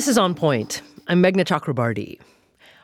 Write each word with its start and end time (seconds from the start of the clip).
This 0.00 0.08
is 0.08 0.16
On 0.16 0.34
Point. 0.34 0.80
I'm 1.08 1.22
Meghna 1.22 1.44
Chakrabarti. 1.44 2.18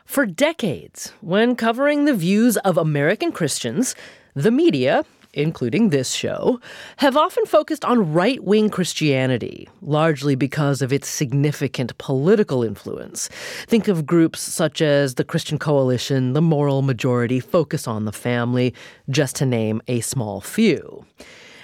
For 0.05 0.27
decades, 0.27 1.11
when 1.21 1.55
covering 1.55 2.05
the 2.05 2.13
views 2.13 2.57
of 2.57 2.77
American 2.77 3.31
Christians, 3.31 3.95
the 4.35 4.51
media, 4.51 5.03
including 5.33 5.89
this 5.89 6.11
show, 6.11 6.61
have 6.97 7.17
often 7.17 7.43
focused 7.47 7.83
on 7.83 8.13
right 8.13 8.43
wing 8.43 8.69
Christianity, 8.69 9.67
largely 9.81 10.35
because 10.35 10.83
of 10.83 10.93
its 10.93 11.07
significant 11.07 11.97
political 11.97 12.63
influence. 12.63 13.29
Think 13.65 13.87
of 13.87 14.05
groups 14.05 14.39
such 14.39 14.79
as 14.79 15.15
the 15.15 15.23
Christian 15.23 15.57
Coalition, 15.57 16.33
the 16.33 16.41
Moral 16.43 16.83
Majority, 16.83 17.39
Focus 17.39 17.87
on 17.87 18.05
the 18.05 18.11
Family, 18.11 18.75
just 19.09 19.35
to 19.37 19.45
name 19.47 19.81
a 19.87 20.01
small 20.01 20.39
few. 20.39 21.03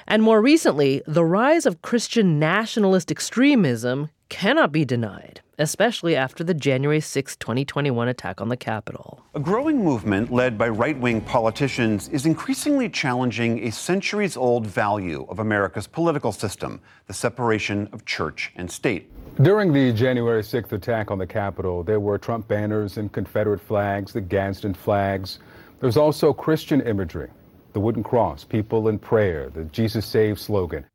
And 0.08 0.24
more 0.24 0.42
recently, 0.42 1.04
the 1.06 1.24
rise 1.24 1.68
of 1.68 1.84
Christian 1.84 2.40
nationalist 2.40 3.12
extremism 3.12 4.10
cannot 4.30 4.72
be 4.72 4.86
denied, 4.86 5.42
especially 5.60 6.16
after 6.16 6.44
the 6.44 6.54
January 6.54 7.00
6, 7.00 7.36
2021 7.36 8.08
attack 8.08 8.42
on 8.42 8.50
the 8.50 8.58
Capitol. 8.58 9.24
A 9.36 9.40
growing 9.40 9.84
movement 9.84 10.32
led 10.32 10.58
by 10.58 10.70
right 10.70 10.98
wing 10.98 11.22
politicians 11.22 12.10
is 12.10 12.26
increasingly 12.26 12.90
challenging 12.90 13.68
a 13.68 13.72
centuries 13.72 14.36
old 14.36 14.66
value 14.66 15.26
of 15.30 15.40
America's 15.40 15.88
political 15.88 16.32
system 16.32 16.82
the 17.08 17.14
separation 17.14 17.88
of 17.92 18.06
church 18.06 18.52
and 18.56 18.70
state. 18.70 19.10
During 19.42 19.74
the 19.74 19.92
January 19.94 20.44
6th 20.44 20.72
attack 20.72 21.12
on 21.12 21.18
the 21.18 21.28
Capitol, 21.28 21.84
there 21.84 22.00
were 22.00 22.18
Trump 22.18 22.48
banners 22.48 22.98
and 22.98 23.12
Confederate 23.12 23.62
flags, 23.62 24.14
the 24.14 24.22
Gadsden 24.22 24.74
flags. 24.74 25.40
There's 25.80 25.98
also 25.98 26.34
Christian 26.34 26.82
imagery 26.82 27.30
the 27.74 27.80
wooden 27.80 28.04
cross, 28.04 28.44
people 28.44 28.88
in 28.88 29.00
prayer, 29.00 29.50
the 29.50 29.64
Jesus 29.66 30.06
Saves 30.06 30.44
slogan. 30.44 30.86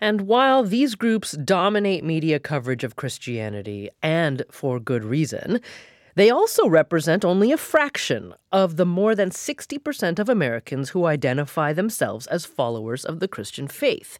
And 0.00 0.22
while 0.22 0.62
these 0.62 0.94
groups 0.94 1.32
dominate 1.32 2.04
media 2.04 2.38
coverage 2.38 2.84
of 2.84 2.96
Christianity, 2.96 3.90
and 4.02 4.44
for 4.50 4.78
good 4.78 5.04
reason, 5.04 5.60
they 6.14 6.30
also 6.30 6.68
represent 6.68 7.24
only 7.24 7.52
a 7.52 7.56
fraction 7.56 8.34
of 8.50 8.76
the 8.76 8.86
more 8.86 9.14
than 9.14 9.30
60% 9.30 10.18
of 10.18 10.28
Americans 10.28 10.90
who 10.90 11.06
identify 11.06 11.72
themselves 11.72 12.26
as 12.26 12.44
followers 12.44 13.04
of 13.04 13.20
the 13.20 13.28
Christian 13.28 13.68
faith. 13.68 14.18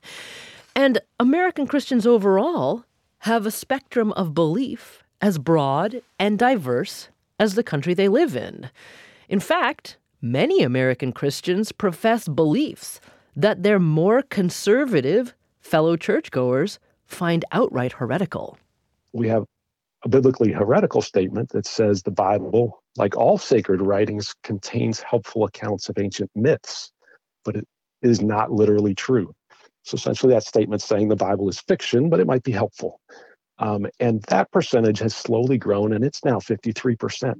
And 0.77 1.01
American 1.19 1.67
Christians 1.67 2.07
overall 2.07 2.85
have 3.23 3.47
a 3.47 3.51
spectrum 3.51 4.13
of 4.13 4.35
belief 4.35 5.03
as 5.21 5.39
broad 5.39 6.03
and 6.19 6.39
diverse 6.39 7.09
as 7.41 7.55
the 7.55 7.65
country 7.65 7.95
they 7.95 8.09
live 8.09 8.37
in. 8.37 8.71
In 9.29 9.41
fact, 9.41 9.97
many 10.23 10.63
American 10.63 11.13
Christians 11.13 11.73
profess 11.73 12.29
beliefs 12.29 13.01
that 13.35 13.63
they're 13.63 13.81
more 13.81 14.23
conservative 14.23 15.35
fellow 15.69 15.97
churchgoers 15.97 16.79
find 17.05 17.45
outright 17.53 17.93
heretical. 17.93 18.59
We 19.13 19.29
have 19.29 19.45
a 20.05 20.09
biblically 20.09 20.51
heretical 20.51 21.03
statement 21.03 21.51
that 21.51 21.67
says 21.67 22.03
the 22.03 22.11
Bible, 22.11 22.83
like 22.97 23.17
all 23.17 23.37
sacred 23.37 23.83
writings, 23.83 24.35
contains 24.43 25.03
helpful 25.03 25.45
accounts 25.45 25.89
of 25.89 25.99
ancient 25.99 26.31
myths, 26.35 26.91
but 27.45 27.55
it 27.55 27.67
is 28.03 28.23
not 28.23 28.51
literally 28.51 28.95
true. 28.95 29.35
So 29.83 29.97
essentially, 29.97 30.33
that 30.33 30.45
statement 30.45 30.83
saying 30.83 31.09
the 31.09 31.17
Bible 31.17 31.49
is 31.49 31.61
fiction, 31.61 32.09
but 32.09 32.21
it 32.21 32.27
might 32.27 32.43
be 32.43 32.53
helpful. 32.53 33.01
Um, 33.59 33.87
and 34.01 34.23
that 34.25 34.51
percentage 34.53 35.01
has 35.01 35.15
slowly 35.15 35.59
grown, 35.59 35.93
and 35.93 36.05
it's 36.05 36.25
now 36.25 36.39
53%. 36.39 37.35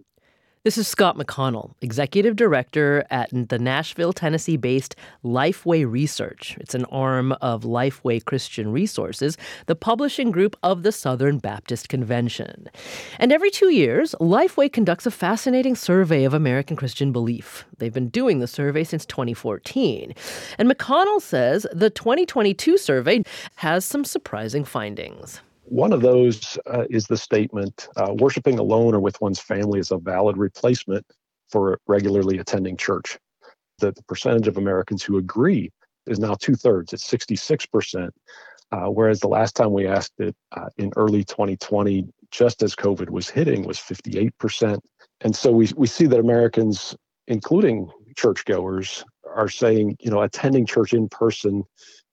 This 0.65 0.77
is 0.77 0.89
Scott 0.89 1.17
McConnell, 1.17 1.75
Executive 1.83 2.35
Director 2.35 3.05
at 3.11 3.31
the 3.31 3.61
Nashville, 3.61 4.13
Tennessee 4.13 4.57
based 4.57 4.97
Lifeway 5.25 5.89
Research. 5.89 6.57
It's 6.59 6.75
an 6.75 6.85
arm 6.87 7.31
of 7.41 7.63
Lifeway 7.63 8.25
Christian 8.25 8.73
Resources, 8.73 9.37
the 9.67 9.77
publishing 9.77 10.33
group 10.33 10.57
of 10.65 10.83
the 10.83 10.91
Southern 10.91 11.39
Baptist 11.39 11.89
Convention. 11.89 12.69
And 13.21 13.33
every 13.33 13.51
two 13.53 13.71
years, 13.71 14.17
Lifeway 14.21 14.73
conducts 14.73 15.07
a 15.07 15.13
fascinating 15.13 15.77
survey 15.77 16.25
of 16.25 16.35
American 16.35 16.77
Christian 16.77 17.13
belief. 17.13 17.65
They've 17.79 17.95
been 17.95 18.09
doing 18.09 18.41
the 18.41 18.49
survey 18.49 18.83
since 18.83 19.07
2014. 19.07 20.13
And 20.59 20.69
McConnell 20.69 21.23
says 21.23 21.69
the 21.73 21.89
2022 21.89 22.79
survey 22.79 23.23
has 23.57 23.85
some 23.85 24.05
surprising 24.05 24.65
findings. 24.65 25.41
One 25.71 25.93
of 25.93 26.01
those 26.01 26.59
uh, 26.67 26.85
is 26.89 27.07
the 27.07 27.17
statement 27.17 27.89
uh, 27.97 28.15
worshiping 28.15 28.59
alone 28.59 28.95
or 28.95 29.01
with 29.01 29.21
one's 29.21 29.39
family 29.39 29.81
is 29.81 29.91
a 29.91 29.99
valid 29.99 30.39
replacement 30.39 31.05
for 31.51 31.79
regularly 31.87 32.39
attending 32.39 32.77
church. 32.77 33.19
The, 33.79 33.93
the 33.93 34.03
percentage 34.05 34.49
of 34.49 34.57
Americans 34.57 35.03
who 35.03 35.19
agree 35.19 35.71
is 36.07 36.19
now 36.19 36.35
two 36.35 36.55
thirds, 36.55 36.95
it's 36.95 37.09
66%. 37.09 38.11
Uh, 38.71 38.87
whereas 38.87 39.21
the 39.21 39.29
last 39.29 39.57
time 39.57 39.73
we 39.73 39.87
asked 39.87 40.15
it 40.19 40.35
uh, 40.53 40.69
in 40.79 40.91
early 40.97 41.23
2020, 41.25 42.07
just 42.31 42.63
as 42.63 42.75
COVID 42.75 43.11
was 43.11 43.29
hitting, 43.29 43.67
was 43.67 43.79
58%. 43.79 44.79
And 45.21 45.37
so 45.37 45.53
we, 45.53 45.69
we 45.77 45.87
see 45.87 46.07
that 46.07 46.19
Americans, 46.19 46.97
including 47.27 47.91
churchgoers, 48.17 49.05
are 49.35 49.49
saying, 49.49 49.97
you 50.01 50.11
know, 50.11 50.23
attending 50.23 50.65
church 50.65 50.95
in 50.95 51.09
person 51.09 51.65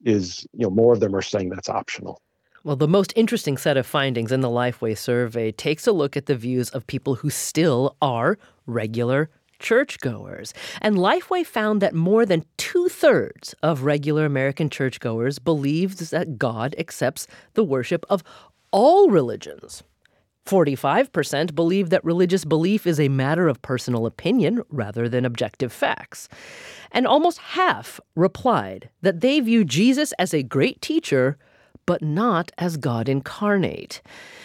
is, 0.04 0.46
you 0.54 0.66
know, 0.66 0.70
more 0.70 0.94
of 0.94 1.00
them 1.00 1.16
are 1.16 1.22
saying 1.22 1.50
that's 1.50 1.70
optional. 1.70 2.22
Well, 2.66 2.76
the 2.76 2.88
most 2.88 3.14
interesting 3.16 3.58
set 3.58 3.78
of 3.78 3.86
findings 3.86 4.32
in 4.32 4.42
the 4.42 4.48
Lifeway 4.48 4.98
survey 4.98 5.52
takes 5.52 5.86
a 5.86 5.92
look 5.92 6.18
at 6.18 6.26
the 6.26 6.34
views 6.34 6.72
of 6.72 6.88
people 6.88 7.14
who 7.14 7.30
still 7.30 7.96
are 8.02 8.40
regular 8.66 9.30
churchgoers. 9.60 10.52
And 10.82 10.96
Lifeway 10.96 11.46
found 11.46 11.80
that 11.84 11.94
more 11.94 12.26
than 12.26 12.44
two 12.58 12.90
thirds 12.90 13.54
of 13.62 13.84
regular 13.84 14.26
American 14.26 14.72
churchgoers 14.72 15.38
believes 15.38 16.10
that 16.10 16.40
God 16.40 16.74
accepts 16.80 17.28
the 17.54 17.64
worship 17.64 18.04
of 18.10 18.24
all 18.72 19.12
religions. 19.12 19.84
45% 20.48 21.54
believe 21.54 21.92
that 21.92 22.04
religious 22.04 22.46
belief 22.46 22.88
is 22.88 23.00
a 23.00 23.10
matter 23.10 23.48
of 23.48 23.62
personal 23.62 24.08
opinion 24.08 24.64
rather 24.70 25.08
than 25.08 25.24
objective 25.24 25.72
facts. 25.72 26.28
And 26.92 27.06
almost 27.06 27.38
half 27.38 28.00
replied 28.16 28.90
that 29.04 29.22
they 29.22 29.40
view 29.40 29.66
Jesus 29.66 30.14
as 30.14 30.34
a 30.34 30.42
great 30.42 30.82
teacher 30.82 31.38
but 31.86 32.02
not 32.02 32.52
as 32.58 32.78
God 32.78 33.08
incarnate. 33.10 34.02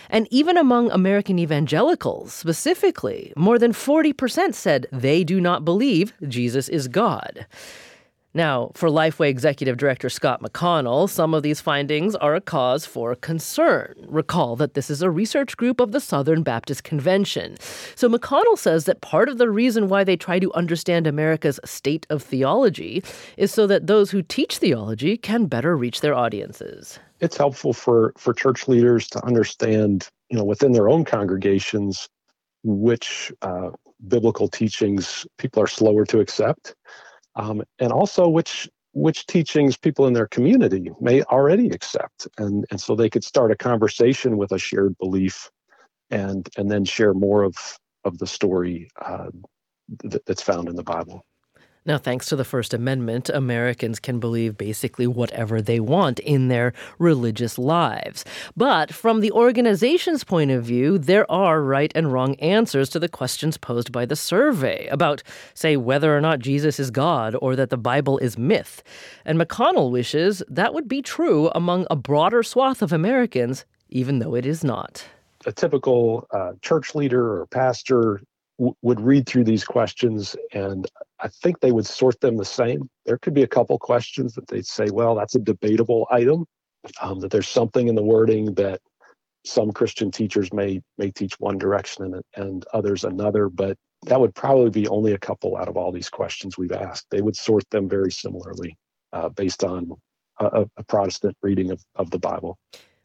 And 0.08 0.26
even 0.30 0.56
among 0.56 0.90
American 0.90 1.38
evangelicals, 1.38 2.32
specifically, 2.32 3.32
more 3.36 3.58
than 3.58 3.72
40% 3.72 4.54
said 4.54 4.86
they 4.92 5.24
do 5.24 5.40
not 5.40 5.64
believe 5.64 6.12
Jesus 6.26 6.68
is 6.68 6.88
God. 6.88 7.46
Now, 8.32 8.70
for 8.74 8.88
Lifeway 8.88 9.28
Executive 9.28 9.76
Director 9.76 10.08
Scott 10.08 10.40
McConnell, 10.40 11.08
some 11.08 11.34
of 11.34 11.42
these 11.42 11.60
findings 11.60 12.14
are 12.14 12.36
a 12.36 12.40
cause 12.40 12.86
for 12.86 13.16
concern. 13.16 14.06
Recall 14.06 14.54
that 14.54 14.74
this 14.74 14.88
is 14.88 15.02
a 15.02 15.10
research 15.10 15.56
group 15.56 15.80
of 15.80 15.90
the 15.90 15.98
Southern 15.98 16.44
Baptist 16.44 16.84
Convention. 16.84 17.56
So 17.96 18.08
McConnell 18.08 18.56
says 18.56 18.84
that 18.84 19.00
part 19.00 19.28
of 19.28 19.38
the 19.38 19.50
reason 19.50 19.88
why 19.88 20.04
they 20.04 20.16
try 20.16 20.38
to 20.38 20.52
understand 20.54 21.08
America's 21.08 21.58
state 21.64 22.06
of 22.08 22.22
theology 22.22 23.02
is 23.36 23.52
so 23.52 23.66
that 23.66 23.88
those 23.88 24.12
who 24.12 24.22
teach 24.22 24.58
theology 24.58 25.16
can 25.16 25.46
better 25.46 25.76
reach 25.76 26.00
their 26.00 26.14
audiences 26.14 27.00
it's 27.20 27.36
helpful 27.36 27.72
for 27.72 28.12
for 28.16 28.32
church 28.32 28.68
leaders 28.68 29.08
to 29.08 29.24
understand 29.24 30.08
you 30.30 30.38
know 30.38 30.44
within 30.44 30.72
their 30.72 30.88
own 30.88 31.04
congregations 31.04 32.08
which 32.62 33.32
uh, 33.42 33.70
biblical 34.08 34.48
teachings 34.48 35.26
people 35.38 35.62
are 35.62 35.66
slower 35.66 36.04
to 36.04 36.20
accept 36.20 36.74
um, 37.36 37.62
and 37.78 37.92
also 37.92 38.28
which 38.28 38.68
which 38.92 39.26
teachings 39.26 39.76
people 39.76 40.06
in 40.08 40.12
their 40.12 40.26
community 40.26 40.90
may 41.00 41.22
already 41.24 41.68
accept. 41.68 42.26
And 42.38 42.64
and 42.70 42.80
so 42.80 42.94
they 42.94 43.10
could 43.10 43.24
start 43.24 43.52
a 43.52 43.56
conversation 43.56 44.36
with 44.36 44.52
a 44.52 44.58
shared 44.58 44.96
belief 44.98 45.50
and 46.10 46.48
and 46.56 46.70
then 46.70 46.84
share 46.84 47.14
more 47.14 47.42
of 47.42 47.54
of 48.04 48.18
the 48.18 48.26
story 48.26 48.90
uh, 49.04 49.30
th- 50.02 50.22
that's 50.26 50.42
found 50.42 50.68
in 50.68 50.76
the 50.76 50.82
bible 50.82 51.24
now, 51.86 51.96
thanks 51.96 52.26
to 52.26 52.36
the 52.36 52.44
First 52.44 52.74
Amendment, 52.74 53.30
Americans 53.30 53.98
can 53.98 54.20
believe 54.20 54.58
basically 54.58 55.06
whatever 55.06 55.62
they 55.62 55.80
want 55.80 56.18
in 56.18 56.48
their 56.48 56.74
religious 56.98 57.56
lives. 57.58 58.22
But 58.54 58.92
from 58.92 59.20
the 59.20 59.32
organization's 59.32 60.22
point 60.22 60.50
of 60.50 60.62
view, 60.62 60.98
there 60.98 61.30
are 61.32 61.62
right 61.62 61.90
and 61.94 62.12
wrong 62.12 62.34
answers 62.34 62.90
to 62.90 62.98
the 62.98 63.08
questions 63.08 63.56
posed 63.56 63.92
by 63.92 64.04
the 64.04 64.14
survey 64.14 64.88
about, 64.88 65.22
say, 65.54 65.78
whether 65.78 66.14
or 66.14 66.20
not 66.20 66.40
Jesus 66.40 66.78
is 66.78 66.90
God 66.90 67.34
or 67.40 67.56
that 67.56 67.70
the 67.70 67.78
Bible 67.78 68.18
is 68.18 68.36
myth. 68.36 68.82
And 69.24 69.40
McConnell 69.40 69.90
wishes 69.90 70.42
that 70.48 70.74
would 70.74 70.86
be 70.86 71.00
true 71.00 71.50
among 71.54 71.86
a 71.90 71.96
broader 71.96 72.42
swath 72.42 72.82
of 72.82 72.92
Americans, 72.92 73.64
even 73.88 74.18
though 74.18 74.34
it 74.34 74.44
is 74.44 74.62
not. 74.62 75.06
A 75.46 75.52
typical 75.52 76.28
uh, 76.30 76.52
church 76.60 76.94
leader 76.94 77.40
or 77.40 77.46
pastor 77.46 78.20
would 78.82 79.00
read 79.00 79.26
through 79.26 79.44
these 79.44 79.64
questions 79.64 80.36
and 80.52 80.86
I 81.18 81.28
think 81.28 81.60
they 81.60 81.72
would 81.72 81.86
sort 81.86 82.20
them 82.20 82.36
the 82.36 82.44
same. 82.44 82.88
There 83.06 83.18
could 83.18 83.34
be 83.34 83.42
a 83.42 83.48
couple 83.48 83.78
questions 83.78 84.34
that 84.34 84.46
they'd 84.48 84.66
say, 84.66 84.88
well, 84.92 85.14
that's 85.14 85.34
a 85.34 85.38
debatable 85.40 86.06
item, 86.10 86.46
um, 87.00 87.20
that 87.20 87.30
there's 87.30 87.48
something 87.48 87.88
in 87.88 87.94
the 87.94 88.02
wording 88.02 88.54
that 88.54 88.80
some 89.46 89.72
Christian 89.72 90.10
teachers 90.10 90.52
may 90.52 90.82
may 90.98 91.10
teach 91.10 91.34
one 91.38 91.56
direction 91.56 92.04
and, 92.04 92.22
and 92.36 92.66
others 92.74 93.04
another, 93.04 93.48
but 93.48 93.78
that 94.06 94.20
would 94.20 94.34
probably 94.34 94.70
be 94.70 94.88
only 94.88 95.12
a 95.12 95.18
couple 95.18 95.56
out 95.56 95.68
of 95.68 95.76
all 95.76 95.92
these 95.92 96.10
questions 96.10 96.58
we've 96.58 96.72
asked. 96.72 97.06
They 97.10 97.22
would 97.22 97.36
sort 97.36 97.68
them 97.70 97.88
very 97.88 98.12
similarly 98.12 98.76
uh, 99.12 99.30
based 99.30 99.64
on 99.64 99.92
a, 100.38 100.66
a 100.76 100.84
Protestant 100.84 101.36
reading 101.42 101.70
of, 101.70 101.82
of 101.96 102.10
the 102.10 102.18
Bible. 102.18 102.58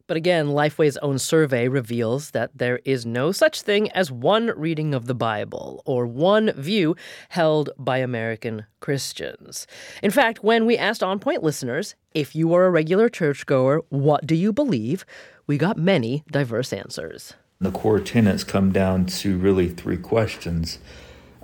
But 0.08 0.18
again, 0.18 0.50
Lifeway's 0.50 0.98
own 0.98 1.18
survey 1.18 1.68
reveals 1.68 2.32
that 2.32 2.52
there 2.56 2.80
is 2.86 3.06
no 3.06 3.32
such 3.32 3.64
thing 3.64 3.92
as 3.92 4.12
one 4.12 4.52
reading 4.56 4.94
of 4.94 5.08
the 5.08 5.16
Bible 5.16 5.82
or 5.84 6.06
one 6.06 6.52
view 6.54 6.96
held 7.30 7.72
by 7.78 7.98
American 7.98 8.66
Christians. 8.80 9.66
In 10.04 10.12
fact, 10.12 10.44
when 10.44 10.68
we 10.68 10.78
asked 10.78 11.02
On 11.02 11.18
Point 11.18 11.42
listeners, 11.42 11.96
if 12.14 12.36
you 12.36 12.54
are 12.54 12.66
a 12.66 12.70
regular 12.70 13.10
churchgoer, 13.10 13.84
what 13.90 14.28
do 14.28 14.36
you 14.36 14.54
believe? 14.54 15.06
We 15.48 15.58
got 15.58 15.78
many 15.78 16.24
diverse 16.30 16.72
answers. 16.72 17.34
The 17.60 17.72
core 17.72 18.00
tenets 18.00 18.44
come 18.44 18.72
down 18.72 19.08
to 19.08 19.38
really 19.38 19.70
three 19.70 19.98
questions 19.98 20.78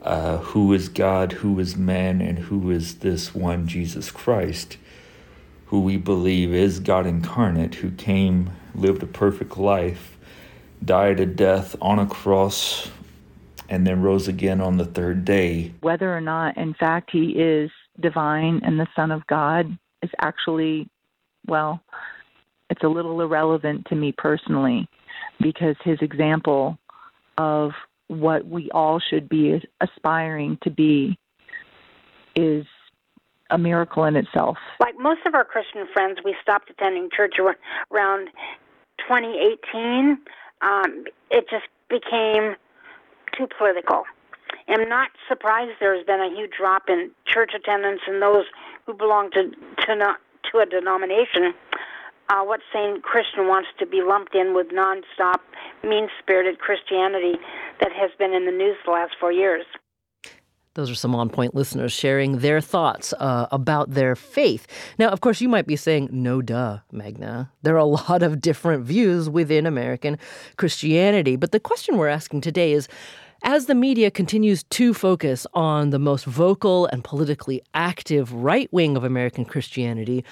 uh, 0.03 0.37
Who 0.37 0.73
is 0.73 0.87
God, 0.87 1.33
who 1.33 1.59
is 1.59 1.75
man, 1.75 2.21
and 2.21 2.39
who 2.39 2.69
is 2.69 2.99
this 2.99 3.33
one 3.33 3.67
Jesus 3.67 4.11
Christ? 4.11 4.77
Who 5.71 5.79
we 5.79 5.95
believe 5.95 6.53
is 6.53 6.81
God 6.81 7.07
incarnate, 7.07 7.75
who 7.75 7.91
came, 7.91 8.51
lived 8.75 9.01
a 9.03 9.07
perfect 9.07 9.57
life, 9.57 10.17
died 10.83 11.21
a 11.21 11.25
death 11.25 11.77
on 11.79 11.97
a 11.97 12.05
cross, 12.05 12.91
and 13.69 13.87
then 13.87 14.01
rose 14.01 14.27
again 14.27 14.59
on 14.59 14.75
the 14.75 14.83
third 14.83 15.23
day. 15.23 15.73
Whether 15.79 16.13
or 16.13 16.19
not, 16.19 16.57
in 16.57 16.73
fact, 16.73 17.09
he 17.13 17.29
is 17.37 17.71
divine 18.01 18.59
and 18.65 18.77
the 18.77 18.87
Son 18.97 19.11
of 19.11 19.25
God 19.27 19.65
is 20.03 20.09
actually, 20.19 20.89
well, 21.47 21.81
it's 22.69 22.83
a 22.83 22.89
little 22.89 23.21
irrelevant 23.21 23.85
to 23.87 23.95
me 23.95 24.13
personally 24.17 24.89
because 25.39 25.77
his 25.85 25.99
example 26.01 26.77
of 27.37 27.71
what 28.07 28.45
we 28.45 28.69
all 28.71 28.99
should 28.99 29.29
be 29.29 29.57
aspiring 29.79 30.57
to 30.63 30.69
be 30.69 31.17
is 32.35 32.65
a 33.51 33.57
miracle 33.57 34.05
in 34.05 34.15
itself. 34.15 34.57
Like 34.79 34.95
most 34.97 35.21
of 35.25 35.35
our 35.35 35.45
Christian 35.45 35.85
friends, 35.93 36.19
we 36.23 36.35
stopped 36.41 36.69
attending 36.69 37.09
church 37.15 37.35
around 37.91 38.29
2018. 38.97 40.17
Um, 40.61 41.05
it 41.29 41.45
just 41.49 41.67
became 41.89 42.55
too 43.37 43.47
political. 43.57 44.03
I'm 44.67 44.87
not 44.87 45.09
surprised 45.27 45.71
there's 45.79 46.05
been 46.05 46.21
a 46.21 46.29
huge 46.29 46.51
drop 46.57 46.83
in 46.87 47.11
church 47.25 47.51
attendance 47.55 48.01
and 48.07 48.21
those 48.21 48.45
who 48.85 48.93
belong 48.93 49.31
to 49.31 49.51
to, 49.85 49.95
not, 49.95 50.17
to 50.51 50.59
a 50.59 50.65
denomination. 50.65 51.53
Uh, 52.29 52.43
what 52.43 52.61
sane 52.71 53.01
Christian 53.01 53.47
wants 53.47 53.67
to 53.79 53.85
be 53.85 54.01
lumped 54.01 54.35
in 54.35 54.53
with 54.53 54.67
nonstop, 54.67 55.39
mean-spirited 55.83 56.59
Christianity 56.59 57.33
that 57.81 57.91
has 57.91 58.11
been 58.17 58.33
in 58.33 58.45
the 58.45 58.51
news 58.51 58.77
the 58.85 58.91
last 58.91 59.15
four 59.19 59.33
years? 59.33 59.65
Those 60.73 60.89
are 60.89 60.95
some 60.95 61.13
on 61.15 61.29
point 61.29 61.53
listeners 61.53 61.91
sharing 61.91 62.39
their 62.39 62.61
thoughts 62.61 63.13
uh, 63.19 63.47
about 63.51 63.91
their 63.91 64.15
faith. 64.15 64.67
Now, 64.97 65.09
of 65.09 65.19
course, 65.19 65.41
you 65.41 65.49
might 65.49 65.67
be 65.67 65.75
saying, 65.75 66.07
no 66.13 66.41
duh, 66.41 66.79
Meghna. 66.93 67.49
There 67.61 67.75
are 67.75 67.79
a 67.79 67.85
lot 68.09 68.23
of 68.23 68.39
different 68.39 68.85
views 68.85 69.29
within 69.29 69.65
American 69.65 70.17
Christianity. 70.55 71.35
But 71.35 71.51
the 71.51 71.59
question 71.59 71.97
we're 71.97 72.07
asking 72.07 72.41
today 72.41 72.71
is 72.71 72.87
as 73.43 73.65
the 73.65 73.75
media 73.75 74.09
continues 74.09 74.63
to 74.63 74.93
focus 74.93 75.45
on 75.53 75.89
the 75.89 75.99
most 75.99 76.23
vocal 76.25 76.85
and 76.85 77.03
politically 77.03 77.61
active 77.73 78.31
right 78.31 78.71
wing 78.71 78.95
of 78.95 79.03
American 79.03 79.43
Christianity, 79.43 80.23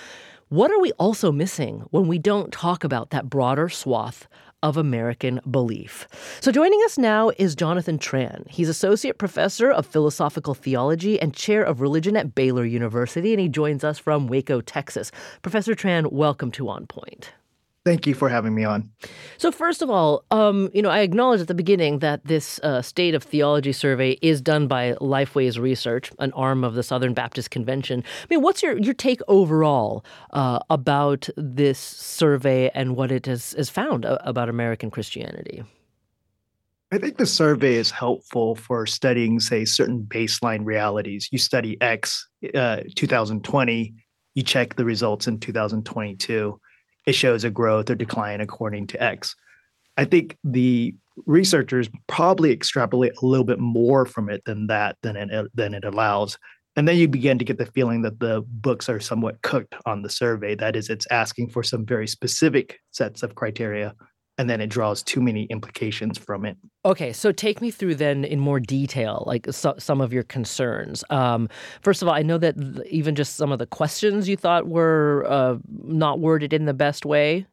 what 0.48 0.72
are 0.72 0.80
we 0.80 0.94
also 0.94 1.32
missing 1.34 1.84
when 1.92 2.08
we 2.08 2.18
don't 2.18 2.54
talk 2.54 2.86
about 2.86 3.10
that 3.10 3.30
broader 3.30 3.68
swath 3.68 4.28
of 4.62 4.78
American 4.78 5.40
belief. 5.50 6.08
So 6.42 6.52
joining 6.52 6.82
us 6.86 6.98
now 6.98 7.32
is 7.38 7.56
Jonathan 7.56 7.98
Tran. 7.98 8.50
He's 8.50 8.70
Associate 8.70 9.18
Professor 9.18 9.72
of 9.72 9.86
Philosophical 9.86 10.54
Theology 10.54 11.20
and 11.22 11.34
Chair 11.34 11.64
of 11.64 11.82
Religion 11.82 12.18
at 12.18 12.36
Baylor 12.36 12.66
University, 12.66 13.34
and 13.34 13.40
he 13.40 13.50
joins 13.50 13.84
us 13.84 13.98
from 13.98 14.28
Waco, 14.28 14.62
Texas. 14.62 15.12
Professor 15.42 15.76
Tran, 15.76 16.12
welcome 16.12 16.52
to 16.52 16.70
On 16.70 16.86
Point. 16.88 17.32
Thank 17.86 18.06
you 18.06 18.14
for 18.14 18.28
having 18.28 18.54
me 18.54 18.66
on. 18.66 18.90
So, 19.38 19.52
first 19.52 19.82
of 19.82 19.90
all, 19.90 20.26
um, 20.32 20.70
you 20.74 20.82
know, 20.82 20.90
I 20.90 21.00
acknowledge 21.00 21.40
at 21.40 21.48
the 21.48 21.54
beginning 21.54 22.00
that 22.00 22.26
this 22.26 22.60
uh, 22.62 22.82
State 22.82 23.16
of 23.16 23.24
Theology 23.24 23.72
survey 23.72 24.18
is 24.22 24.42
done 24.42 24.68
by 24.68 24.94
Lifeways 25.00 25.58
Research, 25.58 26.12
an 26.20 26.34
arm 26.34 26.66
of 26.66 26.74
the 26.74 26.84
Southern 26.84 27.14
Baptist 27.14 27.52
Convention. 27.52 28.04
I 28.24 28.28
mean, 28.30 28.42
what's 28.42 28.62
your, 28.62 28.78
your 28.78 28.94
take 28.94 29.22
overall 29.30 30.04
uh, 30.34 30.60
about 30.70 31.30
this 31.38 31.80
survey 31.80 32.70
and 32.76 32.98
what 32.98 33.12
it 33.12 33.28
has, 33.28 33.54
has 33.54 33.70
found 33.70 34.04
about 34.06 34.50
American 34.50 34.92
Christianity? 34.92 35.64
I 36.92 36.98
think 36.98 37.18
the 37.18 37.26
survey 37.26 37.76
is 37.76 37.92
helpful 37.92 38.56
for 38.56 38.86
studying, 38.88 39.40
say, 39.40 39.64
certain 39.64 40.04
baseline 40.04 40.66
realities. 40.66 41.30
You 41.32 41.38
study 41.38 41.78
X 41.82 42.28
uh, 42.56 42.82
2020, 42.96 43.94
you 44.34 44.44
check 44.44 44.76
the 44.76 44.86
results 44.86 45.28
in 45.28 45.40
2022 45.40 46.60
it 47.10 47.16
shows 47.16 47.44
a 47.44 47.50
growth 47.50 47.90
or 47.90 47.96
decline 47.96 48.40
according 48.40 48.86
to 48.88 49.04
X. 49.04 49.36
I 49.98 50.06
think 50.06 50.38
the 50.44 50.94
researchers 51.26 51.90
probably 52.08 52.52
extrapolate 52.52 53.14
a 53.22 53.26
little 53.26 53.44
bit 53.44 53.60
more 53.60 54.06
from 54.06 54.30
it 54.30 54.44
than 54.46 54.68
that 54.68 54.96
than 55.02 55.16
it 55.16 55.52
than 55.56 55.74
it 55.74 55.84
allows. 55.84 56.38
And 56.76 56.88
then 56.88 56.98
you 56.98 57.08
begin 57.08 57.40
to 57.40 57.46
get 57.46 57.58
the 57.58 57.66
feeling 57.66 58.04
that 58.04 58.20
the 58.20 58.44
books 58.48 58.88
are 58.90 59.00
somewhat 59.00 59.42
cooked 59.42 59.74
on 59.88 60.04
the 60.04 60.10
survey. 60.10 60.54
That 60.54 60.76
is, 60.76 60.90
it's 60.90 61.08
asking 61.12 61.50
for 61.50 61.64
some 61.64 61.84
very 61.84 62.08
specific 62.08 62.80
sets 62.92 63.24
of 63.24 63.36
criteria 63.36 63.96
and 64.40 64.50
then 64.50 64.62
it 64.62 64.68
draws 64.68 65.04
too 65.04 65.20
many 65.20 65.44
implications 65.48 66.18
from 66.18 66.46
it. 66.46 66.56
Okay, 66.86 67.12
so 67.12 67.34
take 67.34 67.62
me 67.62 67.72
through 67.72 67.96
then 67.96 68.24
in 68.24 68.40
more 68.40 68.62
detail, 68.62 69.26
like 69.28 69.46
so, 69.52 69.76
some 69.78 70.00
of 70.00 70.14
your 70.14 70.24
concerns. 70.24 71.04
Um, 71.10 71.50
first 71.82 72.02
of 72.02 72.08
all, 72.08 72.14
I 72.14 72.22
know 72.22 72.38
that 72.38 72.58
th- 72.58 72.88
even 72.90 73.16
just 73.16 73.36
some 73.36 73.52
of 73.52 73.60
the 73.60 73.66
questions 73.66 74.30
you 74.30 74.38
thought 74.38 74.66
were 74.66 75.26
uh, 75.28 75.58
not 75.84 76.22
worded 76.22 76.54
in 76.54 76.64
the 76.66 76.74
best 76.74 77.06
way. 77.06 77.48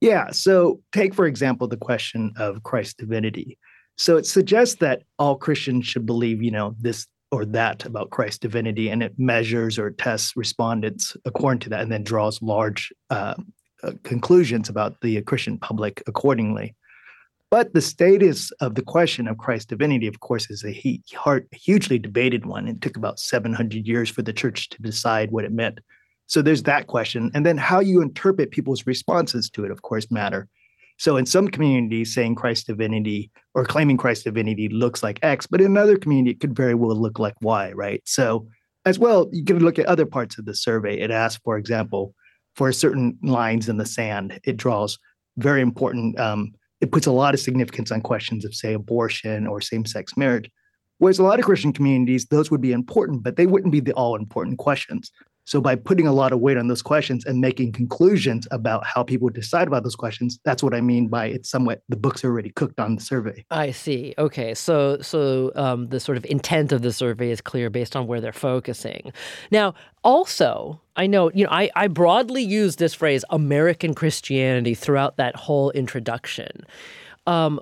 Yeah, 0.00 0.30
so 0.30 0.80
take 0.92 1.14
for 1.14 1.26
example 1.26 1.66
the 1.66 1.76
question 1.76 2.32
of 2.36 2.62
Christ's 2.62 2.94
divinity. 2.94 3.58
So 3.96 4.16
it 4.16 4.26
suggests 4.26 4.76
that 4.76 5.02
all 5.18 5.34
Christians 5.34 5.86
should 5.86 6.06
believe, 6.06 6.44
you 6.44 6.52
know, 6.52 6.76
this 6.78 7.08
or 7.32 7.44
that 7.46 7.84
about 7.86 8.10
Christ's 8.10 8.38
divinity, 8.38 8.88
and 8.88 9.02
it 9.02 9.14
measures 9.18 9.80
or 9.80 9.90
tests 9.90 10.36
respondents 10.36 11.16
according 11.24 11.60
to 11.60 11.70
that, 11.70 11.80
and 11.80 11.90
then 11.90 12.04
draws 12.04 12.40
large 12.40 12.92
uh, 13.10 13.34
uh, 13.82 13.92
conclusions 14.02 14.68
about 14.68 15.00
the 15.00 15.20
Christian 15.22 15.58
public 15.58 16.02
accordingly. 16.06 16.74
But 17.50 17.74
the 17.74 17.82
status 17.82 18.50
of 18.60 18.76
the 18.76 18.82
question 18.82 19.28
of 19.28 19.36
Christ's 19.36 19.66
divinity, 19.66 20.06
of 20.06 20.20
course, 20.20 20.50
is 20.50 20.64
a 20.64 20.70
he, 20.70 21.02
hugely 21.52 21.98
debated 21.98 22.46
one. 22.46 22.66
It 22.66 22.80
took 22.80 22.96
about 22.96 23.20
700 23.20 23.86
years 23.86 24.08
for 24.08 24.22
the 24.22 24.32
church 24.32 24.70
to 24.70 24.80
decide 24.80 25.30
what 25.30 25.44
it 25.44 25.52
meant. 25.52 25.80
So 26.28 26.40
there's 26.40 26.62
that 26.62 26.86
question. 26.86 27.30
And 27.34 27.44
then 27.44 27.58
how 27.58 27.80
you 27.80 28.00
interpret 28.00 28.52
people's 28.52 28.86
responses 28.86 29.50
to 29.50 29.66
it, 29.66 29.70
of 29.70 29.82
course, 29.82 30.10
matter. 30.10 30.48
So 30.96 31.18
in 31.18 31.26
some 31.26 31.48
communities, 31.48 32.14
saying 32.14 32.36
Christ's 32.36 32.64
divinity 32.64 33.30
or 33.54 33.66
claiming 33.66 33.98
Christ's 33.98 34.24
divinity 34.24 34.70
looks 34.70 35.02
like 35.02 35.18
X, 35.22 35.46
but 35.46 35.60
in 35.60 35.66
another 35.66 35.98
community, 35.98 36.30
it 36.30 36.40
could 36.40 36.56
very 36.56 36.74
well 36.74 36.96
look 36.96 37.18
like 37.18 37.34
Y, 37.42 37.72
right? 37.72 38.00
So 38.06 38.46
as 38.86 38.98
well, 38.98 39.28
you 39.30 39.44
can 39.44 39.58
look 39.58 39.78
at 39.78 39.86
other 39.86 40.06
parts 40.06 40.38
of 40.38 40.46
the 40.46 40.54
survey. 40.54 40.98
It 40.98 41.10
asks, 41.10 41.40
for 41.44 41.58
example, 41.58 42.14
for 42.54 42.70
certain 42.72 43.18
lines 43.22 43.68
in 43.68 43.76
the 43.76 43.86
sand. 43.86 44.38
It 44.44 44.56
draws 44.56 44.98
very 45.38 45.62
important, 45.62 46.18
um, 46.18 46.52
it 46.80 46.92
puts 46.92 47.06
a 47.06 47.12
lot 47.12 47.34
of 47.34 47.40
significance 47.40 47.90
on 47.90 48.00
questions 48.00 48.44
of, 48.44 48.54
say, 48.54 48.74
abortion 48.74 49.46
or 49.46 49.60
same 49.60 49.86
sex 49.86 50.16
marriage. 50.16 50.50
Whereas 50.98 51.18
a 51.18 51.24
lot 51.24 51.38
of 51.38 51.44
Christian 51.44 51.72
communities, 51.72 52.26
those 52.26 52.50
would 52.50 52.60
be 52.60 52.72
important, 52.72 53.22
but 53.22 53.36
they 53.36 53.46
wouldn't 53.46 53.72
be 53.72 53.80
the 53.80 53.92
all 53.94 54.14
important 54.14 54.58
questions. 54.58 55.10
So 55.44 55.60
by 55.60 55.74
putting 55.74 56.06
a 56.06 56.12
lot 56.12 56.32
of 56.32 56.40
weight 56.40 56.56
on 56.56 56.68
those 56.68 56.82
questions 56.82 57.24
and 57.24 57.40
making 57.40 57.72
conclusions 57.72 58.46
about 58.50 58.84
how 58.86 59.02
people 59.02 59.28
decide 59.28 59.66
about 59.66 59.82
those 59.82 59.96
questions, 59.96 60.38
that's 60.44 60.62
what 60.62 60.74
I 60.74 60.80
mean 60.80 61.08
by 61.08 61.26
it's 61.26 61.50
somewhat 61.50 61.82
the 61.88 61.96
books 61.96 62.24
are 62.24 62.28
already 62.28 62.50
cooked 62.50 62.78
on 62.78 62.94
the 62.94 63.02
survey. 63.02 63.44
I 63.50 63.72
see. 63.72 64.14
Okay, 64.18 64.54
so 64.54 64.98
so 65.00 65.50
um, 65.56 65.88
the 65.88 66.00
sort 66.00 66.16
of 66.16 66.24
intent 66.26 66.72
of 66.72 66.82
the 66.82 66.92
survey 66.92 67.30
is 67.30 67.40
clear 67.40 67.70
based 67.70 67.96
on 67.96 68.06
where 68.06 68.20
they're 68.20 68.32
focusing. 68.32 69.12
Now, 69.50 69.74
also, 70.04 70.80
I 70.96 71.06
know 71.06 71.30
you 71.34 71.44
know 71.44 71.50
I, 71.50 71.70
I 71.74 71.88
broadly 71.88 72.42
use 72.42 72.76
this 72.76 72.94
phrase 72.94 73.24
American 73.30 73.94
Christianity 73.94 74.74
throughout 74.74 75.16
that 75.16 75.34
whole 75.34 75.70
introduction. 75.72 76.64
Um, 77.26 77.60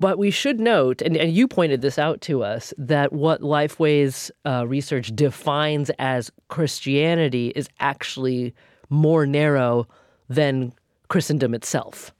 but 0.00 0.18
we 0.18 0.30
should 0.30 0.58
note, 0.58 1.02
and, 1.02 1.16
and 1.16 1.32
you 1.32 1.46
pointed 1.46 1.82
this 1.82 1.98
out 1.98 2.20
to 2.22 2.42
us, 2.42 2.72
that 2.78 3.12
what 3.12 3.42
Lifeway's 3.42 4.30
uh, 4.46 4.66
research 4.66 5.14
defines 5.14 5.90
as 5.98 6.32
Christianity 6.48 7.52
is 7.54 7.68
actually 7.78 8.54
more 8.88 9.26
narrow 9.26 9.86
than 10.28 10.72
Christendom 11.08 11.54
itself. 11.54 12.12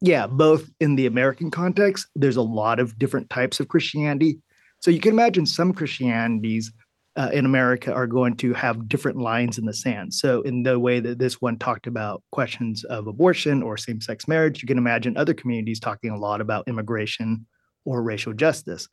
Yeah, 0.00 0.26
both 0.26 0.70
in 0.80 0.96
the 0.96 1.06
American 1.06 1.50
context, 1.50 2.08
there's 2.14 2.36
a 2.36 2.42
lot 2.42 2.80
of 2.80 2.98
different 2.98 3.30
types 3.30 3.60
of 3.60 3.68
Christianity. 3.68 4.38
So 4.80 4.90
you 4.90 5.00
can 5.00 5.12
imagine 5.12 5.46
some 5.46 5.72
Christianities 5.72 6.72
uh, 7.16 7.30
in 7.32 7.46
America 7.46 7.92
are 7.92 8.06
going 8.06 8.36
to 8.36 8.52
have 8.52 8.88
different 8.88 9.18
lines 9.18 9.56
in 9.58 9.64
the 9.64 9.72
sand. 9.72 10.12
So, 10.12 10.42
in 10.42 10.62
the 10.62 10.78
way 10.78 11.00
that 11.00 11.18
this 11.18 11.40
one 11.40 11.58
talked 11.58 11.86
about 11.86 12.22
questions 12.30 12.84
of 12.84 13.06
abortion 13.06 13.62
or 13.62 13.76
same 13.76 14.00
sex 14.00 14.28
marriage, 14.28 14.62
you 14.62 14.66
can 14.66 14.78
imagine 14.78 15.16
other 15.16 15.34
communities 15.34 15.80
talking 15.80 16.10
a 16.10 16.18
lot 16.18 16.40
about 16.40 16.68
immigration 16.68 17.46
or 17.84 18.02
racial 18.02 18.34
justice. 18.34 18.88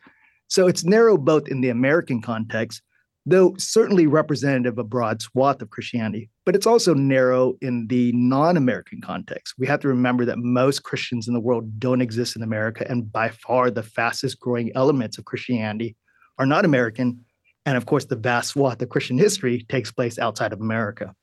So, 0.48 0.68
it's 0.68 0.86
narrow 0.86 1.18
both 1.18 1.50
in 1.50 1.60
the 1.60 1.70
American 1.70 2.22
context, 2.22 2.82
though 3.26 3.56
certainly 3.58 4.08
representative 4.08 4.74
of 4.74 4.86
a 4.86 4.88
broad 4.88 5.22
swath 5.22 5.62
of 5.62 5.70
Christianity, 5.70 6.30
but 6.46 6.56
it's 6.56 6.68
also 6.68 6.94
narrow 6.94 7.56
in 7.62 7.88
the 7.88 8.14
non 8.14 8.56
American 8.56 9.02
context. 9.02 9.56
We 9.58 9.68
have 9.68 9.82
to 9.82 9.90
remember 9.90 10.24
that 10.26 10.40
most 10.40 10.84
Christians 10.84 11.28
in 11.28 11.34
the 11.34 11.42
world 11.42 11.78
don't 11.78 12.02
exist 12.02 12.38
in 12.38 12.42
America, 12.42 12.86
and 12.90 13.12
by 13.12 13.30
far 13.30 13.70
the 13.70 13.84
fastest 13.84 14.40
growing 14.40 14.72
elements 14.76 15.18
of 15.18 15.26
Christianity 15.26 15.98
are 16.40 16.46
not 16.46 16.64
American. 16.64 17.26
And 17.66 17.78
of 17.78 17.86
course, 17.86 18.06
the 18.06 18.16
vast 18.16 18.50
swath 18.50 18.82
of 18.82 18.90
Christian 18.90 19.18
history 19.18 19.66
takes 19.70 19.92
place 19.92 20.20
outside 20.20 20.54
of 20.54 20.62
America. 20.62 21.16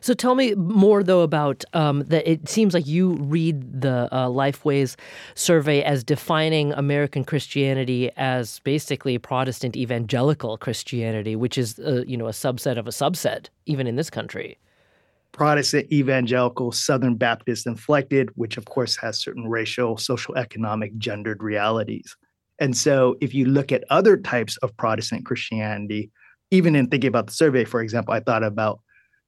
So 0.00 0.14
tell 0.14 0.34
me 0.34 0.54
more, 0.54 1.02
though, 1.02 1.20
about 1.20 1.64
um, 1.74 2.00
that. 2.04 2.28
It 2.30 2.48
seems 2.48 2.72
like 2.74 2.86
you 2.86 3.12
read 3.16 3.82
the 3.82 4.08
uh, 4.10 4.28
Lifeways 4.28 4.96
survey 5.34 5.82
as 5.82 6.02
defining 6.02 6.72
American 6.72 7.24
Christianity 7.24 8.10
as 8.16 8.60
basically 8.60 9.18
Protestant 9.18 9.76
evangelical 9.76 10.56
Christianity, 10.56 11.36
which 11.36 11.58
is, 11.58 11.78
uh, 11.80 12.04
you 12.06 12.16
know, 12.16 12.26
a 12.26 12.32
subset 12.32 12.78
of 12.78 12.86
a 12.86 12.90
subset, 12.90 13.48
even 13.66 13.86
in 13.86 13.96
this 13.96 14.10
country. 14.10 14.58
Protestant 15.32 15.92
evangelical 15.92 16.72
Southern 16.72 17.14
Baptist 17.14 17.66
inflected, 17.66 18.30
which 18.36 18.56
of 18.56 18.64
course 18.64 18.96
has 18.96 19.18
certain 19.18 19.46
racial, 19.46 19.98
social, 19.98 20.34
economic, 20.36 20.96
gendered 20.96 21.42
realities. 21.42 22.16
And 22.58 22.76
so, 22.76 23.16
if 23.20 23.34
you 23.34 23.46
look 23.46 23.72
at 23.72 23.84
other 23.90 24.16
types 24.16 24.56
of 24.58 24.76
Protestant 24.76 25.26
Christianity, 25.26 26.10
even 26.50 26.74
in 26.76 26.88
thinking 26.88 27.08
about 27.08 27.26
the 27.26 27.32
survey, 27.32 27.64
for 27.64 27.80
example, 27.80 28.14
I 28.14 28.20
thought 28.20 28.42
about 28.42 28.80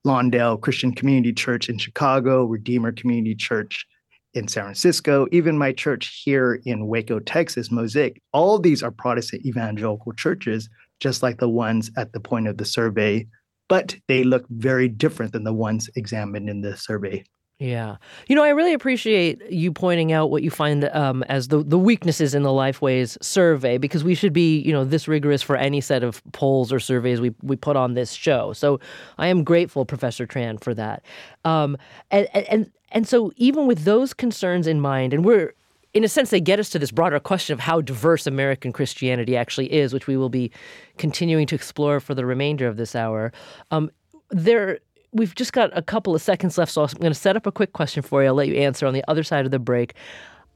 Lawndale 0.06 0.60
Christian 0.60 0.94
Community 0.94 1.32
Church 1.32 1.68
in 1.68 1.78
Chicago, 1.78 2.44
Redeemer 2.44 2.92
Community 2.92 3.34
Church 3.34 3.86
in 4.34 4.48
San 4.48 4.64
Francisco, 4.64 5.26
even 5.32 5.58
my 5.58 5.72
church 5.72 6.22
here 6.24 6.60
in 6.64 6.86
Waco, 6.86 7.18
Texas, 7.18 7.70
Mosaic. 7.70 8.22
All 8.32 8.58
these 8.58 8.82
are 8.82 8.90
Protestant 8.90 9.44
evangelical 9.44 10.12
churches, 10.12 10.68
just 11.00 11.22
like 11.22 11.38
the 11.38 11.48
ones 11.48 11.90
at 11.96 12.12
the 12.12 12.20
point 12.20 12.46
of 12.46 12.58
the 12.58 12.64
survey, 12.64 13.26
but 13.68 13.96
they 14.06 14.24
look 14.24 14.46
very 14.48 14.88
different 14.88 15.32
than 15.32 15.44
the 15.44 15.52
ones 15.52 15.90
examined 15.96 16.48
in 16.48 16.60
the 16.60 16.76
survey. 16.76 17.24
Yeah. 17.58 17.96
You 18.28 18.36
know, 18.36 18.44
I 18.44 18.50
really 18.50 18.72
appreciate 18.72 19.42
you 19.50 19.72
pointing 19.72 20.12
out 20.12 20.30
what 20.30 20.44
you 20.44 20.50
find 20.50 20.84
um, 20.84 21.24
as 21.24 21.48
the, 21.48 21.64
the 21.64 21.78
weaknesses 21.78 22.32
in 22.32 22.44
the 22.44 22.50
Lifeways 22.50 23.20
survey 23.20 23.78
because 23.78 24.04
we 24.04 24.14
should 24.14 24.32
be, 24.32 24.60
you 24.60 24.72
know, 24.72 24.84
this 24.84 25.08
rigorous 25.08 25.42
for 25.42 25.56
any 25.56 25.80
set 25.80 26.04
of 26.04 26.22
polls 26.32 26.72
or 26.72 26.78
surveys 26.78 27.20
we, 27.20 27.34
we 27.42 27.56
put 27.56 27.74
on 27.74 27.94
this 27.94 28.12
show. 28.12 28.52
So 28.52 28.78
I 29.18 29.26
am 29.26 29.42
grateful, 29.42 29.84
Professor 29.84 30.24
Tran, 30.24 30.62
for 30.62 30.72
that. 30.74 31.02
Um, 31.44 31.76
and, 32.12 32.28
and, 32.32 32.70
and 32.92 33.08
so 33.08 33.32
even 33.36 33.66
with 33.66 33.82
those 33.82 34.14
concerns 34.14 34.68
in 34.68 34.80
mind, 34.80 35.12
and 35.12 35.24
we're, 35.24 35.52
in 35.94 36.04
a 36.04 36.08
sense, 36.08 36.30
they 36.30 36.40
get 36.40 36.60
us 36.60 36.70
to 36.70 36.78
this 36.78 36.92
broader 36.92 37.18
question 37.18 37.54
of 37.54 37.58
how 37.58 37.80
diverse 37.80 38.28
American 38.28 38.72
Christianity 38.72 39.36
actually 39.36 39.72
is, 39.72 39.92
which 39.92 40.06
we 40.06 40.16
will 40.16 40.28
be 40.28 40.52
continuing 40.96 41.46
to 41.48 41.56
explore 41.56 41.98
for 41.98 42.14
the 42.14 42.24
remainder 42.24 42.68
of 42.68 42.76
this 42.76 42.94
hour. 42.94 43.32
Um, 43.72 43.90
there 44.30 44.78
we've 45.12 45.34
just 45.34 45.52
got 45.52 45.76
a 45.76 45.82
couple 45.82 46.14
of 46.14 46.22
seconds 46.22 46.58
left, 46.58 46.72
so 46.72 46.82
I'm 46.82 46.88
going 47.00 47.12
to 47.12 47.18
set 47.18 47.36
up 47.36 47.46
a 47.46 47.52
quick 47.52 47.72
question 47.72 48.02
for 48.02 48.22
you. 48.22 48.28
I'll 48.28 48.34
let 48.34 48.48
you 48.48 48.56
answer 48.56 48.86
on 48.86 48.94
the 48.94 49.04
other 49.08 49.22
side 49.22 49.44
of 49.44 49.50
the 49.50 49.58
break. 49.58 49.94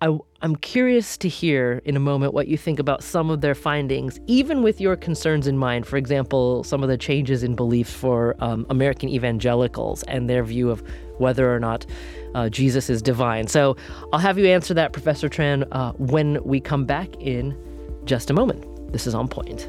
I, 0.03 0.19
am 0.43 0.57
curious 0.57 1.17
to 1.19 1.29
hear 1.29 1.81
in 1.85 1.95
a 1.95 2.01
moment 2.01 2.35
what 2.35 2.49
you 2.49 2.59
think 2.59 2.81
about 2.81 3.05
some 3.05 3.31
of 3.31 3.41
their 3.41 3.55
findings, 3.55 4.19
even 4.27 4.63
with 4.63 4.81
your 4.81 4.97
concerns 4.97 5.47
in 5.47 5.57
mind. 5.57 5.87
For 5.87 5.97
example, 5.97 6.65
some 6.65 6.83
of 6.83 6.89
the 6.89 6.99
changes 6.99 7.45
in 7.45 7.55
beliefs 7.55 7.95
for 7.95 8.35
um, 8.41 8.67
American 8.69 9.09
evangelicals 9.09 10.03
and 10.05 10.29
their 10.29 10.43
view 10.43 10.71
of 10.71 10.83
whether 11.19 11.55
or 11.55 11.61
not 11.61 11.87
uh, 12.35 12.49
Jesus 12.49 12.91
is 12.91 13.01
divine. 13.01 13.47
So 13.47 13.77
I'll 14.13 14.19
have 14.19 14.39
you 14.39 14.47
answer 14.47 14.75
that, 14.75 14.93
Professor 14.93 15.29
Tran, 15.29 15.69
uh, 15.71 15.93
when 15.93 16.43
we 16.43 16.61
come 16.61 16.85
back 16.85 17.15
in 17.21 17.57
just 18.05 18.29
a 18.29 18.35
moment. 18.35 18.67
This 18.93 19.07
is 19.07 19.15
On 19.15 19.29
Point. 19.29 19.69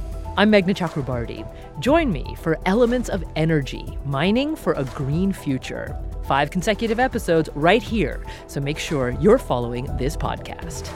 I'm 0.37 0.49
Meghna 0.49 0.73
Chakrabarti. 0.73 1.45
Join 1.81 2.09
me 2.09 2.35
for 2.41 2.57
Elements 2.65 3.09
of 3.09 3.21
Energy 3.35 3.97
Mining 4.05 4.55
for 4.55 4.71
a 4.73 4.85
Green 4.85 5.33
Future 5.33 5.97
five 6.23 6.49
consecutive 6.49 6.99
episodes 7.01 7.49
right 7.53 7.83
here. 7.83 8.23
So 8.47 8.61
make 8.61 8.79
sure 8.79 9.09
you're 9.19 9.37
following 9.37 9.85
this 9.97 10.15
podcast. 10.15 10.89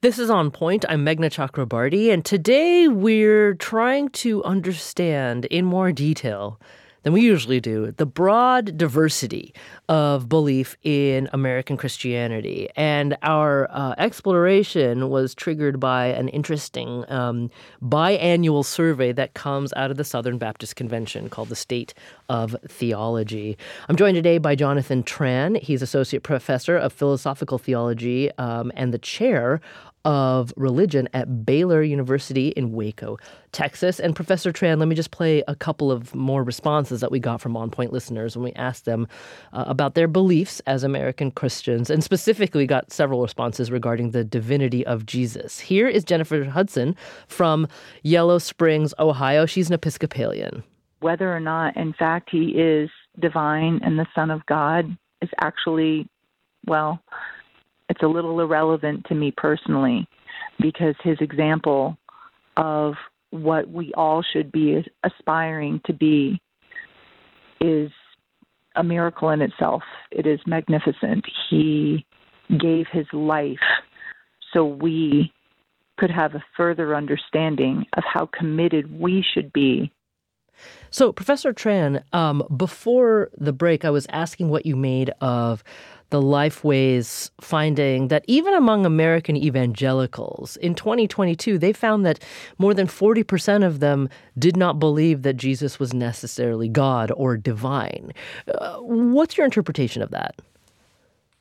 This 0.00 0.20
is 0.20 0.30
On 0.30 0.52
Point. 0.52 0.84
I'm 0.88 1.04
Meghna 1.04 1.28
Chakrabarti, 1.28 2.12
and 2.12 2.24
today 2.24 2.86
we're 2.86 3.54
trying 3.54 4.10
to 4.10 4.44
understand 4.44 5.46
in 5.46 5.64
more 5.64 5.90
detail 5.90 6.60
than 7.08 7.14
we 7.14 7.22
usually 7.22 7.58
do 7.58 7.90
the 7.92 8.04
broad 8.04 8.76
diversity 8.76 9.54
of 9.88 10.28
belief 10.28 10.76
in 10.82 11.26
American 11.32 11.78
Christianity. 11.78 12.68
And 12.76 13.16
our 13.22 13.66
uh, 13.70 13.94
exploration 13.96 15.08
was 15.08 15.34
triggered 15.34 15.80
by 15.80 16.08
an 16.08 16.28
interesting 16.28 17.10
um, 17.10 17.50
biannual 17.82 18.62
survey 18.62 19.12
that 19.12 19.32
comes 19.32 19.72
out 19.74 19.90
of 19.90 19.96
the 19.96 20.04
Southern 20.04 20.36
Baptist 20.36 20.76
Convention 20.76 21.30
called 21.30 21.48
the 21.48 21.56
State 21.56 21.94
of 22.28 22.54
Theology. 22.68 23.56
I'm 23.88 23.96
joined 23.96 24.16
today 24.16 24.36
by 24.36 24.54
Jonathan 24.54 25.02
Tran. 25.02 25.58
He's 25.62 25.80
Associate 25.80 26.22
Professor 26.22 26.76
of 26.76 26.92
Philosophical 26.92 27.56
Theology 27.56 28.30
um, 28.32 28.70
and 28.74 28.92
the 28.92 28.98
Chair 28.98 29.62
of 30.08 30.54
religion 30.56 31.06
at 31.12 31.44
Baylor 31.44 31.82
University 31.82 32.48
in 32.48 32.72
Waco, 32.72 33.18
Texas. 33.52 34.00
And 34.00 34.16
Professor 34.16 34.50
Tran, 34.50 34.78
let 34.78 34.88
me 34.88 34.94
just 34.94 35.10
play 35.10 35.44
a 35.46 35.54
couple 35.54 35.92
of 35.92 36.14
more 36.14 36.42
responses 36.42 37.02
that 37.02 37.10
we 37.10 37.20
got 37.20 37.42
from 37.42 37.58
On 37.58 37.68
Point 37.68 37.92
listeners 37.92 38.34
when 38.34 38.42
we 38.42 38.54
asked 38.54 38.86
them 38.86 39.06
uh, 39.52 39.64
about 39.66 39.94
their 39.94 40.08
beliefs 40.08 40.60
as 40.60 40.82
American 40.82 41.30
Christians. 41.30 41.90
And 41.90 42.02
specifically, 42.02 42.66
got 42.66 42.90
several 42.90 43.20
responses 43.20 43.70
regarding 43.70 44.12
the 44.12 44.24
divinity 44.24 44.84
of 44.86 45.04
Jesus. 45.04 45.60
Here 45.60 45.86
is 45.86 46.04
Jennifer 46.04 46.42
Hudson 46.42 46.96
from 47.26 47.68
Yellow 48.02 48.38
Springs, 48.38 48.94
Ohio. 48.98 49.44
She's 49.44 49.68
an 49.68 49.74
Episcopalian. 49.74 50.64
Whether 51.00 51.30
or 51.30 51.40
not, 51.40 51.76
in 51.76 51.92
fact, 51.92 52.30
he 52.32 52.52
is 52.52 52.88
divine 53.20 53.80
and 53.84 53.98
the 53.98 54.06
Son 54.14 54.30
of 54.30 54.46
God 54.46 54.96
is 55.20 55.28
actually, 55.38 56.08
well, 56.66 56.98
it's 57.88 58.02
a 58.02 58.06
little 58.06 58.40
irrelevant 58.40 59.06
to 59.06 59.14
me 59.14 59.32
personally 59.36 60.06
because 60.60 60.94
his 61.02 61.18
example 61.20 61.96
of 62.56 62.94
what 63.30 63.68
we 63.70 63.92
all 63.94 64.22
should 64.22 64.50
be 64.50 64.84
aspiring 65.04 65.80
to 65.86 65.92
be 65.92 66.40
is 67.60 67.90
a 68.76 68.84
miracle 68.84 69.30
in 69.30 69.42
itself. 69.42 69.82
It 70.10 70.26
is 70.26 70.40
magnificent. 70.46 71.24
He 71.50 72.06
gave 72.58 72.86
his 72.90 73.06
life 73.12 73.58
so 74.52 74.64
we 74.64 75.32
could 75.98 76.10
have 76.10 76.34
a 76.34 76.44
further 76.56 76.94
understanding 76.94 77.84
of 77.96 78.04
how 78.04 78.26
committed 78.26 78.98
we 78.98 79.24
should 79.34 79.52
be 79.52 79.92
so, 80.90 81.12
Professor 81.12 81.52
Tran, 81.52 82.02
um, 82.12 82.42
before 82.56 83.30
the 83.36 83.52
break, 83.52 83.84
I 83.84 83.90
was 83.90 84.06
asking 84.10 84.48
what 84.48 84.66
you 84.66 84.76
made 84.76 85.10
of 85.20 85.62
the 86.10 86.22
Lifeways 86.22 87.30
finding 87.40 88.08
that 88.08 88.24
even 88.26 88.54
among 88.54 88.86
American 88.86 89.36
evangelicals 89.36 90.56
in 90.58 90.74
2022, 90.74 91.58
they 91.58 91.72
found 91.72 92.06
that 92.06 92.22
more 92.58 92.72
than 92.72 92.86
40% 92.86 93.64
of 93.64 93.80
them 93.80 94.08
did 94.38 94.56
not 94.56 94.78
believe 94.78 95.22
that 95.22 95.36
Jesus 95.36 95.78
was 95.78 95.92
necessarily 95.92 96.68
God 96.68 97.12
or 97.14 97.36
divine. 97.36 98.12
Uh, 98.46 98.78
what's 98.78 99.36
your 99.36 99.44
interpretation 99.44 100.00
of 100.00 100.10
that? 100.10 100.40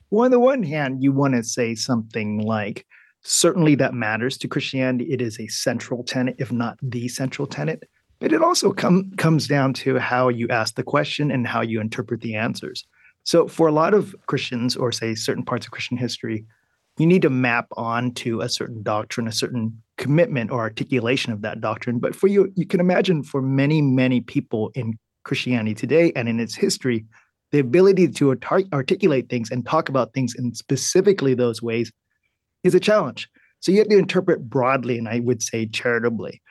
Well, 0.09 0.25
on 0.25 0.31
the 0.31 0.39
one 0.39 0.63
hand, 0.63 1.03
you 1.03 1.11
want 1.11 1.35
to 1.35 1.43
say 1.43 1.75
something 1.75 2.39
like, 2.39 2.85
certainly 3.21 3.75
that 3.75 3.93
matters 3.93 4.37
to 4.39 4.47
Christianity. 4.47 5.11
It 5.11 5.21
is 5.21 5.39
a 5.39 5.47
central 5.47 6.03
tenet, 6.03 6.35
if 6.39 6.51
not 6.51 6.77
the 6.81 7.07
central 7.07 7.47
tenet. 7.47 7.89
But 8.19 8.33
it 8.33 8.41
also 8.41 8.71
com- 8.73 9.11
comes 9.17 9.47
down 9.47 9.73
to 9.73 9.99
how 9.99 10.29
you 10.29 10.47
ask 10.49 10.75
the 10.75 10.83
question 10.83 11.29
and 11.29 11.45
how 11.45 11.61
you 11.61 11.79
interpret 11.79 12.21
the 12.21 12.35
answers. 12.35 12.85
So, 13.27 13.45
for 13.45 13.67
a 13.67 13.73
lot 13.73 13.93
of 13.93 14.15
Christians, 14.27 14.77
or 14.77 14.93
say 14.93 15.13
certain 15.13 15.43
parts 15.43 15.65
of 15.65 15.73
Christian 15.73 15.97
history, 15.97 16.45
you 16.97 17.05
need 17.05 17.23
to 17.23 17.29
map 17.29 17.67
onto 17.75 18.39
a 18.39 18.47
certain 18.47 18.81
doctrine, 18.83 19.27
a 19.27 19.33
certain 19.33 19.83
commitment 19.97 20.49
or 20.49 20.61
articulation 20.61 21.33
of 21.33 21.41
that 21.41 21.59
doctrine. 21.59 21.99
But 21.99 22.15
for 22.15 22.27
you, 22.27 22.53
you 22.55 22.65
can 22.65 22.79
imagine 22.79 23.23
for 23.23 23.41
many, 23.41 23.81
many 23.81 24.21
people 24.21 24.71
in 24.75 24.97
Christianity 25.25 25.75
today 25.75 26.13
and 26.15 26.29
in 26.29 26.39
its 26.39 26.55
history, 26.55 27.03
the 27.51 27.59
ability 27.59 28.07
to 28.07 28.29
articulate 28.71 29.27
things 29.27 29.51
and 29.51 29.65
talk 29.65 29.89
about 29.89 30.13
things 30.13 30.33
in 30.33 30.55
specifically 30.55 31.33
those 31.33 31.61
ways 31.61 31.91
is 32.63 32.75
a 32.75 32.79
challenge. 32.79 33.27
So 33.59 33.73
you 33.73 33.79
have 33.79 33.89
to 33.89 33.97
interpret 33.97 34.49
broadly 34.49 34.97
and 34.97 35.09
I 35.09 35.19
would 35.19 35.43
say 35.43 35.65
charitably. 35.65 36.41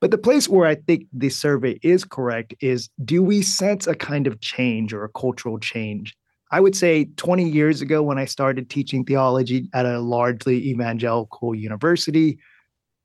But 0.00 0.10
the 0.10 0.16
place 0.16 0.48
where 0.48 0.66
I 0.66 0.76
think 0.76 1.08
the 1.12 1.28
survey 1.28 1.78
is 1.82 2.04
correct 2.04 2.54
is 2.62 2.88
do 3.04 3.22
we 3.22 3.42
sense 3.42 3.86
a 3.86 3.94
kind 3.94 4.26
of 4.26 4.40
change 4.40 4.94
or 4.94 5.04
a 5.04 5.10
cultural 5.10 5.58
change? 5.58 6.16
I 6.52 6.60
would 6.60 6.76
say 6.76 7.06
20 7.16 7.48
years 7.48 7.80
ago, 7.80 8.02
when 8.02 8.18
I 8.18 8.26
started 8.26 8.68
teaching 8.68 9.04
theology 9.04 9.70
at 9.72 9.86
a 9.86 9.98
largely 10.00 10.68
evangelical 10.68 11.54
university, 11.54 12.38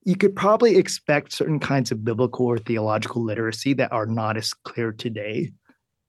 you 0.04 0.18
could 0.18 0.36
probably 0.36 0.75
expect 0.75 1.32
certain 1.32 1.60
kinds 1.60 1.89
of 1.89 2.04
biblical 2.04 2.46
or 2.46 2.58
theological 2.58 3.24
literacy 3.24 3.74
that 3.75 3.92
are 3.94 4.06
not 4.06 4.36
as 4.36 4.54
clear 4.54 4.92
today. 4.92 5.50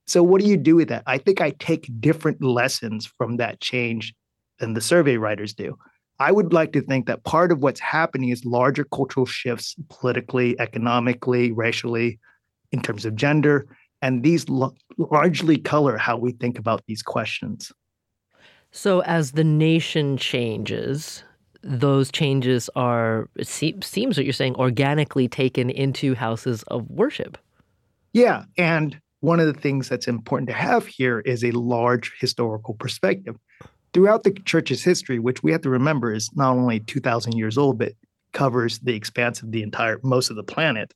So, 0.09 0.23
what 0.23 0.40
do 0.40 0.49
you 0.49 0.57
do 0.57 0.76
with 0.76 0.88
that? 0.88 1.04
I 1.07 1.18
think 1.18 1.40
I 1.40 1.50
take 1.50 1.88
different 2.00 2.42
lessons 2.42 3.07
from 3.07 3.37
that 3.37 3.61
change 3.61 4.14
than 4.59 4.75
the 4.75 4.80
survey 4.80 5.16
writers 5.16 5.54
do. 5.54 5.78
I 6.18 6.33
would 6.33 6.52
like 6.52 6.73
to 6.73 6.80
think 6.80 7.07
that 7.07 7.23
part 7.23 7.52
of 7.52 7.62
what's 7.62 7.78
happening 7.78 8.30
is 8.30 8.45
larger 8.45 8.85
cultural 8.85 9.26
shifts 9.26 9.76
politically, 9.88 10.59
economically, 10.59 11.52
racially, 11.52 12.18
in 12.73 12.83
terms 12.83 13.04
of 13.04 13.14
gender. 13.14 13.68
And 14.02 14.22
these 14.22 14.48
l- 14.48 14.74
largely 14.96 15.58
color 15.58 15.96
how 15.96 16.16
we 16.16 16.32
think 16.32 16.58
about 16.58 16.82
these 16.86 17.02
questions. 17.02 17.72
So, 18.70 19.00
as 19.02 19.32
the 19.32 19.44
nation 19.44 20.16
changes, 20.16 21.24
those 21.62 22.12
changes 22.12 22.68
are, 22.76 23.28
it 23.36 23.48
seems 23.48 24.16
what 24.16 24.24
you're 24.24 24.32
saying, 24.32 24.56
organically 24.56 25.26
taken 25.26 25.70
into 25.70 26.14
houses 26.14 26.62
of 26.64 26.88
worship. 26.88 27.38
Yeah. 28.12 28.44
And 28.56 29.00
one 29.20 29.40
of 29.40 29.46
the 29.46 29.60
things 29.60 29.88
that's 29.88 30.06
important 30.06 30.48
to 30.48 30.54
have 30.54 30.86
here 30.86 31.20
is 31.20 31.44
a 31.44 31.50
large 31.50 32.12
historical 32.20 32.74
perspective 32.74 33.36
throughout 33.92 34.22
the 34.22 34.32
church's 34.32 34.84
history, 34.84 35.18
which 35.18 35.42
we 35.42 35.50
have 35.52 35.62
to 35.62 35.70
remember 35.70 36.12
is 36.12 36.30
not 36.34 36.56
only 36.56 36.80
2,000 36.80 37.32
years 37.32 37.58
old, 37.58 37.78
but 37.78 37.92
covers 38.32 38.78
the 38.80 38.94
expanse 38.94 39.42
of 39.42 39.50
the 39.50 39.62
entire, 39.62 39.98
most 40.02 40.30
of 40.30 40.36
the 40.36 40.42
planet. 40.42 40.92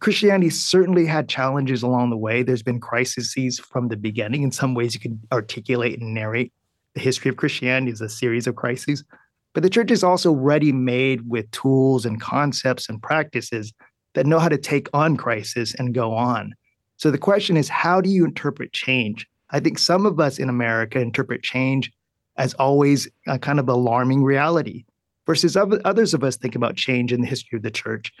Christianity 0.00 0.50
certainly 0.50 1.06
had 1.06 1.28
challenges 1.28 1.82
along 1.82 2.10
the 2.10 2.16
way. 2.16 2.42
There's 2.42 2.62
been 2.62 2.80
crises 2.80 3.58
from 3.58 3.88
the 3.88 3.96
beginning. 3.96 4.42
In 4.42 4.50
some 4.50 4.74
ways, 4.74 4.92
you 4.92 5.00
can 5.00 5.20
articulate 5.32 6.00
and 6.00 6.12
narrate 6.12 6.52
the 6.94 7.00
history 7.00 7.28
of 7.28 7.36
Christianity 7.36 7.92
as 7.92 8.00
a 8.00 8.08
series 8.08 8.46
of 8.46 8.56
crises. 8.56 9.04
But 9.52 9.62
the 9.62 9.70
church 9.70 9.90
is 9.90 10.02
also 10.04 10.32
ready 10.32 10.72
made 10.72 11.28
with 11.28 11.50
tools 11.52 12.04
and 12.04 12.20
concepts 12.20 12.88
and 12.88 13.00
practices 13.00 13.72
that 14.14 14.26
know 14.26 14.38
how 14.38 14.48
to 14.48 14.58
take 14.58 14.88
on 14.92 15.16
crisis 15.16 15.74
and 15.74 15.94
go 15.94 16.12
on. 16.12 16.54
So 16.96 17.10
the 17.10 17.18
question 17.18 17.56
is, 17.56 17.68
how 17.68 18.00
do 18.00 18.10
you 18.10 18.24
interpret 18.24 18.72
change? 18.72 19.26
I 19.50 19.60
think 19.60 19.78
some 19.78 20.06
of 20.06 20.18
us 20.18 20.38
in 20.38 20.48
America 20.48 21.00
interpret 21.00 21.42
change 21.42 21.92
as 22.36 22.54
always 22.54 23.08
a 23.28 23.38
kind 23.38 23.60
of 23.60 23.68
alarming 23.68 24.24
reality, 24.24 24.84
versus 25.26 25.56
others 25.56 26.14
of 26.14 26.24
us 26.24 26.36
think 26.36 26.54
about 26.54 26.76
change 26.76 27.12
in 27.12 27.20
the 27.20 27.26
history 27.26 27.56
of 27.56 27.62
the 27.62 27.70
church 27.70 28.12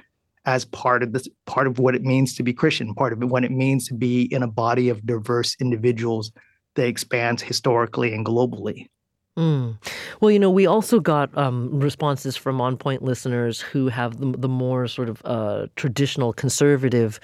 as 0.46 0.64
part 0.66 1.02
of 1.02 1.12
this 1.12 1.28
part 1.46 1.66
of 1.66 1.78
what 1.78 1.94
it 1.94 2.02
means 2.02 2.34
to 2.34 2.42
be 2.42 2.52
Christian, 2.52 2.94
part 2.94 3.12
of 3.12 3.18
what 3.30 3.44
it 3.44 3.50
means 3.50 3.88
to 3.88 3.94
be 3.94 4.22
in 4.32 4.42
a 4.42 4.48
body 4.48 4.88
of 4.88 5.06
diverse 5.06 5.56
individuals 5.60 6.32
that 6.74 6.86
expands 6.86 7.42
historically 7.42 8.12
and 8.12 8.26
globally. 8.26 8.88
Mm. 9.36 9.78
Well, 10.20 10.30
you 10.30 10.38
know, 10.38 10.50
we 10.50 10.64
also 10.66 11.00
got 11.00 11.36
um, 11.36 11.80
responses 11.80 12.36
from 12.36 12.60
On 12.60 12.76
Point 12.76 13.02
listeners 13.02 13.60
who 13.60 13.88
have 13.88 14.18
the, 14.18 14.30
the 14.30 14.48
more 14.48 14.86
sort 14.86 15.08
of 15.08 15.20
uh, 15.24 15.66
traditional 15.74 16.32
conservative 16.32 17.18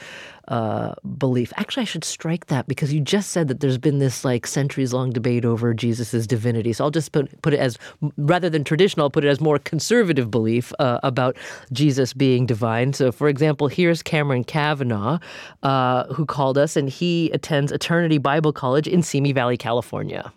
uh, 0.48 0.94
belief. 1.18 1.52
Actually, 1.56 1.82
I 1.82 1.84
should 1.84 2.02
strike 2.02 2.46
that 2.46 2.66
because 2.66 2.92
you 2.92 3.00
just 3.00 3.30
said 3.30 3.46
that 3.46 3.60
there's 3.60 3.78
been 3.78 4.00
this 4.00 4.24
like 4.24 4.48
centuries 4.48 4.92
long 4.92 5.10
debate 5.10 5.44
over 5.44 5.72
Jesus's 5.72 6.26
divinity. 6.26 6.72
So 6.72 6.82
I'll 6.82 6.90
just 6.90 7.12
put, 7.12 7.40
put 7.42 7.54
it 7.54 7.60
as 7.60 7.78
rather 8.16 8.50
than 8.50 8.64
traditional, 8.64 9.04
I'll 9.04 9.10
put 9.10 9.24
it 9.24 9.28
as 9.28 9.40
more 9.40 9.60
conservative 9.60 10.32
belief 10.32 10.72
uh, 10.80 10.98
about 11.04 11.36
Jesus 11.72 12.12
being 12.12 12.44
divine. 12.44 12.92
So, 12.92 13.12
for 13.12 13.28
example, 13.28 13.68
here's 13.68 14.02
Cameron 14.02 14.42
Kavanaugh, 14.42 15.20
uh, 15.62 16.12
who 16.12 16.26
called 16.26 16.58
us, 16.58 16.76
and 16.76 16.88
he 16.88 17.30
attends 17.30 17.70
Eternity 17.70 18.18
Bible 18.18 18.52
College 18.52 18.88
in 18.88 19.04
Simi 19.04 19.30
Valley, 19.30 19.56
California. 19.56 20.32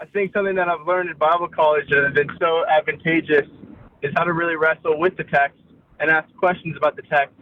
I 0.00 0.06
think 0.06 0.32
something 0.32 0.54
that 0.54 0.66
I've 0.66 0.86
learned 0.86 1.10
in 1.10 1.16
Bible 1.18 1.46
college 1.46 1.84
that 1.90 2.02
has 2.02 2.14
been 2.14 2.30
so 2.40 2.64
advantageous 2.66 3.46
is 4.00 4.10
how 4.16 4.24
to 4.24 4.32
really 4.32 4.56
wrestle 4.56 4.98
with 4.98 5.14
the 5.18 5.24
text 5.24 5.60
and 6.00 6.10
ask 6.10 6.26
questions 6.36 6.74
about 6.74 6.96
the 6.96 7.02
text 7.02 7.34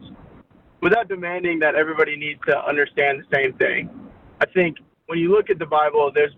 without 0.83 1.09
demanding 1.09 1.61
that 1.61 1.77
everybody 1.77 2.17
needs 2.17 2.41
to 2.49 2.59
understand 2.67 3.23
the 3.23 3.37
same 3.37 3.53
thing. 3.59 3.89
I 4.41 4.47
think 4.47 4.79
when 5.07 5.21
you 5.21 5.31
look 5.31 5.51
at 5.51 5.61
the 5.61 5.67
Bible, 5.67 6.11
there's 6.13 6.33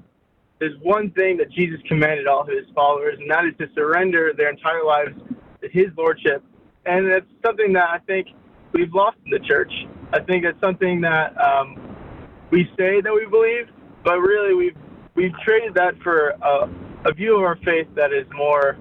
there's 0.58 0.78
one 0.82 1.10
thing 1.12 1.38
that 1.38 1.50
Jesus 1.52 1.80
commanded 1.88 2.26
all 2.26 2.44
his 2.44 2.66
followers, 2.74 3.16
and 3.18 3.30
that 3.30 3.46
is 3.46 3.54
to 3.58 3.66
surrender 3.74 4.34
their 4.36 4.50
entire 4.50 4.84
lives 4.84 5.18
to 5.62 5.68
his 5.70 5.86
lordship. 5.96 6.44
And 6.84 7.10
that's 7.10 7.24
something 7.42 7.72
that 7.72 7.88
I 7.88 7.98
think 8.00 8.26
we've 8.74 8.92
lost 8.92 9.16
in 9.24 9.30
the 9.30 9.38
church. 9.38 9.72
I 10.12 10.20
think 10.20 10.44
it's 10.44 10.60
something 10.60 11.00
that 11.00 11.32
um, 11.40 11.96
we 12.50 12.70
say 12.78 13.00
that 13.00 13.14
we 13.14 13.24
believe, 13.24 13.68
but 14.04 14.18
really 14.18 14.54
we've 14.54 14.76
we've 15.20 15.38
traded 15.40 15.74
that 15.74 16.00
for 16.02 16.30
a, 16.30 16.68
a 17.04 17.12
view 17.12 17.36
of 17.36 17.42
our 17.42 17.56
faith 17.56 17.86
that 17.94 18.10
is 18.12 18.26
more 18.34 18.78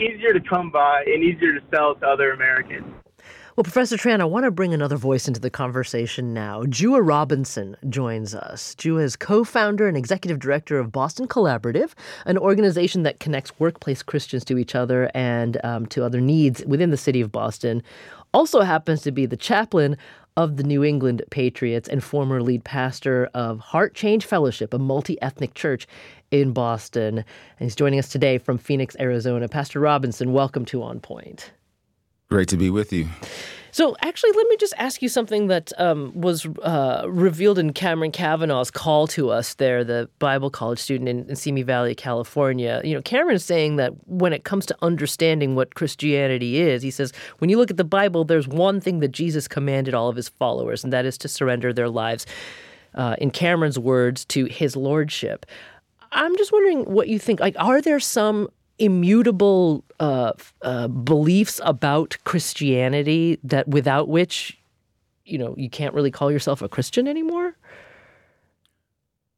easier 0.00 0.32
to 0.32 0.40
come 0.40 0.70
by 0.70 1.02
and 1.06 1.24
easier 1.24 1.58
to 1.58 1.60
sell 1.74 1.96
to 1.96 2.06
other 2.06 2.32
Americans. 2.32 2.86
Well, 3.56 3.64
Professor 3.64 3.96
Tran, 3.96 4.20
I 4.20 4.26
want 4.26 4.44
to 4.44 4.52
bring 4.52 4.72
another 4.72 4.96
voice 4.96 5.26
into 5.26 5.40
the 5.40 5.50
conversation 5.50 6.32
now. 6.32 6.62
Jua 6.62 7.06
Robinson 7.06 7.76
joins 7.88 8.32
us. 8.32 8.76
Jua 8.76 9.02
is 9.02 9.16
co 9.16 9.42
founder 9.42 9.88
and 9.88 9.96
executive 9.96 10.38
director 10.38 10.78
of 10.78 10.92
Boston 10.92 11.26
Collaborative, 11.26 11.94
an 12.26 12.38
organization 12.38 13.02
that 13.02 13.18
connects 13.18 13.52
workplace 13.58 14.04
Christians 14.04 14.44
to 14.46 14.56
each 14.56 14.76
other 14.76 15.10
and 15.14 15.62
um, 15.64 15.84
to 15.86 16.04
other 16.04 16.20
needs 16.20 16.64
within 16.64 16.90
the 16.90 16.96
city 16.96 17.20
of 17.20 17.32
Boston. 17.32 17.82
Also 18.32 18.60
happens 18.60 19.02
to 19.02 19.10
be 19.10 19.26
the 19.26 19.36
chaplain 19.36 19.96
of 20.40 20.56
the 20.56 20.62
New 20.62 20.82
England 20.82 21.22
Patriots 21.28 21.86
and 21.86 22.02
former 22.02 22.42
lead 22.42 22.64
pastor 22.64 23.28
of 23.34 23.60
Heart 23.60 23.94
Change 23.94 24.24
Fellowship, 24.24 24.72
a 24.72 24.78
multi 24.78 25.20
ethnic 25.20 25.52
church 25.52 25.86
in 26.30 26.52
Boston. 26.52 27.18
And 27.18 27.26
he's 27.58 27.76
joining 27.76 27.98
us 27.98 28.08
today 28.08 28.38
from 28.38 28.56
Phoenix, 28.56 28.96
Arizona. 28.98 29.48
Pastor 29.48 29.80
Robinson, 29.80 30.32
welcome 30.32 30.64
to 30.64 30.82
On 30.82 30.98
Point. 30.98 31.52
Great 32.30 32.48
to 32.48 32.56
be 32.56 32.70
with 32.70 32.90
you. 32.90 33.06
So, 33.72 33.96
actually, 34.02 34.32
let 34.32 34.48
me 34.48 34.56
just 34.56 34.74
ask 34.78 35.02
you 35.02 35.08
something 35.08 35.46
that 35.46 35.72
um, 35.78 36.12
was 36.14 36.46
uh, 36.62 37.04
revealed 37.08 37.58
in 37.58 37.72
Cameron 37.72 38.12
Kavanaugh's 38.12 38.70
call 38.70 39.06
to 39.08 39.30
us 39.30 39.54
there, 39.54 39.84
the 39.84 40.08
Bible 40.18 40.50
college 40.50 40.78
student 40.78 41.08
in, 41.08 41.28
in 41.28 41.36
Simi 41.36 41.62
Valley, 41.62 41.94
California. 41.94 42.80
You 42.84 42.94
know, 42.94 43.02
Cameron 43.02 43.36
is 43.36 43.44
saying 43.44 43.76
that 43.76 43.92
when 44.08 44.32
it 44.32 44.44
comes 44.44 44.66
to 44.66 44.76
understanding 44.82 45.54
what 45.54 45.74
Christianity 45.74 46.58
is, 46.58 46.82
he 46.82 46.90
says, 46.90 47.12
when 47.38 47.50
you 47.50 47.56
look 47.56 47.70
at 47.70 47.76
the 47.76 47.84
Bible, 47.84 48.24
there's 48.24 48.48
one 48.48 48.80
thing 48.80 49.00
that 49.00 49.12
Jesus 49.12 49.46
commanded 49.46 49.94
all 49.94 50.08
of 50.08 50.16
his 50.16 50.28
followers, 50.28 50.82
and 50.82 50.92
that 50.92 51.04
is 51.04 51.16
to 51.18 51.28
surrender 51.28 51.72
their 51.72 51.88
lives, 51.88 52.26
uh, 52.94 53.14
in 53.18 53.30
Cameron's 53.30 53.78
words, 53.78 54.24
to 54.26 54.46
his 54.46 54.76
lordship. 54.76 55.46
I'm 56.12 56.36
just 56.36 56.52
wondering 56.52 56.84
what 56.84 57.08
you 57.08 57.18
think. 57.18 57.38
Like, 57.38 57.54
are 57.58 57.80
there 57.80 58.00
some 58.00 58.48
immutable 58.80 59.84
uh, 60.00 60.32
uh, 60.62 60.88
beliefs 60.88 61.60
about 61.64 62.16
Christianity 62.24 63.38
that 63.44 63.68
without 63.68 64.08
which, 64.08 64.58
you 65.24 65.38
know, 65.38 65.54
you 65.56 65.70
can't 65.70 65.94
really 65.94 66.10
call 66.10 66.32
yourself 66.32 66.62
a 66.62 66.68
Christian 66.68 67.06
anymore? 67.06 67.54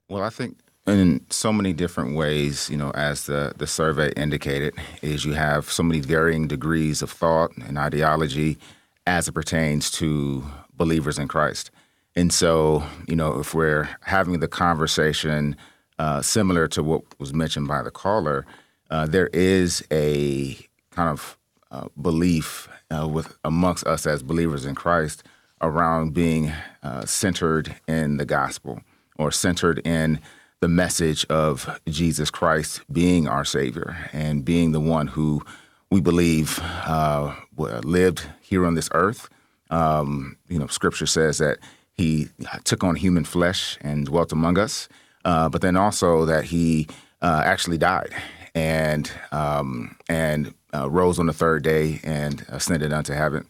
Well, 0.09 0.23
I 0.23 0.31
think 0.31 0.57
in 0.87 1.25
so 1.31 1.53
many 1.53 1.73
different 1.73 2.17
ways, 2.17 2.71
you 2.71 2.77
know, 2.77 2.91
as 2.93 3.27
the, 3.27 3.53
the 3.57 3.67
survey 3.67 4.13
indicated, 4.17 4.75
is 5.03 5.25
you 5.25 5.33
have 5.33 5.71
so 5.71 5.83
many 5.83 6.01
varying 6.01 6.47
degrees 6.47 7.03
of 7.03 7.11
thought 7.11 7.51
and 7.57 7.79
ideology 7.79 8.59
as 9.07 9.29
it 9.29 9.33
pertains 9.33 9.91
to 9.91 10.45
believers 10.75 11.19
in 11.19 11.29
Christ. 11.29 11.71
And 12.15 12.33
so, 12.33 12.85
you 13.09 13.17
know, 13.17 13.39
if 13.41 13.55
we're 13.55 13.89
having 14.03 14.41
the 14.41 14.49
conversation 14.49 15.57
uh, 15.99 16.21
similar 16.23 16.69
to 16.69 16.83
what 16.83 17.03
was 17.19 17.33
mentioned 17.33 17.69
by 17.69 17.83
the 17.83 17.91
caller, 17.91 18.45
uh, 18.93 19.07
there 19.07 19.29
is 19.29 19.83
a 19.91 20.55
kind 20.91 21.09
of 21.09 21.39
uh, 21.71 21.89
belief 22.01 22.69
uh, 22.91 23.09
with 23.09 23.35
amongst 23.43 23.87
us 23.87 24.07
as 24.07 24.23
believers 24.23 24.67
in 24.67 24.75
Christ 24.75 25.25
around 25.63 26.13
being 26.13 26.53
uh, 26.83 27.07
centered 27.07 27.75
in 27.89 28.19
the 28.19 28.27
gospel 28.27 28.83
or 29.19 29.33
centered 29.33 29.79
in 29.87 30.21
the 30.61 30.69
message 30.69 31.25
of 31.27 31.81
Jesus 31.89 32.31
Christ 32.31 32.83
being 32.93 33.27
our 33.27 33.47
Savior 33.47 33.97
and 34.13 34.45
being 34.45 34.73
the 34.73 34.81
one 34.81 35.07
who 35.07 35.43
we 35.91 36.03
believe 36.03 36.59
uh, 36.61 37.35
lived 37.57 38.27
here 38.43 38.67
on 38.67 38.75
this 38.75 38.91
earth. 38.93 39.31
Um, 39.71 40.37
you 40.49 40.59
know, 40.59 40.67
Scripture 40.67 41.07
says 41.07 41.39
that 41.39 41.59
he 41.95 42.29
took 42.65 42.85
on 42.85 42.97
human 42.97 43.25
flesh 43.25 43.79
and 43.81 44.05
dwelt 44.05 44.33
among 44.33 44.59
us, 44.59 44.87
but 45.23 45.63
then 45.63 45.77
also 45.77 46.27
that 46.27 46.45
he 46.45 46.89
actually 47.23 47.79
died 47.79 48.15
and 48.55 49.11
um, 49.31 49.97
and 50.09 50.55
uh, 50.75 50.89
rose 50.91 51.19
on 51.19 51.27
the 51.27 51.33
third 51.33 51.63
day 51.63 52.01
and 52.05 52.45
ascended 52.49 52.93
unto 52.93 53.13
heaven. 53.13 53.47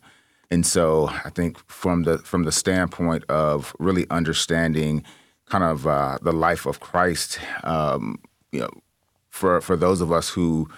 And 0.50 0.66
so 0.66 1.08
I 1.24 1.30
think 1.30 1.58
from 1.70 2.02
the 2.02 2.18
from 2.18 2.44
the 2.44 2.52
standpoint 2.52 3.24
of 3.28 3.74
really 3.78 4.06
understanding 4.10 5.04
kind 5.46 5.64
of 5.64 5.86
uh, 5.86 6.18
the 6.22 6.32
life 6.32 6.66
of 6.66 6.80
Christ, 6.80 7.38
um, 7.64 8.20
you 8.52 8.60
know, 8.60 8.70
for 9.30 9.60
for 9.60 9.76
those 9.76 10.00
of 10.00 10.12
us 10.12 10.28
who 10.28 10.68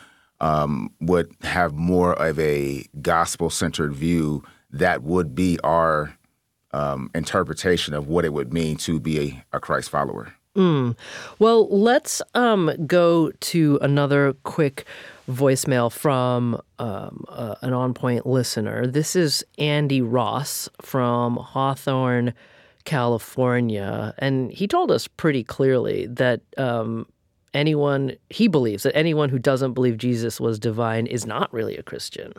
um, 0.40 0.90
would 1.00 1.34
have 1.42 1.74
more 1.74 2.14
of 2.14 2.38
a 2.38 2.86
gospel 3.02 3.50
centered 3.50 3.94
view, 3.94 4.44
that 4.70 5.02
would 5.02 5.34
be 5.34 5.58
our 5.64 6.16
um, 6.72 7.10
interpretation 7.14 7.94
of 7.94 8.08
what 8.08 8.24
it 8.24 8.32
would 8.32 8.52
mean 8.52 8.76
to 8.76 9.00
be 9.00 9.20
a, 9.20 9.56
a 9.56 9.60
Christ 9.60 9.90
follower. 9.90 10.34
Mm. 10.56 10.96
Well, 11.38 11.68
let's 11.68 12.22
um, 12.34 12.70
go 12.86 13.30
to 13.30 13.78
another 13.82 14.34
quick 14.44 14.84
voicemail 15.28 15.90
from 15.90 16.60
um, 16.78 17.24
uh, 17.28 17.56
an 17.62 17.72
on 17.72 17.92
point 17.94 18.26
listener. 18.26 18.86
This 18.86 19.16
is 19.16 19.44
Andy 19.58 20.00
Ross 20.00 20.68
from 20.80 21.36
Hawthorne, 21.36 22.34
California. 22.84 24.14
And 24.18 24.52
he 24.52 24.68
told 24.68 24.92
us 24.92 25.08
pretty 25.08 25.42
clearly 25.42 26.06
that 26.06 26.40
um, 26.56 27.06
anyone, 27.52 28.12
he 28.30 28.46
believes 28.46 28.84
that 28.84 28.96
anyone 28.96 29.30
who 29.30 29.38
doesn't 29.38 29.72
believe 29.72 29.98
Jesus 29.98 30.40
was 30.40 30.58
divine 30.58 31.06
is 31.06 31.26
not 31.26 31.52
really 31.52 31.76
a 31.76 31.82
Christian. 31.82 32.32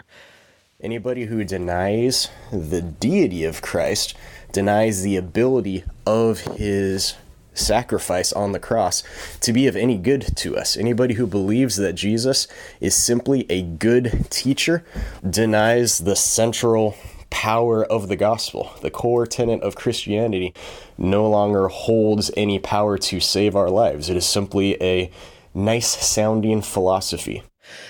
Anybody 0.79 1.25
who 1.25 1.43
denies 1.43 2.29
the 2.51 2.81
deity 2.81 3.43
of 3.43 3.61
Christ 3.61 4.13
denies 4.51 5.03
the 5.03 5.15
ability 5.15 5.83
of 6.05 6.41
his 6.41 7.15
sacrifice 7.55 8.31
on 8.33 8.51
the 8.51 8.59
cross 8.59 9.03
to 9.41 9.51
be 9.51 9.67
of 9.67 9.75
any 9.75 9.97
good 9.97 10.35
to 10.37 10.55
us. 10.55 10.77
Anybody 10.77 11.15
who 11.15 11.25
believes 11.25 11.77
that 11.77 11.93
Jesus 11.93 12.47
is 12.79 12.95
simply 12.95 13.45
a 13.49 13.63
good 13.63 14.27
teacher 14.29 14.85
denies 15.27 15.99
the 15.99 16.15
central 16.15 16.95
power 17.29 17.83
of 17.83 18.07
the 18.07 18.15
gospel. 18.15 18.71
The 18.81 18.91
core 18.91 19.25
tenet 19.25 19.61
of 19.61 19.75
Christianity 19.75 20.53
no 20.97 21.29
longer 21.29 21.67
holds 21.67 22.31
any 22.37 22.59
power 22.59 22.97
to 22.99 23.19
save 23.19 23.55
our 23.55 23.69
lives. 23.69 24.09
It 24.09 24.15
is 24.15 24.25
simply 24.25 24.81
a 24.81 25.11
nice 25.53 25.87
sounding 26.05 26.61
philosophy. 26.61 27.43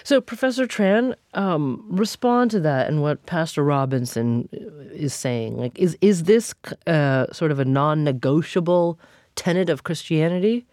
So, 0.03 0.21
Professor 0.21 0.65
Tran, 0.65 1.15
um, 1.33 1.85
respond 1.89 2.51
to 2.51 2.59
that 2.61 2.87
and 2.87 3.01
what 3.01 3.25
Pastor 3.25 3.63
Robinson 3.63 4.47
is 4.93 5.13
saying. 5.13 5.57
Like, 5.57 5.77
is 5.77 5.97
is 6.01 6.23
this 6.23 6.53
uh, 6.87 7.31
sort 7.33 7.51
of 7.51 7.59
a 7.59 7.65
non-negotiable 7.65 8.99
tenet 9.35 9.69
of 9.69 9.83
Christianity? 9.83 10.65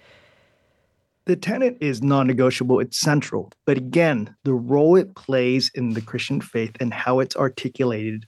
The 1.25 1.37
tenet 1.37 1.79
is 1.81 2.03
non 2.03 2.27
negotiable, 2.27 2.81
it's 2.81 2.99
central. 2.99 3.53
But 3.65 3.79
again, 3.79 4.35
the 4.45 4.55
role 4.55 4.97
it 4.97 5.15
plays 5.15 5.71
in 5.75 5.91
the 5.91 6.01
Christian 6.01 6.41
faith 6.41 6.73
and 6.81 6.93
how 6.93 7.21
it's 7.21 7.37
articulated 7.37 8.27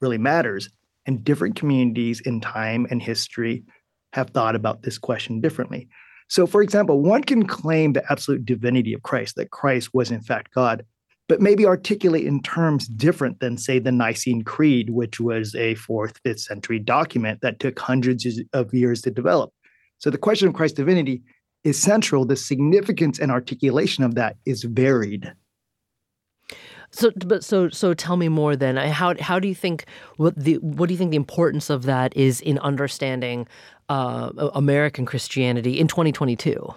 really 0.00 0.18
matters. 0.18 0.68
And 1.06 1.22
different 1.22 1.54
communities 1.54 2.20
in 2.20 2.40
time 2.40 2.86
and 2.90 3.00
history 3.00 3.64
have 4.12 4.30
thought 4.30 4.56
about 4.56 4.82
this 4.82 4.98
question 4.98 5.40
differently. 5.40 5.88
So, 6.28 6.46
for 6.46 6.62
example, 6.62 7.00
one 7.00 7.22
can 7.22 7.46
claim 7.46 7.92
the 7.92 8.04
absolute 8.10 8.44
divinity 8.44 8.92
of 8.92 9.02
Christ, 9.02 9.36
that 9.36 9.50
Christ 9.50 9.94
was 9.94 10.10
in 10.10 10.20
fact 10.20 10.52
God, 10.52 10.84
but 11.28 11.40
maybe 11.40 11.66
articulate 11.66 12.24
in 12.24 12.42
terms 12.42 12.88
different 12.88 13.40
than, 13.40 13.58
say, 13.58 13.78
the 13.78 13.92
Nicene 13.92 14.42
Creed, 14.42 14.90
which 14.90 15.20
was 15.20 15.54
a 15.54 15.74
fourth, 15.76 16.18
fifth 16.24 16.40
century 16.40 16.78
document 16.78 17.40
that 17.42 17.60
took 17.60 17.78
hundreds 17.78 18.26
of 18.52 18.74
years 18.74 19.02
to 19.02 19.10
develop. 19.10 19.52
So 19.98 20.10
the 20.10 20.18
question 20.18 20.48
of 20.48 20.54
Christ's 20.54 20.76
divinity 20.76 21.22
is 21.64 21.80
central. 21.80 22.24
The 22.24 22.36
significance 22.36 23.18
and 23.18 23.30
articulation 23.30 24.04
of 24.04 24.14
that 24.14 24.36
is 24.44 24.64
varied. 24.64 25.32
So, 26.90 27.10
but 27.26 27.44
so 27.44 27.68
so 27.68 27.94
tell 27.94 28.16
me 28.16 28.28
more. 28.28 28.56
Then, 28.56 28.76
how 28.76 29.14
how 29.20 29.38
do 29.38 29.48
you 29.48 29.54
think 29.54 29.86
what 30.16 30.36
the 30.36 30.54
what 30.58 30.86
do 30.86 30.94
you 30.94 30.98
think 30.98 31.10
the 31.10 31.16
importance 31.16 31.68
of 31.68 31.82
that 31.82 32.16
is 32.16 32.40
in 32.40 32.58
understanding 32.60 33.48
uh, 33.88 34.30
American 34.54 35.04
Christianity 35.04 35.80
in 35.80 35.88
2022? 35.88 36.74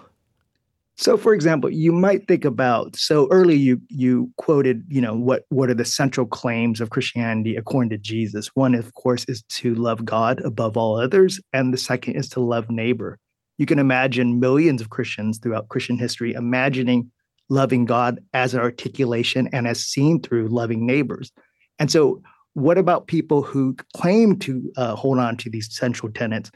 So, 1.00 1.16
for 1.16 1.32
example, 1.32 1.70
you 1.70 1.92
might 1.92 2.28
think 2.28 2.44
about 2.44 2.94
so 2.94 3.26
early 3.30 3.56
you 3.56 3.80
you 3.88 4.30
quoted, 4.36 4.84
you 4.88 5.00
know, 5.00 5.14
what 5.14 5.44
what 5.48 5.70
are 5.70 5.74
the 5.74 5.86
central 5.86 6.26
claims 6.26 6.78
of 6.78 6.90
Christianity 6.90 7.56
according 7.56 7.88
to 7.88 7.96
Jesus? 7.96 8.48
One, 8.48 8.74
of 8.74 8.92
course, 8.92 9.24
is 9.24 9.42
to 9.44 9.74
love 9.74 10.04
God 10.04 10.42
above 10.44 10.76
all 10.76 11.00
others, 11.00 11.40
and 11.54 11.72
the 11.72 11.78
second 11.78 12.16
is 12.16 12.28
to 12.30 12.40
love 12.40 12.68
neighbor. 12.68 13.18
You 13.56 13.64
can 13.64 13.78
imagine 13.78 14.40
millions 14.40 14.82
of 14.82 14.90
Christians 14.90 15.38
throughout 15.38 15.70
Christian 15.70 15.96
history 15.96 16.34
imagining 16.34 17.10
loving 17.48 17.86
God 17.86 18.20
as 18.34 18.52
an 18.52 18.60
articulation 18.60 19.48
and 19.54 19.66
as 19.66 19.82
seen 19.82 20.20
through 20.20 20.48
loving 20.48 20.86
neighbors. 20.86 21.32
And 21.78 21.90
so, 21.90 22.20
what 22.52 22.76
about 22.76 23.06
people 23.06 23.40
who 23.40 23.74
claim 23.96 24.38
to 24.40 24.70
uh, 24.76 24.96
hold 24.96 25.18
on 25.18 25.38
to 25.38 25.48
these 25.48 25.74
central 25.74 26.12
tenets? 26.12 26.50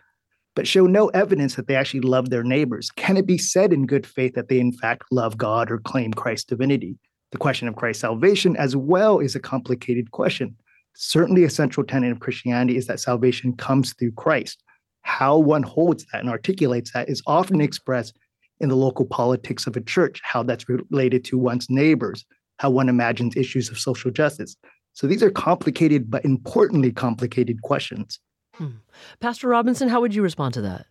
But 0.54 0.66
show 0.66 0.86
no 0.86 1.08
evidence 1.08 1.56
that 1.56 1.66
they 1.66 1.76
actually 1.76 2.00
love 2.00 2.30
their 2.30 2.44
neighbors. 2.44 2.90
Can 2.92 3.16
it 3.16 3.26
be 3.26 3.38
said 3.38 3.72
in 3.72 3.86
good 3.86 4.06
faith 4.06 4.34
that 4.34 4.48
they 4.48 4.60
in 4.60 4.72
fact 4.72 5.04
love 5.10 5.36
God 5.36 5.70
or 5.70 5.78
claim 5.78 6.12
Christ's 6.12 6.46
divinity? 6.46 6.96
The 7.32 7.38
question 7.38 7.66
of 7.66 7.76
Christ's 7.76 8.02
salvation 8.02 8.56
as 8.56 8.76
well 8.76 9.18
is 9.18 9.34
a 9.34 9.40
complicated 9.40 10.12
question. 10.12 10.54
Certainly, 10.94 11.42
a 11.42 11.50
central 11.50 11.84
tenet 11.84 12.12
of 12.12 12.20
Christianity 12.20 12.76
is 12.76 12.86
that 12.86 13.00
salvation 13.00 13.56
comes 13.56 13.92
through 13.94 14.12
Christ. 14.12 14.62
How 15.02 15.36
one 15.36 15.64
holds 15.64 16.06
that 16.12 16.20
and 16.20 16.30
articulates 16.30 16.92
that 16.92 17.08
is 17.08 17.22
often 17.26 17.60
expressed 17.60 18.16
in 18.60 18.68
the 18.68 18.76
local 18.76 19.04
politics 19.04 19.66
of 19.66 19.76
a 19.76 19.80
church, 19.80 20.20
how 20.22 20.44
that's 20.44 20.68
related 20.68 21.24
to 21.24 21.36
one's 21.36 21.68
neighbors, 21.68 22.24
how 22.58 22.70
one 22.70 22.88
imagines 22.88 23.36
issues 23.36 23.68
of 23.68 23.78
social 23.78 24.12
justice. 24.12 24.56
So 24.92 25.08
these 25.08 25.24
are 25.24 25.30
complicated, 25.30 26.08
but 26.08 26.24
importantly 26.24 26.92
complicated 26.92 27.62
questions. 27.62 28.20
Hmm. 28.54 28.78
Pastor 29.20 29.48
Robinson, 29.48 29.88
how 29.88 30.00
would 30.00 30.14
you 30.14 30.22
respond 30.22 30.54
to 30.54 30.62
that? 30.62 30.86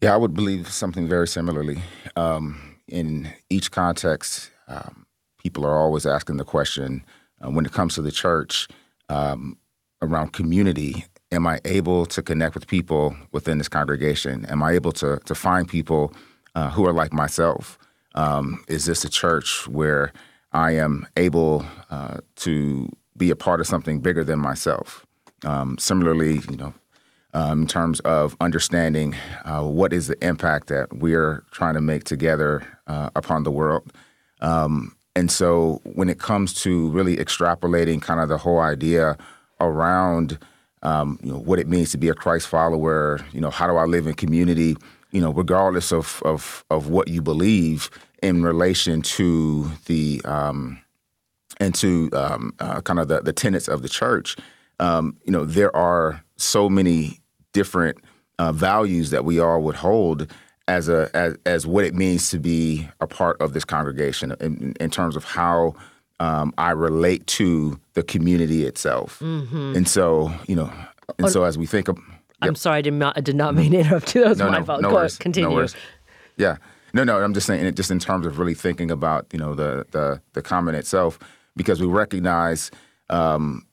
Yeah, 0.00 0.14
I 0.14 0.16
would 0.16 0.34
believe 0.34 0.70
something 0.70 1.08
very 1.08 1.26
similarly. 1.26 1.82
Um, 2.14 2.76
in 2.86 3.32
each 3.50 3.70
context, 3.70 4.50
um, 4.68 5.06
people 5.38 5.64
are 5.66 5.76
always 5.78 6.06
asking 6.06 6.36
the 6.36 6.44
question 6.44 7.04
uh, 7.44 7.50
when 7.50 7.66
it 7.66 7.72
comes 7.72 7.94
to 7.94 8.02
the 8.02 8.12
church 8.12 8.68
um, 9.08 9.58
around 10.02 10.32
community 10.32 11.04
am 11.30 11.46
I 11.46 11.60
able 11.64 12.06
to 12.06 12.22
connect 12.22 12.54
with 12.54 12.66
people 12.66 13.16
within 13.32 13.58
this 13.58 13.68
congregation? 13.68 14.44
Am 14.46 14.62
I 14.62 14.72
able 14.72 14.92
to, 14.92 15.18
to 15.24 15.34
find 15.34 15.68
people 15.68 16.12
uh, 16.54 16.70
who 16.70 16.86
are 16.86 16.92
like 16.92 17.12
myself? 17.12 17.78
Um, 18.14 18.64
is 18.68 18.86
this 18.86 19.04
a 19.04 19.08
church 19.08 19.68
where 19.68 20.12
I 20.52 20.72
am 20.72 21.06
able 21.16 21.64
uh, 21.90 22.18
to 22.36 22.88
be 23.16 23.30
a 23.30 23.36
part 23.36 23.60
of 23.60 23.66
something 23.66 24.00
bigger 24.00 24.24
than 24.24 24.38
myself? 24.38 25.06
Um, 25.44 25.78
similarly, 25.78 26.40
you 26.50 26.56
know, 26.56 26.74
um, 27.34 27.62
in 27.62 27.66
terms 27.68 28.00
of 28.00 28.36
understanding 28.40 29.14
uh, 29.44 29.62
what 29.62 29.92
is 29.92 30.08
the 30.08 30.26
impact 30.26 30.68
that 30.68 30.98
we're 30.98 31.44
trying 31.50 31.74
to 31.74 31.80
make 31.80 32.04
together 32.04 32.66
uh, 32.86 33.10
upon 33.14 33.44
the 33.44 33.50
world. 33.50 33.92
Um, 34.40 34.96
and 35.14 35.30
so 35.30 35.80
when 35.84 36.08
it 36.08 36.18
comes 36.18 36.54
to 36.62 36.90
really 36.90 37.16
extrapolating 37.16 38.00
kind 38.00 38.20
of 38.20 38.28
the 38.28 38.38
whole 38.38 38.60
idea 38.60 39.16
around 39.60 40.38
um, 40.82 41.18
you 41.22 41.32
know 41.32 41.38
what 41.38 41.58
it 41.58 41.66
means 41.66 41.90
to 41.90 41.98
be 41.98 42.08
a 42.08 42.14
Christ 42.14 42.46
follower, 42.46 43.18
you 43.32 43.40
know, 43.40 43.50
how 43.50 43.66
do 43.66 43.76
I 43.76 43.84
live 43.84 44.06
in 44.06 44.14
community, 44.14 44.76
you 45.10 45.20
know, 45.20 45.32
regardless 45.32 45.92
of 45.92 46.22
of 46.24 46.64
of 46.70 46.88
what 46.88 47.08
you 47.08 47.20
believe 47.20 47.90
in 48.22 48.42
relation 48.42 49.02
to 49.02 49.70
the 49.86 50.22
um, 50.24 50.80
and 51.58 51.74
to 51.74 52.10
um, 52.12 52.54
uh, 52.60 52.80
kind 52.82 53.00
of 53.00 53.08
the, 53.08 53.20
the 53.20 53.32
tenets 53.32 53.66
of 53.66 53.82
the 53.82 53.88
church 53.88 54.36
um, 54.78 55.16
you 55.24 55.32
know, 55.32 55.44
there 55.44 55.74
are 55.74 56.22
so 56.36 56.68
many 56.68 57.20
different 57.52 57.98
uh, 58.38 58.52
values 58.52 59.10
that 59.10 59.24
we 59.24 59.40
all 59.40 59.62
would 59.62 59.76
hold 59.76 60.26
as 60.66 60.88
a 60.88 61.10
as, 61.14 61.36
as 61.46 61.66
what 61.66 61.84
it 61.84 61.94
means 61.94 62.30
to 62.30 62.38
be 62.38 62.88
a 63.00 63.06
part 63.06 63.40
of 63.40 63.52
this 63.52 63.64
congregation 63.64 64.34
in, 64.40 64.74
in 64.78 64.90
terms 64.90 65.16
of 65.16 65.24
how 65.24 65.74
um, 66.20 66.52
I 66.58 66.70
relate 66.72 67.26
to 67.38 67.80
the 67.94 68.02
community 68.02 68.64
itself. 68.64 69.18
Mm-hmm. 69.20 69.76
And 69.76 69.88
so, 69.88 70.32
you 70.46 70.56
know, 70.56 70.72
and 71.18 71.30
so 71.30 71.44
as 71.44 71.56
we 71.56 71.66
think 71.66 71.88
of 71.88 71.98
I'm 72.40 72.54
sorry, 72.54 72.78
I 72.78 72.82
did 72.82 72.94
not, 72.94 73.16
I 73.16 73.20
did 73.20 73.34
not 73.34 73.54
mean 73.54 73.72
to 73.72 73.78
interrupt 73.78 74.14
you. 74.14 74.22
That 74.22 74.30
was 74.30 74.38
no, 74.38 74.50
my 74.50 74.58
no, 74.58 74.64
fault. 74.64 74.82
no 74.82 74.90
Go 74.90 74.94
worries, 74.96 75.14
ahead, 75.14 75.20
continue. 75.20 75.48
No 75.48 75.54
worries. 75.56 75.74
Yeah. 76.36 76.58
No, 76.94 77.04
no, 77.04 77.22
I'm 77.22 77.34
just 77.34 77.46
saying 77.46 77.66
it 77.66 77.76
just 77.76 77.90
in 77.90 77.98
terms 77.98 78.26
of 78.26 78.38
really 78.38 78.54
thinking 78.54 78.90
about, 78.90 79.26
you 79.32 79.38
know, 79.38 79.54
the 79.54 79.86
the, 79.90 80.22
the 80.34 80.42
comment 80.42 80.76
itself, 80.76 81.18
because 81.56 81.80
we 81.80 81.86
recognize 81.86 82.70
um, 83.10 83.66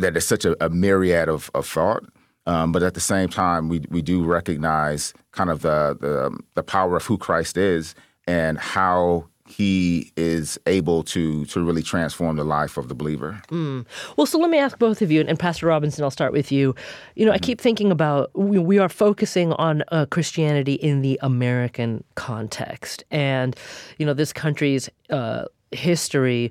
that 0.00 0.16
it's 0.16 0.26
such 0.26 0.44
a, 0.44 0.64
a 0.64 0.68
myriad 0.68 1.28
of, 1.28 1.50
of 1.54 1.66
thought. 1.66 2.04
Um, 2.46 2.72
but 2.72 2.82
at 2.82 2.94
the 2.94 3.00
same 3.00 3.28
time, 3.28 3.68
we 3.68 3.82
we 3.90 4.02
do 4.02 4.24
recognize 4.24 5.12
kind 5.32 5.50
of 5.50 5.62
the, 5.62 5.96
the 6.00 6.36
the 6.54 6.62
power 6.62 6.96
of 6.96 7.04
who 7.04 7.18
Christ 7.18 7.56
is 7.56 7.94
and 8.26 8.58
how 8.58 9.26
he 9.50 10.12
is 10.16 10.58
able 10.66 11.02
to 11.02 11.44
to 11.46 11.64
really 11.64 11.82
transform 11.82 12.36
the 12.36 12.44
life 12.44 12.76
of 12.76 12.88
the 12.88 12.94
believer. 12.94 13.42
Mm. 13.48 13.84
Well, 14.16 14.26
so 14.26 14.38
let 14.38 14.50
me 14.50 14.58
ask 14.58 14.78
both 14.78 15.02
of 15.02 15.10
you, 15.10 15.20
and 15.20 15.38
Pastor 15.38 15.66
Robinson, 15.66 16.04
I'll 16.04 16.10
start 16.10 16.32
with 16.32 16.50
you. 16.50 16.74
You 17.14 17.26
know, 17.26 17.32
I 17.32 17.38
keep 17.38 17.60
thinking 17.60 17.90
about 17.90 18.30
we, 18.34 18.58
we 18.58 18.78
are 18.78 18.88
focusing 18.88 19.52
on 19.54 19.82
uh, 19.88 20.06
Christianity 20.06 20.74
in 20.74 21.02
the 21.02 21.18
American 21.22 22.04
context, 22.14 23.04
and 23.10 23.56
you 23.98 24.06
know, 24.06 24.14
this 24.14 24.32
country's 24.32 24.88
uh, 25.10 25.44
history 25.72 26.50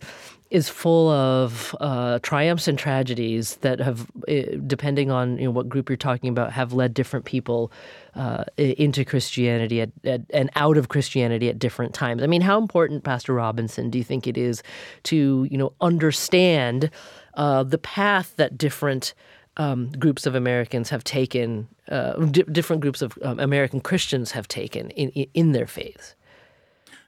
is 0.50 0.68
full 0.68 1.10
of 1.10 1.76
uh, 1.80 2.18
triumphs 2.24 2.68
and 2.68 2.78
tragedies 2.78 3.58
that 3.58 3.80
have, 3.80 4.10
eh, 4.28 4.56
depending 4.66 5.12
on 5.12 5.38
you 5.38 5.46
know, 5.46 5.52
what 5.52 5.70
group 5.70 5.90
you're 5.90 5.98
talking 5.98 6.30
about, 6.30 6.52
have 6.52 6.74
led 6.74 6.94
different 6.94 7.26
people 7.26 7.72
uh, 8.16 8.44
into 8.58 9.06
Christianity 9.06 9.82
at, 9.82 9.92
at, 10.04 10.22
and 10.32 10.50
out 10.56 10.78
of 10.78 10.90
Christianity 10.90 11.50
at 11.50 11.60
different 11.60 11.94
times. 11.94 12.24
I 12.24 12.28
mean, 12.28 12.42
how 12.42 12.58
important, 12.58 13.04
Pastor 13.04 13.34
Robinson, 13.34 13.92
do 13.92 14.00
you 14.00 14.04
think 14.04 14.26
it 14.26 14.38
is 14.38 14.64
to 15.04 15.48
you 15.50 15.58
know 15.58 15.74
understand 15.82 16.90
uh, 17.36 17.64
the 17.64 17.78
path 17.78 18.36
that 18.38 18.58
different 18.58 19.14
um, 19.58 19.92
groups 20.00 20.26
of 20.26 20.34
Americans 20.34 20.90
have 20.90 21.04
taken, 21.04 21.68
uh, 21.90 22.14
di- 22.26 22.44
different 22.44 22.82
groups 22.82 23.04
of 23.04 23.18
um, 23.22 23.40
American 23.40 23.82
Christians 23.82 24.32
have 24.32 24.48
taken 24.48 24.90
in 24.92 25.10
in, 25.10 25.28
in 25.36 25.52
their 25.52 25.68
faith? 25.68 26.16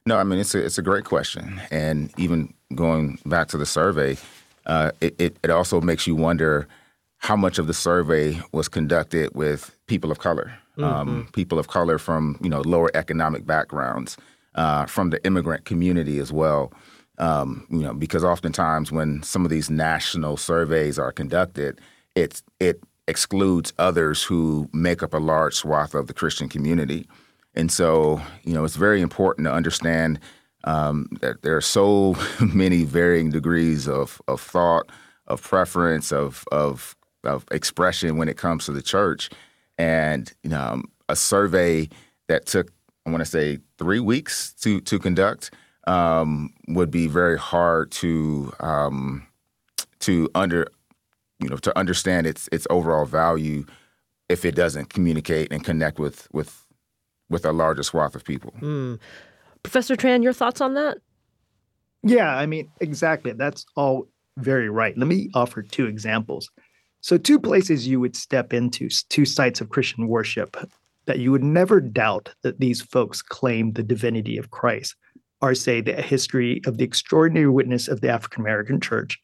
No, 0.06 0.18
I 0.18 0.24
mean 0.24 0.38
it's 0.38 0.54
a 0.54 0.64
it's 0.64 0.78
a 0.78 0.84
great 0.84 1.06
question, 1.06 1.60
and 1.72 2.12
even 2.18 2.54
going 2.76 3.20
back 3.26 3.48
to 3.50 3.58
the 3.58 3.66
survey, 3.66 4.18
uh, 4.66 4.92
it, 5.02 5.16
it, 5.20 5.38
it 5.44 5.50
also 5.50 5.82
makes 5.82 6.06
you 6.08 6.16
wonder 6.16 6.68
how 7.18 7.36
much 7.36 7.60
of 7.60 7.68
the 7.68 7.74
survey 7.74 8.40
was 8.52 8.68
conducted 8.68 9.30
with 9.36 9.76
people 9.88 10.12
of 10.12 10.20
color, 10.20 10.52
um, 10.78 10.84
Mhm. 11.28 11.34
people 11.34 11.60
of 11.60 11.68
color 11.68 11.98
from 12.00 12.38
you 12.42 12.50
know 12.50 12.62
lower 12.62 12.90
economic 12.96 13.46
backgrounds, 13.46 14.18
uh, 14.56 14.86
from 14.86 15.10
the 15.12 15.24
immigrant 15.26 15.66
community 15.66 16.20
as 16.20 16.32
well. 16.32 16.72
Um, 17.18 17.68
you 17.70 17.80
know, 17.82 17.94
because 17.94 18.24
oftentimes 18.24 18.92
when 18.92 19.22
some 19.22 19.46
of 19.46 19.52
these 19.52 19.70
national 19.70 20.38
surveys 20.38 20.98
are 20.98 21.12
conducted, 21.12 21.80
it's 22.16 22.42
it 22.60 22.82
excludes 23.08 23.74
others 23.78 24.24
who 24.24 24.70
make 24.74 25.04
up 25.04 25.14
a 25.14 25.18
large 25.20 25.54
swath 25.56 25.94
of 25.94 26.08
the 26.08 26.14
Christian 26.14 26.48
community. 26.50 27.08
And 27.54 27.72
so, 27.72 28.22
you 28.44 28.54
know, 28.54 28.64
it's 28.64 28.78
very 28.78 29.02
important 29.02 29.46
to 29.46 29.52
understand 29.54 30.20
um, 30.64 31.08
that 31.22 31.42
there 31.42 31.56
are 31.56 31.62
so 31.62 32.16
many 32.40 32.84
varying 32.84 33.32
degrees 33.32 33.88
of, 33.88 34.22
of 34.28 34.42
thought, 34.42 34.92
of 35.28 35.42
preference, 35.42 36.12
of, 36.12 36.46
of 36.52 36.96
of 37.24 37.46
expression 37.52 38.18
when 38.18 38.28
it 38.28 38.38
comes 38.38 38.66
to 38.66 38.72
the 38.72 38.82
church. 38.82 39.30
And 39.78 40.32
you 40.44 40.50
know, 40.50 40.62
um, 40.62 40.92
a 41.10 41.16
survey 41.16 41.90
that 42.28 42.46
took 42.46 42.72
I 43.06 43.10
want 43.10 43.22
to 43.22 43.26
say 43.26 43.60
three 43.78 44.00
weeks 44.00 44.54
to 44.62 44.80
to 44.82 45.00
conduct 45.00 45.52
um, 45.88 46.54
would 46.68 46.92
be 46.92 47.08
very 47.08 47.38
hard 47.38 47.92
to 47.92 48.54
um, 48.60 49.28
to 50.00 50.30
under 50.36 50.68
you 51.40 51.50
know 51.50 51.58
to 51.58 51.78
understand 51.78 52.28
its 52.28 52.48
its 52.52 52.68
overall 52.70 53.06
value 53.06 53.66
if 54.30 54.46
it 54.46 54.56
doesn't 54.56 54.90
communicate 54.90 55.52
and 55.52 55.64
connect 55.64 56.00
with 56.00 56.28
with 56.32 56.66
with 57.30 57.46
a 57.46 57.52
larger 57.52 57.84
swath 57.84 58.16
of 58.16 58.24
people. 58.24 58.54
Mm. 58.60 59.00
Professor 59.64 59.96
Tran, 59.96 60.24
your 60.24 60.34
thoughts 60.34 60.62
on 60.62 60.74
that? 60.74 60.98
Yeah, 62.04 62.36
I 62.36 62.46
mean, 62.46 62.70
exactly. 62.80 63.34
That's 63.34 63.66
all 63.76 64.08
very 64.38 64.70
right. 64.70 64.98
Let 64.98 65.08
me 65.08 65.30
offer 65.34 65.62
two 65.62 65.86
examples. 65.86 66.50
So, 67.02 67.18
two 67.18 67.40
places 67.40 67.88
you 67.88 68.00
would 68.00 68.16
step 68.16 68.54
into, 68.54 68.90
two 69.10 69.26
sites 69.26 69.62
of 69.62 69.70
Christian 69.70 70.08
worship 70.08 70.58
that 71.06 71.20
you 71.20 71.32
would 71.32 71.44
never 71.44 71.82
doubt 71.82 72.34
that 72.44 72.60
these 72.60 72.82
folks 72.82 73.22
claim 73.22 73.74
the 73.74 73.84
divinity 73.84 74.38
of 74.38 74.52
Christ 74.52 74.96
are, 75.42 75.56
say, 75.56 75.82
the 75.82 75.94
history 75.94 76.62
of 76.66 76.78
the 76.78 76.84
extraordinary 76.84 77.50
witness 77.50 77.88
of 77.88 78.02
the 78.02 78.10
African 78.10 78.42
American 78.42 78.80
church, 78.80 79.20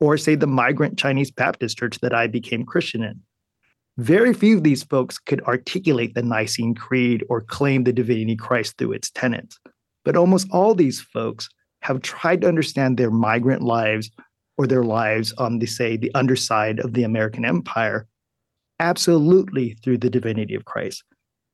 or, 0.00 0.16
say, 0.16 0.34
the 0.34 0.48
migrant 0.48 0.98
Chinese 0.98 1.30
Baptist 1.30 1.78
church 1.78 2.00
that 2.00 2.12
I 2.12 2.26
became 2.26 2.64
Christian 2.64 3.02
in. 3.04 3.20
Very 3.96 4.34
few 4.34 4.56
of 4.56 4.64
these 4.64 4.82
folks 4.82 5.18
could 5.18 5.40
articulate 5.42 6.14
the 6.14 6.22
Nicene 6.22 6.74
Creed 6.74 7.24
or 7.28 7.42
claim 7.42 7.84
the 7.84 7.92
divinity 7.92 8.32
of 8.32 8.38
Christ 8.38 8.76
through 8.76 8.92
its 8.92 9.10
tenets. 9.10 9.58
But 10.04 10.16
almost 10.16 10.48
all 10.50 10.74
these 10.74 11.00
folks 11.00 11.48
have 11.82 12.02
tried 12.02 12.42
to 12.42 12.48
understand 12.48 12.96
their 12.96 13.10
migrant 13.10 13.62
lives 13.62 14.10
or 14.58 14.66
their 14.66 14.84
lives 14.84 15.32
um, 15.38 15.46
on 15.46 15.58
the 15.58 15.66
say 15.66 15.96
the 15.96 16.14
underside 16.14 16.80
of 16.80 16.92
the 16.92 17.02
American 17.02 17.44
empire 17.44 18.06
absolutely 18.78 19.74
through 19.82 19.98
the 19.98 20.10
divinity 20.10 20.54
of 20.54 20.64
Christ. 20.64 21.04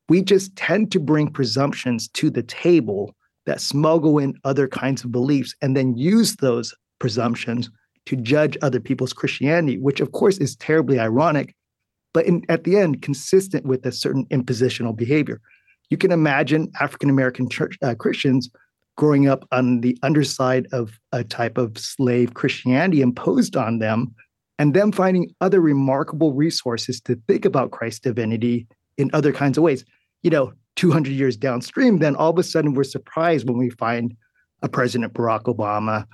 We 0.08 0.22
just 0.22 0.54
tend 0.56 0.92
to 0.92 1.00
bring 1.00 1.30
presumptions 1.30 2.08
to 2.10 2.30
the 2.30 2.42
table 2.42 3.14
that 3.46 3.60
smuggle 3.60 4.18
in 4.18 4.34
other 4.44 4.68
kinds 4.68 5.04
of 5.04 5.12
beliefs 5.12 5.54
and 5.60 5.76
then 5.76 5.96
use 5.96 6.36
those 6.36 6.74
presumptions 6.98 7.70
to 8.06 8.16
judge 8.16 8.56
other 8.62 8.80
people's 8.80 9.12
Christianity, 9.12 9.78
which 9.78 10.00
of 10.00 10.12
course 10.12 10.38
is 10.38 10.56
terribly 10.56 10.98
ironic, 10.98 11.54
but 12.14 12.26
in, 12.26 12.44
at 12.48 12.64
the 12.64 12.76
end, 12.76 13.02
consistent 13.02 13.66
with 13.66 13.84
a 13.84 13.92
certain 13.92 14.24
impositional 14.26 14.96
behavior. 14.96 15.40
You 15.90 15.96
can 15.96 16.12
imagine 16.12 16.70
African 16.80 17.10
American 17.10 17.48
uh, 17.82 17.94
Christians 17.94 18.50
growing 18.96 19.28
up 19.28 19.46
on 19.52 19.82
the 19.82 19.98
underside 20.02 20.66
of 20.72 20.98
a 21.12 21.22
type 21.22 21.58
of 21.58 21.78
slave 21.78 22.34
Christianity 22.34 23.02
imposed 23.02 23.56
on 23.56 23.78
them, 23.78 24.14
and 24.58 24.74
them 24.74 24.90
finding 24.90 25.34
other 25.40 25.60
remarkable 25.60 26.32
resources 26.32 27.00
to 27.02 27.20
think 27.28 27.44
about 27.44 27.70
Christ's 27.70 28.00
divinity 28.00 28.66
in 28.96 29.10
other 29.12 29.32
kinds 29.32 29.58
of 29.58 29.64
ways. 29.64 29.84
You 30.22 30.30
know, 30.30 30.52
200 30.76 31.12
years 31.12 31.36
downstream, 31.36 31.98
then 31.98 32.16
all 32.16 32.30
of 32.30 32.38
a 32.38 32.42
sudden 32.42 32.74
we're 32.74 32.84
surprised 32.84 33.48
when 33.48 33.58
we 33.58 33.70
find 33.70 34.16
a 34.62 34.68
President 34.68 35.12
Barack 35.12 35.42
Obama 35.42 36.06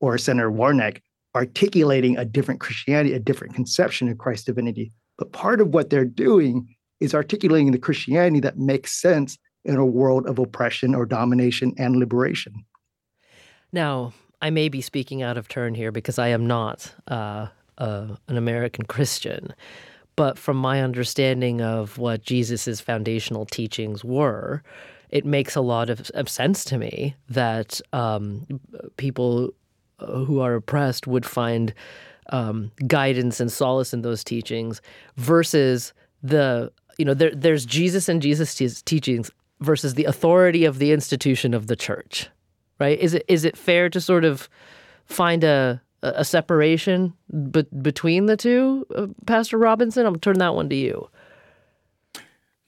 or 0.00 0.18
Senator 0.18 0.50
Warnock 0.50 1.00
articulating 1.34 2.16
a 2.16 2.24
different 2.24 2.60
Christianity, 2.60 3.12
a 3.12 3.18
different 3.18 3.54
conception 3.54 4.08
of 4.08 4.18
Christ's 4.18 4.46
divinity. 4.46 4.92
But 5.18 5.32
part 5.32 5.60
of 5.60 5.68
what 5.68 5.90
they're 5.90 6.04
doing 6.04 6.73
is 7.00 7.14
articulating 7.14 7.72
the 7.72 7.78
Christianity 7.78 8.40
that 8.40 8.58
makes 8.58 9.00
sense 9.00 9.38
in 9.64 9.76
a 9.76 9.86
world 9.86 10.26
of 10.26 10.38
oppression 10.38 10.94
or 10.94 11.06
domination 11.06 11.74
and 11.78 11.96
liberation. 11.96 12.64
Now, 13.72 14.12
I 14.42 14.50
may 14.50 14.68
be 14.68 14.80
speaking 14.80 15.22
out 15.22 15.38
of 15.38 15.48
turn 15.48 15.74
here 15.74 15.90
because 15.90 16.18
I 16.18 16.28
am 16.28 16.46
not 16.46 16.92
uh, 17.08 17.48
uh, 17.78 18.08
an 18.28 18.36
American 18.36 18.84
Christian. 18.84 19.54
But 20.16 20.38
from 20.38 20.56
my 20.56 20.80
understanding 20.80 21.60
of 21.60 21.98
what 21.98 22.22
Jesus' 22.22 22.80
foundational 22.80 23.46
teachings 23.46 24.04
were, 24.04 24.62
it 25.10 25.24
makes 25.24 25.56
a 25.56 25.60
lot 25.60 25.90
of, 25.90 26.10
of 26.14 26.28
sense 26.28 26.64
to 26.66 26.78
me 26.78 27.16
that 27.28 27.80
um, 27.92 28.46
people 28.96 29.52
who 29.98 30.40
are 30.40 30.54
oppressed 30.54 31.06
would 31.06 31.26
find 31.26 31.74
um, 32.30 32.70
guidance 32.86 33.40
and 33.40 33.50
solace 33.50 33.92
in 33.92 34.02
those 34.02 34.22
teachings 34.24 34.80
versus 35.16 35.92
the, 36.22 36.72
you 36.98 37.04
know, 37.04 37.14
there, 37.14 37.34
there's 37.34 37.64
Jesus 37.66 38.08
and 38.08 38.22
Jesus' 38.22 38.82
teachings 38.82 39.30
versus 39.60 39.94
the 39.94 40.04
authority 40.04 40.64
of 40.64 40.78
the 40.78 40.92
institution 40.92 41.54
of 41.54 41.66
the 41.66 41.76
church, 41.76 42.28
right? 42.78 42.98
Is 42.98 43.14
it 43.14 43.24
is 43.28 43.44
it 43.44 43.56
fair 43.56 43.88
to 43.90 44.00
sort 44.00 44.24
of 44.24 44.48
find 45.06 45.44
a 45.44 45.80
a 46.02 46.24
separation 46.24 47.14
be- 47.50 47.66
between 47.80 48.26
the 48.26 48.36
two, 48.36 48.86
uh, 48.94 49.06
Pastor 49.26 49.58
Robinson? 49.58 50.06
I'll 50.06 50.14
turn 50.16 50.38
that 50.38 50.54
one 50.54 50.68
to 50.68 50.76
you. 50.76 51.08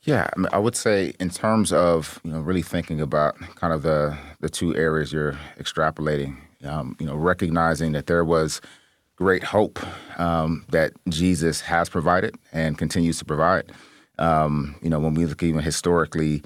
Yeah, 0.03 0.31
I, 0.35 0.39
mean, 0.39 0.49
I 0.53 0.59
would 0.59 0.77
say 0.77 1.15
in 1.19 1.31
terms 1.31 1.73
of 1.73 2.21
you 2.25 2.31
know 2.31 2.41
really 2.41 2.63
thinking 2.63 3.01
about 3.01 3.39
kind 3.57 3.73
of 3.73 3.83
the 3.83 4.17
the 4.41 4.49
two 4.49 4.75
areas 4.77 5.13
you're 5.13 5.39
extrapolating, 5.59 6.37
um, 6.65 6.97
you 6.99 7.07
know, 7.07 7.17
recognizing 7.17 7.93
that 7.93 8.07
there 8.07 8.25
was 8.25 8.61
great 9.17 9.43
hope 9.43 9.81
um, 10.19 10.65
that 10.69 10.93
Jesus 11.09 11.63
has 11.63 11.89
provided 11.89 12.37
and 12.53 12.79
continues 12.79 13.19
to 13.19 13.25
provide. 13.25 13.73
Um, 14.19 14.77
you 14.83 14.91
know, 14.91 14.99
when 14.99 15.15
we 15.15 15.27
look 15.27 15.43
even 15.43 15.63
historically, 15.63 16.43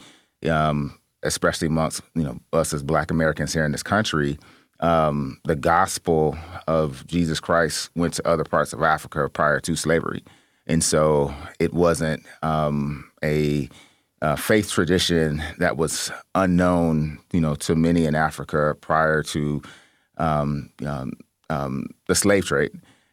um, 0.49 0.99
especially 1.23 1.69
amongst 1.69 2.03
you 2.15 2.23
know 2.23 2.39
us 2.53 2.73
as 2.73 2.83
Black 2.83 3.11
Americans 3.11 3.53
here 3.53 3.65
in 3.65 3.73
this 3.73 3.83
country, 3.83 4.39
um, 4.81 5.39
the 5.45 5.57
gospel 5.57 6.37
of 6.67 7.07
Jesus 7.07 7.41
Christ 7.41 7.91
went 7.95 8.15
to 8.15 8.29
other 8.29 8.45
parts 8.45 8.73
of 8.73 8.83
Africa 8.83 9.29
prior 9.29 9.61
to 9.61 9.77
slavery, 9.77 10.25
and 10.67 10.83
so 10.83 11.35
it 11.59 11.73
wasn't 11.73 12.25
um, 12.43 13.11
a, 13.23 13.69
faith 14.37 14.71
tradition 14.71 15.43
that 15.59 15.77
was 15.79 16.11
unknown, 16.35 17.19
you 17.33 17.41
know, 17.41 17.55
to 17.55 17.75
many 17.75 18.05
in 18.05 18.15
Africa 18.15 18.77
prior 18.81 19.23
to 19.23 19.63
um, 20.19 20.71
um, 20.87 21.13
um, 21.49 21.87
the 22.07 22.15
slave 22.15 22.45
trade. 22.45 22.71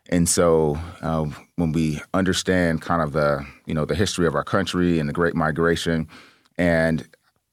And 0.09 0.27
so 0.29 0.79
uh, 1.01 1.25
when 1.55 1.71
we 1.71 2.01
understand 2.13 2.81
kind 2.81 3.01
of 3.01 3.13
the 3.13 3.45
you 3.65 3.73
know 3.73 3.85
the 3.85 3.95
history 3.95 4.27
of 4.27 4.35
our 4.35 4.43
country 4.43 4.99
and 4.99 5.09
the 5.09 5.13
Great 5.13 5.35
Migration, 5.35 6.07
and 6.57 7.07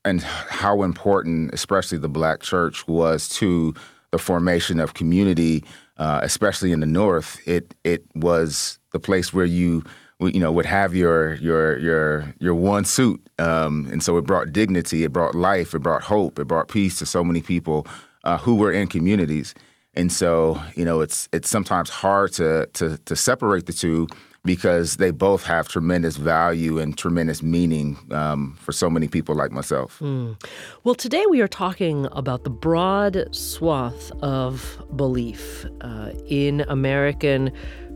and 0.04 0.22
how 0.22 0.82
important, 0.82 1.52
especially 1.54 1.98
the 1.98 2.08
Black 2.08 2.40
church, 2.40 2.86
was 2.86 3.28
to 3.30 3.74
the 4.10 4.18
formation 4.18 4.78
of 4.78 4.94
community, 4.94 5.64
uh, 5.96 6.20
especially 6.22 6.70
in 6.70 6.80
the 6.80 6.86
North, 6.86 7.40
it 7.46 7.74
it 7.84 8.04
was 8.14 8.78
the 8.92 9.00
place 9.00 9.32
where 9.32 9.44
you 9.44 9.82
you 10.20 10.40
know 10.40 10.52
would 10.52 10.66
have 10.66 10.94
your 10.94 11.34
your 11.36 11.78
your 11.78 12.34
your 12.38 12.54
one 12.54 12.84
suit, 12.84 13.20
um, 13.38 13.88
and 13.90 14.02
so 14.02 14.16
it 14.16 14.22
brought 14.22 14.52
dignity, 14.52 15.02
it 15.04 15.12
brought 15.12 15.34
life, 15.34 15.74
it 15.74 15.80
brought 15.80 16.02
hope, 16.02 16.38
it 16.38 16.46
brought 16.46 16.68
peace 16.68 16.98
to 17.00 17.06
so 17.06 17.24
many 17.24 17.42
people 17.42 17.86
uh, 18.22 18.38
who 18.38 18.54
were 18.54 18.72
in 18.72 18.86
communities. 18.86 19.54
And 19.96 20.12
so, 20.12 20.60
you 20.74 20.84
know, 20.84 21.00
it's 21.00 21.28
it's 21.32 21.48
sometimes 21.48 21.90
hard 21.90 22.32
to 22.34 22.66
to 22.74 22.98
to 22.98 23.16
separate 23.16 23.66
the 23.66 23.72
two 23.72 24.08
because 24.44 24.96
they 24.96 25.10
both 25.10 25.44
have 25.44 25.68
tremendous 25.68 26.16
value 26.16 26.78
and 26.78 26.98
tremendous 26.98 27.42
meaning 27.42 27.96
um, 28.10 28.54
for 28.60 28.72
so 28.72 28.90
many 28.90 29.08
people 29.08 29.34
like 29.34 29.50
myself. 29.50 29.98
Mm. 30.00 30.40
Well, 30.84 30.94
today 30.94 31.24
we 31.30 31.40
are 31.40 31.48
talking 31.48 32.06
about 32.12 32.44
the 32.44 32.50
broad 32.50 33.34
swath 33.34 34.12
of 34.22 34.82
belief 34.94 35.64
uh, 35.80 36.10
in 36.26 36.60
American 36.68 37.52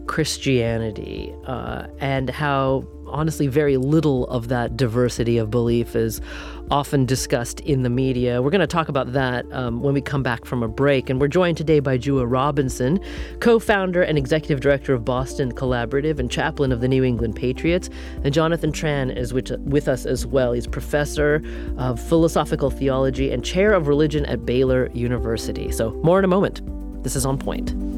Christianity 0.06 1.34
uh, 1.46 1.86
and 2.00 2.30
how 2.30 2.84
honestly 3.10 3.46
very 3.46 3.76
little 3.76 4.26
of 4.28 4.48
that 4.48 4.76
diversity 4.76 5.38
of 5.38 5.50
belief 5.50 5.96
is 5.96 6.20
often 6.70 7.06
discussed 7.06 7.60
in 7.60 7.82
the 7.82 7.90
media. 7.90 8.42
We're 8.42 8.50
going 8.50 8.60
to 8.60 8.66
talk 8.66 8.88
about 8.88 9.12
that 9.12 9.46
um, 9.52 9.82
when 9.82 9.94
we 9.94 10.00
come 10.00 10.22
back 10.22 10.44
from 10.44 10.62
a 10.62 10.68
break. 10.68 11.08
And 11.10 11.20
we're 11.20 11.28
joined 11.28 11.56
today 11.56 11.80
by 11.80 11.98
Jua 11.98 12.30
Robinson, 12.30 13.00
co 13.40 13.58
founder 13.58 14.02
and 14.02 14.18
executive 14.18 14.60
director 14.60 14.94
of 14.94 15.04
Boston 15.04 15.52
Collaborative 15.52 16.18
and 16.18 16.30
chaplain 16.30 16.72
of 16.72 16.80
the 16.80 16.88
New 16.88 17.04
England 17.04 17.36
Patriots. 17.36 17.88
And 18.22 18.32
Jonathan 18.32 18.72
Tran 18.72 19.16
is 19.16 19.32
with, 19.32 19.50
with 19.60 19.88
us 19.88 20.06
as 20.06 20.26
well. 20.26 20.52
He's 20.52 20.66
professor 20.66 21.42
of 21.76 22.00
philosophical 22.00 22.70
theology 22.70 23.30
and 23.30 23.44
chair 23.44 23.72
of 23.72 23.88
religion 23.88 24.26
at 24.26 24.44
Baylor 24.44 24.90
University. 24.92 25.72
So, 25.72 25.92
more 26.02 26.18
in 26.18 26.24
a 26.24 26.28
moment. 26.28 26.62
This 27.02 27.16
is 27.16 27.24
On 27.24 27.38
Point. 27.38 27.97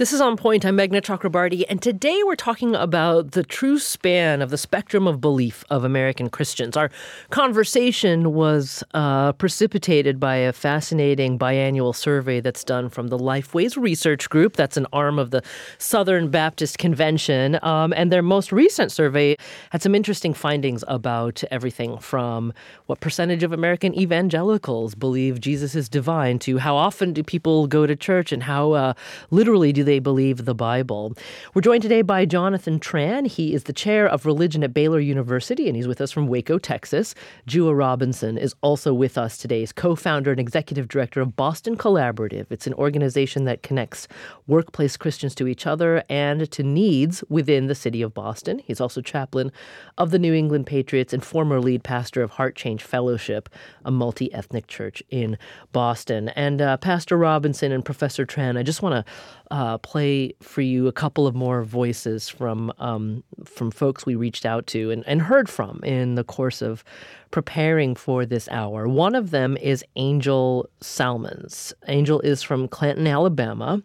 This 0.00 0.14
is 0.14 0.22
On 0.22 0.34
Point. 0.34 0.64
I'm 0.64 0.78
Meghna 0.78 1.02
Chakrabarti, 1.02 1.64
and 1.68 1.82
today 1.82 2.22
we're 2.24 2.34
talking 2.34 2.74
about 2.74 3.32
the 3.32 3.42
true 3.42 3.78
span 3.78 4.40
of 4.40 4.48
the 4.48 4.56
spectrum 4.56 5.06
of 5.06 5.20
belief 5.20 5.62
of 5.68 5.84
American 5.84 6.30
Christians. 6.30 6.74
Our 6.74 6.90
conversation 7.28 8.32
was 8.32 8.82
uh, 8.94 9.32
precipitated 9.32 10.18
by 10.18 10.36
a 10.36 10.54
fascinating 10.54 11.38
biannual 11.38 11.94
survey 11.94 12.40
that's 12.40 12.64
done 12.64 12.88
from 12.88 13.08
the 13.08 13.18
Lifeways 13.18 13.76
Research 13.76 14.30
Group. 14.30 14.56
That's 14.56 14.78
an 14.78 14.86
arm 14.94 15.18
of 15.18 15.32
the 15.32 15.42
Southern 15.76 16.30
Baptist 16.30 16.78
Convention. 16.78 17.58
Um, 17.62 17.92
and 17.94 18.10
their 18.10 18.22
most 18.22 18.52
recent 18.52 18.90
survey 18.92 19.36
had 19.68 19.82
some 19.82 19.94
interesting 19.94 20.32
findings 20.32 20.82
about 20.88 21.44
everything 21.50 21.98
from 21.98 22.54
what 22.86 23.00
percentage 23.00 23.42
of 23.42 23.52
American 23.52 23.94
evangelicals 24.00 24.94
believe 24.94 25.42
Jesus 25.42 25.74
is 25.74 25.90
divine 25.90 26.38
to 26.38 26.56
how 26.56 26.74
often 26.74 27.12
do 27.12 27.22
people 27.22 27.66
go 27.66 27.86
to 27.86 27.94
church 27.94 28.32
and 28.32 28.44
how 28.44 28.72
uh, 28.72 28.94
literally 29.30 29.74
do 29.74 29.84
they 29.84 29.89
they 29.90 29.98
believe 29.98 30.44
the 30.44 30.54
Bible. 30.54 31.12
We're 31.52 31.62
joined 31.62 31.82
today 31.82 32.02
by 32.02 32.24
Jonathan 32.24 32.78
Tran. 32.78 33.26
He 33.26 33.52
is 33.52 33.64
the 33.64 33.72
chair 33.72 34.06
of 34.06 34.24
religion 34.24 34.62
at 34.62 34.72
Baylor 34.72 35.00
University, 35.00 35.66
and 35.66 35.74
he's 35.74 35.88
with 35.88 36.00
us 36.00 36.12
from 36.12 36.28
Waco, 36.28 36.58
Texas. 36.58 37.12
Jua 37.48 37.76
Robinson 37.76 38.38
is 38.38 38.54
also 38.60 38.94
with 38.94 39.18
us 39.18 39.36
today. 39.36 39.58
He's 39.58 39.72
co 39.72 39.96
founder 39.96 40.30
and 40.30 40.38
executive 40.38 40.86
director 40.86 41.20
of 41.20 41.34
Boston 41.34 41.76
Collaborative. 41.76 42.46
It's 42.50 42.68
an 42.68 42.74
organization 42.74 43.46
that 43.46 43.64
connects 43.64 44.06
workplace 44.46 44.96
Christians 44.96 45.34
to 45.34 45.48
each 45.48 45.66
other 45.66 46.04
and 46.08 46.48
to 46.52 46.62
needs 46.62 47.24
within 47.28 47.66
the 47.66 47.74
city 47.74 48.00
of 48.00 48.14
Boston. 48.14 48.60
He's 48.64 48.80
also 48.80 49.00
chaplain 49.00 49.50
of 49.98 50.12
the 50.12 50.20
New 50.20 50.32
England 50.32 50.66
Patriots 50.66 51.12
and 51.12 51.24
former 51.24 51.58
lead 51.60 51.82
pastor 51.82 52.22
of 52.22 52.30
Heart 52.30 52.54
Change 52.54 52.84
Fellowship, 52.84 53.48
a 53.84 53.90
multi 53.90 54.32
ethnic 54.32 54.68
church 54.68 55.02
in 55.10 55.36
Boston. 55.72 56.28
And 56.28 56.62
uh, 56.62 56.76
Pastor 56.76 57.16
Robinson 57.16 57.72
and 57.72 57.84
Professor 57.84 58.24
Tran, 58.24 58.56
I 58.56 58.62
just 58.62 58.82
want 58.82 59.04
to 59.04 59.12
uh, 59.50 59.78
play 59.78 60.34
for 60.40 60.60
you 60.60 60.86
a 60.86 60.92
couple 60.92 61.26
of 61.26 61.34
more 61.34 61.62
voices 61.62 62.28
from 62.28 62.72
um, 62.78 63.22
from 63.44 63.70
folks 63.70 64.06
we 64.06 64.14
reached 64.14 64.46
out 64.46 64.66
to 64.68 64.90
and, 64.90 65.04
and 65.06 65.22
heard 65.22 65.48
from 65.48 65.80
in 65.82 66.14
the 66.14 66.24
course 66.24 66.62
of 66.62 66.84
preparing 67.30 67.94
for 67.94 68.26
this 68.26 68.48
hour. 68.50 68.88
One 68.88 69.14
of 69.14 69.30
them 69.30 69.56
is 69.56 69.84
Angel 69.96 70.68
Salmons. 70.80 71.72
Angel 71.86 72.20
is 72.20 72.42
from 72.42 72.68
Clanton, 72.68 73.06
Alabama, 73.06 73.82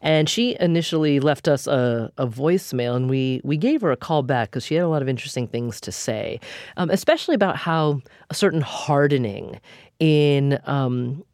and 0.00 0.28
she 0.28 0.56
initially 0.60 1.20
left 1.20 1.48
us 1.48 1.66
a, 1.66 2.12
a 2.18 2.26
voicemail, 2.26 2.94
and 2.94 3.08
we 3.08 3.40
we 3.44 3.56
gave 3.56 3.80
her 3.80 3.92
a 3.92 3.96
call 3.96 4.22
back 4.22 4.50
because 4.50 4.64
she 4.64 4.74
had 4.74 4.84
a 4.84 4.88
lot 4.88 5.02
of 5.02 5.08
interesting 5.08 5.46
things 5.48 5.80
to 5.82 5.92
say, 5.92 6.40
um, 6.76 6.90
especially 6.90 7.34
about 7.34 7.56
how 7.56 8.00
a 8.30 8.34
certain 8.34 8.60
hardening 8.60 9.58
in 9.98 10.58
um, 10.64 11.24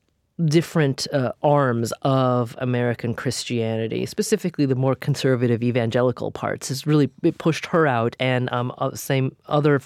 different 0.44 1.07
uh, 1.12 1.33
arms 1.42 1.92
of 2.03 2.57
American 2.59 3.14
Christianity, 3.14 4.05
specifically 4.07 4.66
the 4.66 4.75
more 4.75 4.94
conservative 4.94 5.62
evangelical 5.62 6.31
parts, 6.31 6.68
has 6.68 6.87
really 6.87 7.07
pushed 7.38 7.66
her 7.66 7.87
out 7.87 8.16
and 8.18 8.53
um, 8.53 8.73
uh, 8.79 8.94
same 8.94 9.35
other 9.47 9.81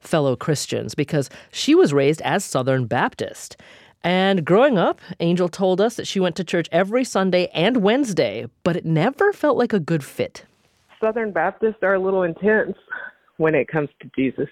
fellow 0.00 0.36
Christians 0.36 0.94
because 0.94 1.28
she 1.52 1.74
was 1.74 1.92
raised 1.92 2.22
as 2.22 2.44
Southern 2.44 2.86
Baptist. 2.86 3.56
And 4.02 4.46
growing 4.46 4.78
up, 4.78 5.00
Angel 5.20 5.50
told 5.50 5.80
us 5.80 5.96
that 5.96 6.06
she 6.06 6.20
went 6.20 6.36
to 6.36 6.44
church 6.44 6.68
every 6.72 7.04
Sunday 7.04 7.48
and 7.48 7.78
Wednesday, 7.78 8.46
but 8.64 8.76
it 8.76 8.86
never 8.86 9.34
felt 9.34 9.58
like 9.58 9.74
a 9.74 9.80
good 9.80 10.02
fit. 10.02 10.46
Southern 10.98 11.32
Baptists 11.32 11.82
are 11.82 11.94
a 11.94 12.00
little 12.00 12.22
intense 12.22 12.76
when 13.36 13.54
it 13.54 13.68
comes 13.68 13.90
to 14.00 14.10
Jesus. 14.16 14.48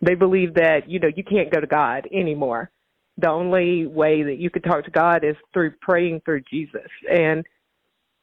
They 0.00 0.14
believe 0.14 0.54
that, 0.54 0.88
you 0.88 1.00
know, 1.00 1.08
you 1.14 1.24
can't 1.24 1.50
go 1.50 1.60
to 1.60 1.66
God 1.66 2.06
anymore 2.12 2.70
the 3.18 3.30
only 3.30 3.86
way 3.86 4.22
that 4.22 4.38
you 4.38 4.50
could 4.50 4.64
talk 4.64 4.84
to 4.84 4.90
God 4.90 5.24
is 5.24 5.36
through 5.52 5.72
praying 5.80 6.22
through 6.24 6.42
Jesus. 6.50 6.88
And 7.10 7.44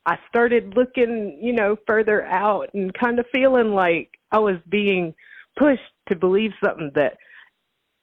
I 0.05 0.17
started 0.29 0.73
looking, 0.75 1.39
you 1.41 1.53
know, 1.53 1.77
further 1.87 2.25
out 2.25 2.69
and 2.73 2.93
kind 2.93 3.19
of 3.19 3.25
feeling 3.31 3.73
like 3.73 4.09
I 4.31 4.39
was 4.39 4.57
being 4.69 5.13
pushed 5.57 5.81
to 6.09 6.15
believe 6.15 6.51
something 6.63 6.91
that 6.95 7.17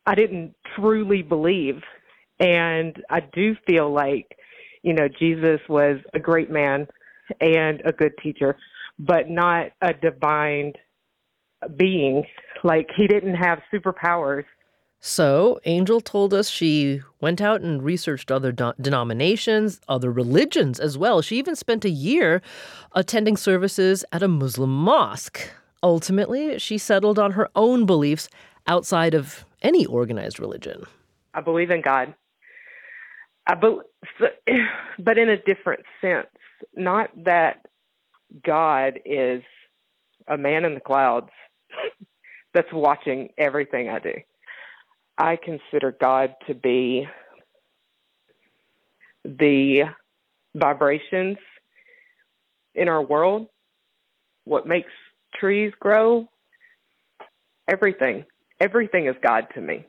I 0.07 0.15
didn't 0.15 0.55
truly 0.77 1.23
believe. 1.23 1.83
And 2.41 2.97
I 3.11 3.21
do 3.21 3.57
feel 3.67 3.93
like, 3.93 4.27
you 4.83 4.95
know, 4.95 5.09
Jesus 5.09 5.61
was 5.69 5.99
a 6.15 6.21
great 6.21 6.51
man 6.51 6.87
and 7.41 7.83
a 7.85 7.93
good 7.93 8.13
teacher, 8.23 8.57
but 8.99 9.29
not 9.29 9.73
a 9.83 9.93
divine 9.93 10.73
being. 11.77 12.25
Like 12.63 12.89
he 12.97 13.07
didn't 13.07 13.35
have 13.35 13.61
superpowers 13.73 14.45
so, 15.01 15.61
Angel 15.65 16.01
told 16.01 16.35
us 16.35 16.49
she 16.49 17.03
went 17.21 17.41
out 17.41 17.61
and 17.61 17.83
researched 17.83 18.33
other 18.33 18.51
do- 18.51 18.73
denominations, 18.81 19.81
other 19.89 20.11
religions 20.11 20.81
as 20.81 20.99
well. 20.99 21.23
She 21.23 21.39
even 21.39 21.55
spent 21.55 21.85
a 21.85 21.91
year 21.91 22.43
attending 22.93 23.37
services 23.37 24.05
at 24.13 24.23
a 24.25 24.29
Muslim 24.29 24.71
mosque. 24.71 25.51
ultimately, 25.85 26.59
she 26.59 26.79
settled 26.79 27.19
on 27.19 27.33
her 27.33 27.49
own 27.55 27.87
beliefs 27.87 28.29
outside 28.67 29.15
of 29.15 29.45
any 29.63 29.87
organized 29.87 30.41
religion. 30.41 30.85
I 31.33 31.41
believe 31.43 31.71
in 31.71 31.81
God. 31.81 32.13
I 33.47 33.55
be, 33.55 33.79
but 34.99 35.17
in 35.17 35.29
a 35.29 35.37
different 35.37 35.85
sense. 36.01 36.27
Not 36.75 37.11
that 37.25 37.67
God 38.45 38.99
is 39.05 39.43
a 40.27 40.37
man 40.37 40.65
in 40.65 40.75
the 40.75 40.81
clouds 40.81 41.31
that's 42.53 42.73
watching 42.73 43.31
everything 43.39 43.89
I 43.89 44.01
do. 44.01 44.15
I 45.19 45.37
consider 45.37 45.97
God 46.01 46.35
to 46.47 46.55
be 46.55 47.07
the 49.25 49.85
vibrations 50.55 51.37
in 52.75 52.89
our 52.89 53.03
world, 53.03 53.49
what 54.45 54.67
makes 54.67 54.93
trees 55.35 55.73
grow, 55.81 56.29
everything. 57.67 58.25
Everything 58.61 59.07
is 59.07 59.17
God 59.23 59.49
to 59.55 59.61
me. 59.61 59.85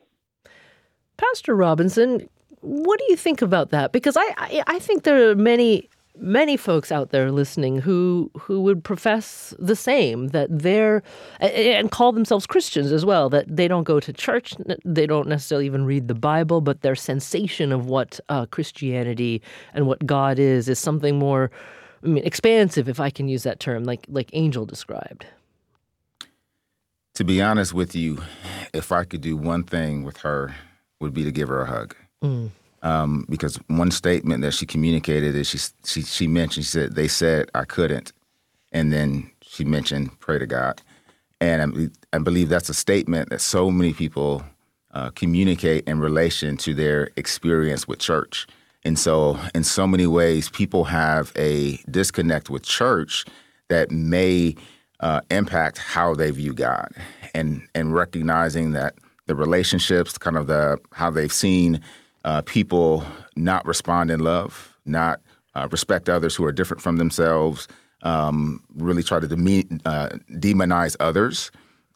Pastor 1.16 1.54
Robinson, 1.54 2.28
what 2.60 2.98
do 2.98 3.06
you 3.08 3.16
think 3.16 3.42
about 3.42 3.70
that? 3.70 3.92
Because 3.92 4.16
I, 4.16 4.34
I, 4.36 4.62
I 4.66 4.78
think 4.78 5.04
there 5.04 5.30
are 5.30 5.34
many 5.34 5.88
many 6.18 6.56
folks 6.56 6.90
out 6.90 7.10
there 7.10 7.30
listening 7.30 7.80
who 7.80 8.30
who 8.38 8.60
would 8.60 8.82
profess 8.82 9.54
the 9.58 9.76
same 9.76 10.28
that 10.28 10.48
they're 10.50 11.02
and 11.40 11.90
call 11.90 12.12
themselves 12.12 12.46
Christians 12.46 12.92
as 12.92 13.04
well 13.04 13.30
that 13.30 13.44
they 13.48 13.68
don't 13.68 13.84
go 13.84 14.00
to 14.00 14.12
church 14.12 14.54
they 14.84 15.06
don't 15.06 15.28
necessarily 15.28 15.66
even 15.66 15.84
read 15.84 16.08
the 16.08 16.14
Bible 16.14 16.60
but 16.60 16.82
their 16.82 16.94
sensation 16.94 17.72
of 17.72 17.86
what 17.86 18.20
uh, 18.28 18.46
Christianity 18.46 19.40
and 19.72 19.86
what 19.86 20.04
God 20.04 20.38
is 20.38 20.68
is 20.68 20.78
something 20.78 21.18
more 21.18 21.50
I 22.02 22.08
mean 22.08 22.24
expansive 22.24 22.88
if 22.88 23.00
I 23.00 23.10
can 23.10 23.28
use 23.28 23.44
that 23.44 23.60
term 23.60 23.84
like 23.84 24.04
like 24.08 24.30
Angel 24.32 24.66
described. 24.66 25.26
To 27.14 27.24
be 27.24 27.42
honest 27.42 27.74
with 27.74 27.94
you, 27.94 28.22
if 28.72 28.92
I 28.92 29.04
could 29.04 29.20
do 29.20 29.36
one 29.36 29.64
thing 29.64 30.04
with 30.04 30.18
her 30.18 30.54
would 31.00 31.12
be 31.12 31.24
to 31.24 31.32
give 31.32 31.48
her 31.48 31.62
a 31.62 31.66
hug. 31.66 31.94
Mm 32.22 32.50
um, 32.82 33.26
because 33.28 33.56
one 33.66 33.90
statement 33.90 34.42
that 34.42 34.52
she 34.52 34.66
communicated 34.66 35.34
is 35.34 35.48
she 35.48 35.58
she 35.84 36.02
she 36.02 36.26
mentioned 36.26 36.64
she 36.64 36.70
said 36.70 36.94
they 36.94 37.08
said 37.08 37.50
I 37.54 37.64
couldn't, 37.64 38.12
and 38.72 38.92
then 38.92 39.30
she 39.42 39.64
mentioned 39.64 40.18
pray 40.20 40.38
to 40.38 40.46
God, 40.46 40.80
and 41.40 41.90
I, 42.12 42.16
I 42.16 42.18
believe 42.18 42.48
that's 42.48 42.68
a 42.68 42.74
statement 42.74 43.30
that 43.30 43.40
so 43.40 43.70
many 43.70 43.92
people 43.92 44.42
uh, 44.92 45.10
communicate 45.10 45.86
in 45.86 46.00
relation 46.00 46.56
to 46.58 46.74
their 46.74 47.10
experience 47.16 47.86
with 47.86 47.98
church, 47.98 48.46
and 48.84 48.98
so 48.98 49.38
in 49.54 49.64
so 49.64 49.86
many 49.86 50.06
ways 50.06 50.48
people 50.48 50.84
have 50.84 51.32
a 51.36 51.78
disconnect 51.90 52.48
with 52.48 52.62
church 52.62 53.26
that 53.68 53.90
may 53.90 54.54
uh, 55.00 55.20
impact 55.30 55.78
how 55.78 56.14
they 56.14 56.30
view 56.30 56.54
God, 56.54 56.90
and 57.34 57.62
and 57.74 57.94
recognizing 57.94 58.72
that 58.72 58.94
the 59.26 59.34
relationships, 59.34 60.18
kind 60.18 60.36
of 60.36 60.46
the 60.46 60.78
how 60.92 61.10
they've 61.10 61.32
seen 61.32 61.80
uh, 62.24 62.42
people 62.42 63.04
not 63.36 63.66
respond 63.66 64.10
in 64.10 64.20
love, 64.20 64.76
not 64.84 65.20
uh, 65.54 65.68
respect 65.70 66.08
others 66.08 66.34
who 66.36 66.44
are 66.44 66.52
different 66.52 66.82
from 66.82 66.96
themselves, 66.96 67.68
um, 68.02 68.62
really 68.76 69.02
try 69.02 69.20
to 69.20 69.28
de- 69.28 69.66
uh, 69.84 70.08
demonize 70.32 70.96
others, 71.00 71.50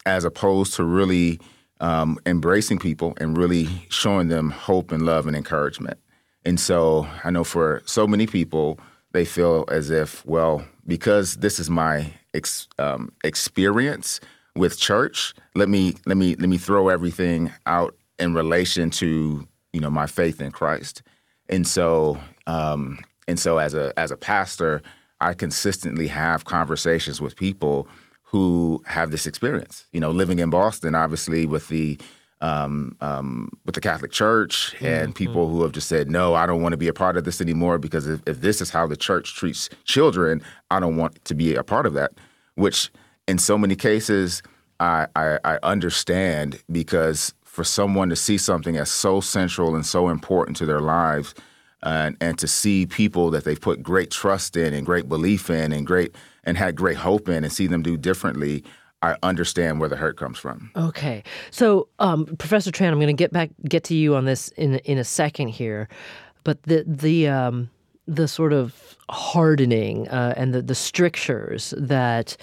as 0.06 0.24
opposed 0.24 0.74
to 0.74 0.84
really 0.84 1.38
um, 1.80 2.18
embracing 2.26 2.78
people 2.78 3.14
and 3.18 3.36
really 3.36 3.68
showing 3.88 4.28
them 4.28 4.50
hope 4.50 4.92
and 4.92 5.04
love 5.04 5.26
and 5.26 5.36
encouragement. 5.36 5.98
And 6.44 6.60
so 6.60 7.06
I 7.24 7.30
know 7.30 7.44
for 7.44 7.82
so 7.86 8.06
many 8.06 8.26
people, 8.26 8.78
they 9.12 9.24
feel 9.24 9.64
as 9.68 9.90
if, 9.90 10.24
well, 10.26 10.64
because 10.86 11.36
this 11.36 11.58
is 11.58 11.70
my 11.70 12.12
ex- 12.34 12.68
um, 12.78 13.12
experience 13.22 14.20
with 14.56 14.78
church, 14.78 15.34
let 15.54 15.68
me 15.68 15.94
let 16.06 16.16
me 16.16 16.36
let 16.36 16.48
me 16.48 16.58
throw 16.58 16.88
everything 16.88 17.52
out 17.66 17.96
in 18.18 18.34
relation 18.34 18.90
to 18.90 19.46
you 19.74 19.80
know 19.80 19.90
my 19.90 20.06
faith 20.06 20.40
in 20.40 20.52
Christ, 20.52 21.02
and 21.48 21.66
so 21.66 22.18
um, 22.46 23.00
and 23.26 23.38
so 23.38 23.58
as 23.58 23.74
a 23.74 23.92
as 23.98 24.10
a 24.10 24.16
pastor, 24.16 24.80
I 25.20 25.34
consistently 25.34 26.06
have 26.06 26.44
conversations 26.44 27.20
with 27.20 27.34
people 27.36 27.88
who 28.22 28.82
have 28.86 29.10
this 29.10 29.26
experience. 29.26 29.86
You 29.92 30.00
know, 30.00 30.10
living 30.10 30.38
in 30.38 30.50
Boston, 30.50 30.94
obviously 30.94 31.44
with 31.44 31.68
the 31.68 31.98
um, 32.40 32.96
um, 33.00 33.50
with 33.64 33.74
the 33.74 33.80
Catholic 33.80 34.12
Church 34.12 34.74
and 34.80 35.08
mm-hmm. 35.08 35.12
people 35.12 35.48
who 35.48 35.62
have 35.62 35.72
just 35.72 35.88
said, 35.88 36.10
no, 36.10 36.34
I 36.34 36.46
don't 36.46 36.62
want 36.62 36.72
to 36.72 36.76
be 36.76 36.88
a 36.88 36.92
part 36.92 37.16
of 37.16 37.24
this 37.24 37.40
anymore 37.40 37.78
because 37.78 38.06
if, 38.06 38.20
if 38.26 38.42
this 38.42 38.60
is 38.60 38.70
how 38.70 38.86
the 38.86 38.96
church 38.96 39.34
treats 39.34 39.70
children, 39.84 40.42
I 40.70 40.78
don't 40.78 40.96
want 40.96 41.24
to 41.24 41.34
be 41.34 41.54
a 41.54 41.64
part 41.64 41.86
of 41.86 41.94
that. 41.94 42.12
Which, 42.54 42.90
in 43.26 43.38
so 43.38 43.56
many 43.56 43.76
cases, 43.76 44.42
I, 44.78 45.06
I, 45.16 45.38
I 45.44 45.58
understand 45.62 46.62
because 46.70 47.32
for 47.54 47.62
someone 47.62 48.08
to 48.08 48.16
see 48.16 48.36
something 48.36 48.76
as 48.76 48.90
so 48.90 49.20
central 49.20 49.76
and 49.76 49.86
so 49.86 50.08
important 50.08 50.56
to 50.56 50.66
their 50.66 50.80
lives 50.80 51.36
and, 51.84 52.16
and 52.20 52.36
to 52.36 52.48
see 52.48 52.84
people 52.84 53.30
that 53.30 53.44
they've 53.44 53.60
put 53.60 53.80
great 53.80 54.10
trust 54.10 54.56
in 54.56 54.74
and 54.74 54.84
great 54.84 55.08
belief 55.08 55.48
in 55.48 55.70
and 55.70 55.86
great 55.86 56.16
and 56.42 56.58
had 56.58 56.74
great 56.74 56.96
hope 56.96 57.28
in 57.28 57.44
and 57.44 57.52
see 57.52 57.68
them 57.68 57.80
do 57.80 57.96
differently 57.96 58.64
I 59.02 59.16
understand 59.22 59.78
where 59.78 59.88
the 59.88 59.96
hurt 59.96 60.16
comes 60.16 60.38
from. 60.38 60.70
Okay, 60.74 61.22
so 61.50 61.88
um, 61.98 62.24
Professor 62.24 62.70
Tran, 62.70 62.88
I'm 62.88 62.94
going 62.94 63.08
to 63.08 63.12
get 63.12 63.32
back 63.32 63.50
get 63.68 63.84
to 63.84 63.94
you 63.94 64.16
on 64.16 64.24
this 64.24 64.48
in 64.56 64.76
in 64.78 64.96
a 64.96 65.04
second 65.04 65.48
here, 65.48 65.88
but 66.42 66.62
the 66.62 66.84
the 66.86 67.28
um, 67.28 67.68
the 68.08 68.26
sort 68.26 68.54
of 68.54 68.96
hardening 69.10 70.08
uh, 70.08 70.32
and 70.38 70.54
the 70.54 70.62
the 70.62 70.74
strictures 70.74 71.74
that 71.76 72.38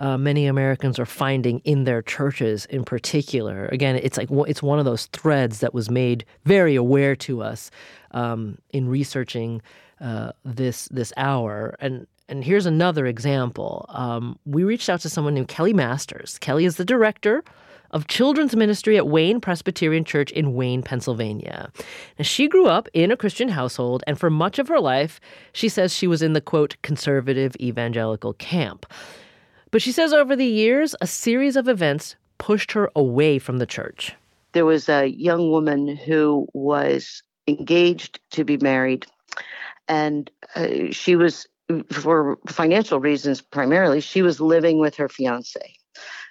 uh, 0.00 0.16
many 0.16 0.46
Americans 0.46 0.98
are 0.98 1.06
finding 1.06 1.60
in 1.60 1.84
their 1.84 2.00
churches 2.02 2.64
in 2.66 2.84
particular. 2.84 3.66
Again, 3.66 3.96
it's 3.96 4.16
like 4.16 4.28
it's 4.48 4.62
one 4.62 4.78
of 4.78 4.86
those 4.86 5.06
threads 5.06 5.60
that 5.60 5.74
was 5.74 5.90
made 5.90 6.24
very 6.44 6.74
aware 6.74 7.14
to 7.16 7.42
us 7.42 7.70
um, 8.12 8.58
in 8.70 8.88
researching 8.88 9.60
uh, 10.00 10.32
this 10.44 10.88
this 10.88 11.12
hour. 11.18 11.76
And 11.80 12.06
and 12.30 12.42
here's 12.42 12.64
another 12.64 13.06
example. 13.06 13.84
Um, 13.90 14.38
we 14.46 14.64
reached 14.64 14.88
out 14.88 15.00
to 15.00 15.10
someone 15.10 15.34
named 15.34 15.48
Kelly 15.48 15.74
Masters. 15.74 16.38
Kelly 16.38 16.64
is 16.64 16.76
the 16.76 16.84
director 16.84 17.44
of 17.90 18.06
children's 18.06 18.56
ministry 18.56 18.96
at 18.96 19.08
Wayne 19.08 19.40
Presbyterian 19.40 20.04
Church 20.04 20.30
in 20.30 20.54
Wayne, 20.54 20.80
Pennsylvania. 20.80 21.72
Now, 22.18 22.22
she 22.22 22.46
grew 22.46 22.68
up 22.68 22.88
in 22.94 23.10
a 23.10 23.16
Christian 23.16 23.48
household, 23.48 24.04
and 24.06 24.18
for 24.18 24.30
much 24.30 24.60
of 24.60 24.68
her 24.68 24.78
life, 24.78 25.20
she 25.52 25.68
says 25.68 25.92
she 25.92 26.06
was 26.06 26.22
in 26.22 26.32
the 26.32 26.40
quote 26.40 26.76
conservative 26.82 27.56
evangelical 27.60 28.32
camp. 28.34 28.86
But 29.70 29.82
she 29.82 29.92
says 29.92 30.12
over 30.12 30.34
the 30.34 30.46
years, 30.46 30.96
a 31.00 31.06
series 31.06 31.56
of 31.56 31.68
events 31.68 32.16
pushed 32.38 32.72
her 32.72 32.90
away 32.96 33.38
from 33.38 33.58
the 33.58 33.66
church. 33.66 34.14
There 34.52 34.64
was 34.64 34.88
a 34.88 35.06
young 35.06 35.50
woman 35.50 35.96
who 35.96 36.48
was 36.54 37.22
engaged 37.46 38.18
to 38.32 38.44
be 38.44 38.56
married, 38.56 39.06
and 39.86 40.30
uh, 40.56 40.90
she 40.90 41.14
was, 41.14 41.46
for 41.90 42.36
financial 42.48 42.98
reasons 42.98 43.40
primarily, 43.40 44.00
she 44.00 44.22
was 44.22 44.40
living 44.40 44.80
with 44.80 44.96
her 44.96 45.08
fiance. 45.08 45.76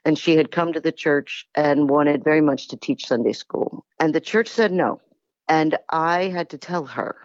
And 0.05 0.17
she 0.17 0.35
had 0.35 0.51
come 0.51 0.73
to 0.73 0.79
the 0.79 0.91
church 0.91 1.45
and 1.55 1.89
wanted 1.89 2.23
very 2.23 2.41
much 2.41 2.69
to 2.69 2.77
teach 2.77 3.05
Sunday 3.05 3.33
school. 3.33 3.85
And 3.99 4.15
the 4.15 4.21
church 4.21 4.47
said 4.47 4.71
no. 4.71 5.01
And 5.47 5.77
I 5.89 6.25
had 6.25 6.49
to 6.51 6.57
tell 6.57 6.85
her 6.85 7.17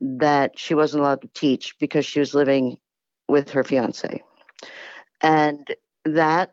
that 0.00 0.58
she 0.58 0.74
wasn't 0.74 1.02
allowed 1.02 1.22
to 1.22 1.28
teach 1.28 1.78
because 1.78 2.04
she 2.04 2.20
was 2.20 2.34
living 2.34 2.76
with 3.28 3.50
her 3.50 3.64
fiance. 3.64 4.22
And 5.22 5.74
that 6.04 6.50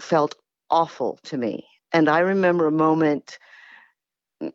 felt 0.00 0.34
awful 0.70 1.18
to 1.24 1.36
me. 1.36 1.66
And 1.92 2.08
I 2.08 2.20
remember 2.20 2.66
a 2.66 2.72
moment 2.72 3.38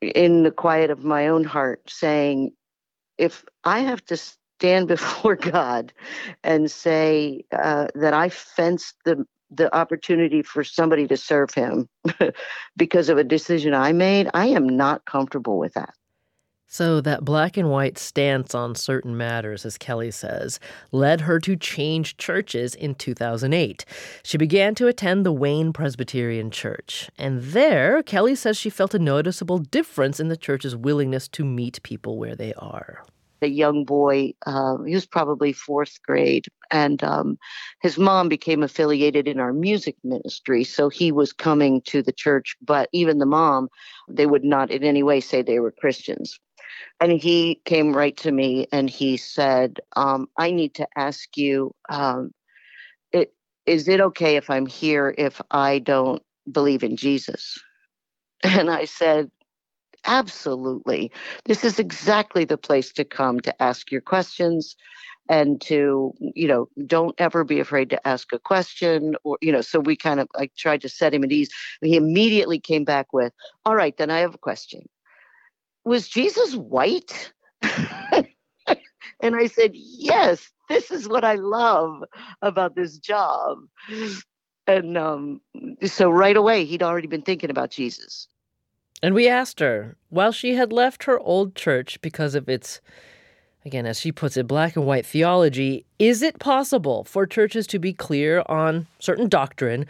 in 0.01 0.43
the 0.43 0.51
quiet 0.51 0.91
of 0.91 1.03
my 1.03 1.27
own 1.27 1.43
heart 1.43 1.81
saying, 1.89 2.51
if 3.17 3.45
I 3.63 3.79
have 3.81 4.05
to 4.05 4.17
stand 4.17 4.87
before 4.89 5.37
God 5.37 5.93
and 6.43 6.71
say 6.71 7.45
uh, 7.51 7.87
that 7.95 8.13
I 8.13 8.29
fenced 8.29 8.95
the 9.05 9.25
the 9.53 9.75
opportunity 9.77 10.43
for 10.43 10.63
somebody 10.63 11.07
to 11.07 11.17
serve 11.17 11.53
him 11.53 11.89
because 12.77 13.09
of 13.09 13.17
a 13.17 13.23
decision 13.23 13.73
I 13.73 13.93
made, 13.93 14.29
I 14.33 14.47
am 14.47 14.67
not 14.67 15.05
comfortable 15.05 15.59
with 15.59 15.73
that. 15.73 15.93
So, 16.73 17.01
that 17.01 17.25
black 17.25 17.57
and 17.57 17.69
white 17.69 17.97
stance 17.97 18.55
on 18.55 18.75
certain 18.75 19.17
matters, 19.17 19.65
as 19.65 19.77
Kelly 19.77 20.09
says, 20.09 20.57
led 20.93 21.19
her 21.19 21.37
to 21.41 21.57
change 21.57 22.15
churches 22.15 22.75
in 22.75 22.95
2008. 22.95 23.83
She 24.23 24.37
began 24.37 24.73
to 24.75 24.87
attend 24.87 25.25
the 25.25 25.33
Wayne 25.33 25.73
Presbyterian 25.73 26.49
Church. 26.49 27.09
And 27.17 27.41
there, 27.41 28.01
Kelly 28.03 28.35
says 28.35 28.55
she 28.55 28.69
felt 28.69 28.93
a 28.93 28.99
noticeable 28.99 29.57
difference 29.57 30.17
in 30.17 30.29
the 30.29 30.37
church's 30.37 30.73
willingness 30.73 31.27
to 31.33 31.43
meet 31.43 31.83
people 31.83 32.17
where 32.17 32.37
they 32.37 32.53
are. 32.53 33.03
A 33.41 33.47
young 33.47 33.83
boy, 33.83 34.33
uh, 34.45 34.77
he 34.83 34.93
was 34.93 35.05
probably 35.05 35.51
fourth 35.51 36.01
grade, 36.03 36.45
and 36.69 37.03
um, 37.03 37.37
his 37.81 37.97
mom 37.97 38.29
became 38.29 38.63
affiliated 38.63 39.27
in 39.27 39.41
our 39.41 39.51
music 39.51 39.97
ministry. 40.05 40.63
So 40.63 40.87
he 40.87 41.11
was 41.11 41.33
coming 41.33 41.81
to 41.87 42.01
the 42.01 42.13
church, 42.13 42.55
but 42.61 42.87
even 42.93 43.17
the 43.17 43.25
mom, 43.25 43.67
they 44.07 44.25
would 44.25 44.45
not 44.45 44.71
in 44.71 44.85
any 44.85 45.03
way 45.03 45.19
say 45.19 45.41
they 45.41 45.59
were 45.59 45.71
Christians. 45.71 46.39
And 46.99 47.11
he 47.11 47.61
came 47.65 47.95
right 47.95 48.15
to 48.17 48.31
me 48.31 48.67
and 48.71 48.89
he 48.89 49.17
said, 49.17 49.79
um, 49.95 50.27
I 50.37 50.51
need 50.51 50.75
to 50.75 50.87
ask 50.95 51.35
you, 51.37 51.73
um, 51.89 52.31
it, 53.11 53.33
Is 53.65 53.87
it 53.87 54.01
okay 54.01 54.35
if 54.35 54.49
I'm 54.49 54.65
here 54.65 55.13
if 55.17 55.41
I 55.51 55.79
don't 55.79 56.21
believe 56.51 56.83
in 56.83 56.95
Jesus? 56.95 57.57
And 58.43 58.71
I 58.71 58.85
said, 58.85 59.29
Absolutely. 60.05 61.11
This 61.45 61.63
is 61.63 61.77
exactly 61.79 62.43
the 62.45 62.57
place 62.57 62.91
to 62.93 63.05
come 63.05 63.39
to 63.41 63.61
ask 63.61 63.91
your 63.91 64.01
questions 64.01 64.75
and 65.29 65.61
to, 65.61 66.13
you 66.19 66.47
know, 66.47 66.67
don't 66.87 67.13
ever 67.19 67.43
be 67.43 67.59
afraid 67.59 67.89
to 67.91 68.07
ask 68.07 68.33
a 68.33 68.39
question 68.39 69.15
or, 69.23 69.37
you 69.41 69.51
know, 69.51 69.61
so 69.61 69.79
we 69.79 69.95
kind 69.95 70.19
of 70.19 70.27
like 70.35 70.55
tried 70.55 70.81
to 70.81 70.89
set 70.89 71.13
him 71.13 71.23
at 71.23 71.31
ease. 71.31 71.49
He 71.81 71.95
immediately 71.95 72.59
came 72.59 72.83
back 72.83 73.13
with, 73.13 73.31
All 73.65 73.75
right, 73.75 73.95
then 73.97 74.09
I 74.09 74.19
have 74.19 74.33
a 74.33 74.39
question. 74.39 74.89
Was 75.85 76.07
Jesus 76.07 76.55
white? 76.55 77.33
and 77.61 79.35
I 79.35 79.47
said, 79.47 79.71
Yes, 79.73 80.49
this 80.69 80.91
is 80.91 81.07
what 81.07 81.23
I 81.23 81.35
love 81.35 82.03
about 82.41 82.75
this 82.75 82.97
job. 82.97 83.59
And 84.67 84.97
um, 84.97 85.41
so 85.85 86.09
right 86.09 86.37
away, 86.37 86.65
he'd 86.65 86.83
already 86.83 87.07
been 87.07 87.23
thinking 87.23 87.49
about 87.49 87.71
Jesus. 87.71 88.27
And 89.03 89.15
we 89.15 89.27
asked 89.27 89.59
her, 89.59 89.97
while 90.09 90.31
she 90.31 90.55
had 90.55 90.71
left 90.71 91.05
her 91.05 91.19
old 91.19 91.55
church 91.55 91.99
because 92.01 92.35
of 92.35 92.47
its, 92.47 92.79
again, 93.65 93.87
as 93.87 93.99
she 93.99 94.11
puts 94.11 94.37
it, 94.37 94.47
black 94.47 94.75
and 94.75 94.85
white 94.85 95.05
theology, 95.05 95.85
is 95.97 96.21
it 96.21 96.39
possible 96.39 97.03
for 97.03 97.25
churches 97.25 97.65
to 97.67 97.79
be 97.79 97.93
clear 97.93 98.43
on 98.45 98.87
certain 98.99 99.27
doctrine 99.27 99.87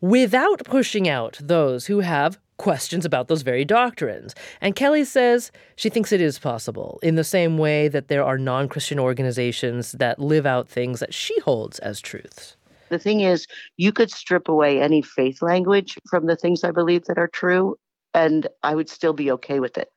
without 0.00 0.64
pushing 0.64 1.08
out 1.08 1.38
those 1.42 1.86
who 1.86 2.00
have 2.00 2.38
questions 2.60 3.06
about 3.06 3.28
those 3.28 3.40
very 3.40 3.64
doctrines? 3.64 4.34
And 4.60 4.76
Kelly 4.76 5.04
says 5.04 5.50
she 5.76 5.88
thinks 5.88 6.12
it 6.12 6.20
is 6.20 6.38
possible, 6.38 7.00
in 7.02 7.14
the 7.14 7.24
same 7.24 7.56
way 7.56 7.88
that 7.88 8.08
there 8.08 8.22
are 8.22 8.36
non 8.36 8.68
Christian 8.68 8.98
organizations 8.98 9.92
that 9.92 10.18
live 10.18 10.44
out 10.44 10.68
things 10.68 11.00
that 11.00 11.14
she 11.14 11.38
holds 11.40 11.78
as 11.78 12.00
truths. 12.00 12.56
The 12.90 12.98
thing 12.98 13.20
is, 13.20 13.46
you 13.78 13.92
could 13.92 14.10
strip 14.10 14.48
away 14.48 14.82
any 14.82 15.00
faith 15.00 15.40
language 15.40 15.96
from 16.10 16.26
the 16.26 16.36
things 16.36 16.62
I 16.62 16.70
believe 16.70 17.04
that 17.06 17.18
are 17.18 17.28
true, 17.28 17.76
and 18.12 18.46
I 18.62 18.74
would 18.74 18.90
still 18.90 19.14
be 19.14 19.30
okay 19.32 19.58
with 19.58 19.78
it. 19.78 19.88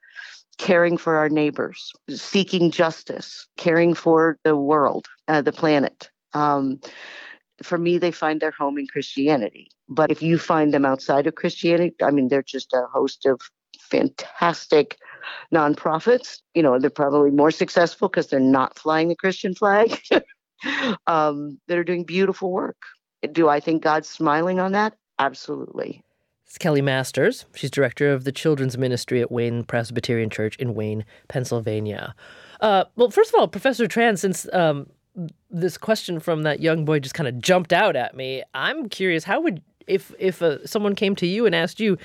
Caring 0.57 0.97
for 0.97 1.18
our 1.18 1.30
neighbors, 1.30 1.91
seeking 2.09 2.72
justice, 2.72 3.47
caring 3.57 3.93
for 3.93 4.38
the 4.43 4.55
world, 4.55 5.07
uh, 5.28 5.41
the 5.41 5.51
planet. 5.51 6.09
Um, 6.34 6.80
for 7.66 7.78
me, 7.78 7.97
they 7.97 8.11
find 8.11 8.41
their 8.41 8.51
home 8.51 8.78
in 8.78 8.88
Christianity. 8.88 9.70
But 9.89 10.11
if 10.11 10.22
you 10.22 10.38
find 10.38 10.74
them 10.74 10.86
outside 10.86 11.28
of 11.28 11.36
Christianity, 11.36 11.95
I 12.01 12.11
mean, 12.11 12.28
they're 12.28 12.43
just 12.43 12.74
a 12.74 12.86
host 12.93 13.26
of 13.26 13.41
fantastic 13.80 14.97
nonprofits. 15.53 16.39
You 16.53 16.64
know, 16.64 16.80
they're 16.80 16.89
probably 16.89 17.32
more 17.32 17.51
successful 17.51 18.09
because 18.09 18.28
they're 18.28 18.39
not 18.39 18.78
flying 18.78 19.09
the 19.09 19.16
Christian 19.16 19.53
flag. 19.53 19.99
um, 21.07 21.59
that 21.68 21.78
are 21.78 21.84
doing 21.84 22.03
beautiful 22.03 22.51
work. 22.51 22.78
Do 23.32 23.49
I 23.49 23.59
think 23.59 23.84
God's 23.84 24.09
smiling 24.09 24.59
on 24.59 24.74
that? 24.74 24.95
Absolutely. 25.20 26.03
It's 26.45 26.57
Kelly 26.57 26.82
Masters. 26.82 27.45
She's 27.55 27.72
director 27.72 28.11
of 28.11 28.26
the 28.26 28.32
children's 28.32 28.78
ministry 28.78 29.22
at 29.22 29.32
Wayne 29.32 29.64
Presbyterian 29.64 30.30
Church 30.30 30.55
in 30.57 30.76
Wayne, 30.76 31.05
Pennsylvania. 31.28 32.14
Uh, 32.61 32.86
well, 32.95 33.09
first 33.09 33.34
of 33.34 33.39
all, 33.39 33.47
Professor 33.47 33.88
Tran, 33.88 34.18
since 34.18 34.51
um, 34.53 34.88
this 35.49 35.78
question 35.78 36.20
from 36.20 36.43
that 36.43 36.59
young 36.59 36.86
boy 36.86 36.99
just 36.99 37.16
kind 37.16 37.28
of 37.28 37.39
jumped 37.39 37.74
out 37.74 37.95
at 37.95 38.16
me, 38.16 38.43
I'm 38.53 38.89
curious. 38.89 39.24
How 39.24 39.41
would 39.41 39.61
if 39.88 40.14
if 40.20 40.41
uh, 40.41 40.66
someone 40.66 40.95
came 40.95 41.16
to 41.18 41.28
you 41.28 41.45
and 41.45 41.53
asked 41.53 41.80
you, 41.80 41.97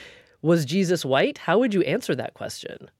"Was 0.42 0.64
Jesus 0.64 1.04
white?" 1.04 1.38
How 1.38 1.58
would 1.58 1.72
you 1.74 1.82
answer 1.82 2.14
that 2.14 2.34
question? 2.34 2.90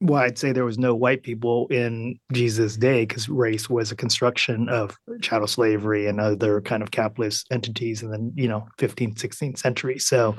well, 0.00 0.22
I'd 0.22 0.38
say 0.38 0.52
there 0.52 0.64
was 0.64 0.78
no 0.78 0.94
white 0.94 1.22
people 1.22 1.68
in 1.68 2.18
Jesus' 2.32 2.76
day 2.76 3.06
because 3.06 3.28
race 3.28 3.70
was 3.70 3.90
a 3.90 3.96
construction 3.96 4.68
of 4.68 4.96
chattel 5.22 5.46
slavery 5.46 6.06
and 6.06 6.20
other 6.20 6.60
kind 6.60 6.82
of 6.82 6.90
capitalist 6.90 7.46
entities 7.50 8.02
in 8.02 8.10
the 8.10 8.32
you 8.34 8.48
know 8.48 8.66
15th, 8.78 9.14
16th 9.14 9.58
century. 9.58 9.98
So 9.98 10.36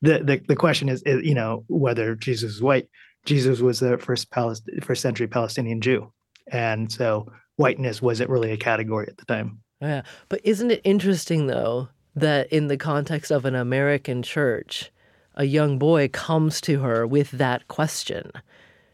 the 0.00 0.20
the, 0.22 0.40
the 0.46 0.56
question 0.56 0.88
is, 0.88 1.02
is, 1.02 1.22
you 1.24 1.34
know, 1.34 1.64
whether 1.68 2.14
Jesus 2.14 2.54
was 2.54 2.62
white. 2.62 2.88
Jesus 3.26 3.60
was 3.60 3.80
the 3.80 3.98
first 3.98 4.30
Palest- 4.30 4.68
first 4.82 5.02
century 5.02 5.26
Palestinian 5.26 5.80
Jew, 5.80 6.12
and 6.50 6.90
so 6.90 7.26
whiteness 7.60 8.00
wasn't 8.00 8.30
really 8.30 8.50
a 8.50 8.56
category 8.56 9.06
at 9.06 9.18
the 9.18 9.26
time. 9.26 9.60
Yeah, 9.80 10.02
but 10.28 10.40
isn't 10.44 10.70
it 10.70 10.80
interesting 10.82 11.46
though 11.46 11.88
that 12.16 12.52
in 12.52 12.68
the 12.68 12.76
context 12.76 13.30
of 13.30 13.44
an 13.44 13.54
American 13.54 14.22
church, 14.22 14.90
a 15.34 15.44
young 15.44 15.78
boy 15.78 16.08
comes 16.08 16.60
to 16.62 16.80
her 16.80 17.06
with 17.06 17.30
that 17.32 17.68
question? 17.68 18.32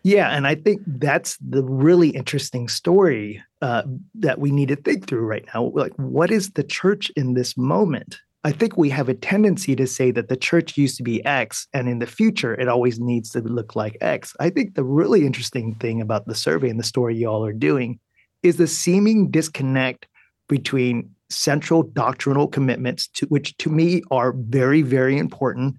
Yeah, 0.03 0.29
and 0.31 0.47
I 0.47 0.55
think 0.55 0.83
that's 0.87 1.37
the 1.39 1.65
really 1.65 2.11
interesting 2.11 2.69
story 2.69 3.43
uh, 3.63 3.83
that 4.15 4.39
we 4.39 4.53
need 4.53 4.69
to 4.69 4.77
think 4.77 5.09
through 5.09 5.27
right 5.27 5.45
now. 5.53 5.73
Like, 5.75 5.95
what 5.97 6.31
is 6.31 6.51
the 6.51 6.63
church 6.63 7.11
in 7.17 7.35
this 7.35 7.57
moment? 7.57 8.21
I 8.45 8.53
think 8.53 8.77
we 8.77 8.91
have 8.91 9.09
a 9.09 9.15
tendency 9.15 9.75
to 9.75 9.89
say 9.89 10.13
that 10.13 10.29
the 10.29 10.37
church 10.37 10.77
used 10.77 10.97
to 10.99 11.03
be 11.03 11.25
X, 11.25 11.67
and 11.73 11.89
in 11.89 11.99
the 11.99 12.07
future, 12.07 12.55
it 12.55 12.69
always 12.69 13.01
needs 13.01 13.31
to 13.31 13.41
look 13.41 13.75
like 13.75 13.97
X. 14.01 14.37
I 14.39 14.51
think 14.51 14.77
the 14.77 14.85
really 14.85 15.27
interesting 15.27 15.75
thing 15.75 16.01
about 16.01 16.27
the 16.27 16.35
survey 16.37 16.69
and 16.69 16.79
the 16.79 16.85
story 16.85 17.17
y'all 17.17 17.45
are 17.45 17.53
doing 17.53 17.99
is 18.43 18.57
the 18.57 18.67
seeming 18.67 19.31
disconnect 19.31 20.07
between 20.49 21.11
central 21.29 21.83
doctrinal 21.83 22.47
commitments, 22.47 23.09
to, 23.09 23.27
which 23.27 23.57
to 23.59 23.71
me 23.71 24.03
are 24.11 24.33
very, 24.33 24.83
very 24.83 25.19
important, 25.19 25.77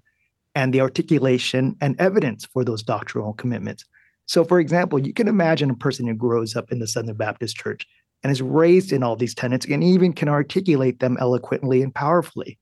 and 0.54 0.74
the 0.74 0.80
articulation 0.80 1.76
and 1.80 1.98
evidence 2.00 2.44
for 2.46 2.64
those 2.64 2.82
doctrinal 2.82 3.32
commitments. 3.32 3.84
So, 4.26 4.44
for 4.44 4.60
example, 4.60 4.98
you 4.98 5.14
can 5.14 5.28
imagine 5.28 5.70
a 5.70 5.74
person 5.74 6.06
who 6.06 6.14
grows 6.14 6.54
up 6.54 6.70
in 6.70 6.80
the 6.80 6.86
Southern 6.86 7.16
Baptist 7.16 7.56
Church 7.56 7.86
and 8.22 8.30
is 8.30 8.42
raised 8.42 8.92
in 8.92 9.02
all 9.02 9.16
these 9.16 9.34
tenets 9.34 9.64
and 9.66 9.82
even 9.82 10.12
can 10.12 10.28
articulate 10.28 11.00
them 11.00 11.16
eloquently 11.20 11.82
and 11.82 11.94
powerfully. 11.94 12.58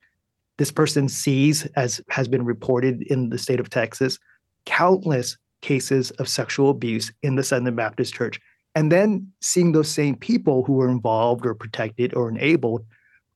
This 0.58 0.70
person 0.70 1.08
sees, 1.08 1.66
as 1.76 2.00
has 2.08 2.28
been 2.28 2.44
reported 2.44 3.02
in 3.02 3.30
the 3.30 3.38
state 3.38 3.60
of 3.60 3.68
Texas, 3.68 4.18
countless 4.64 5.36
cases 5.60 6.10
of 6.12 6.28
sexual 6.28 6.70
abuse 6.70 7.12
in 7.22 7.34
the 7.34 7.42
Southern 7.42 7.74
Baptist 7.74 8.14
Church. 8.14 8.38
And 8.76 8.92
then 8.92 9.32
seeing 9.40 9.72
those 9.72 9.88
same 9.88 10.14
people 10.14 10.62
who 10.62 10.74
were 10.74 10.90
involved 10.90 11.46
or 11.46 11.54
protected 11.54 12.14
or 12.14 12.28
enabled 12.28 12.84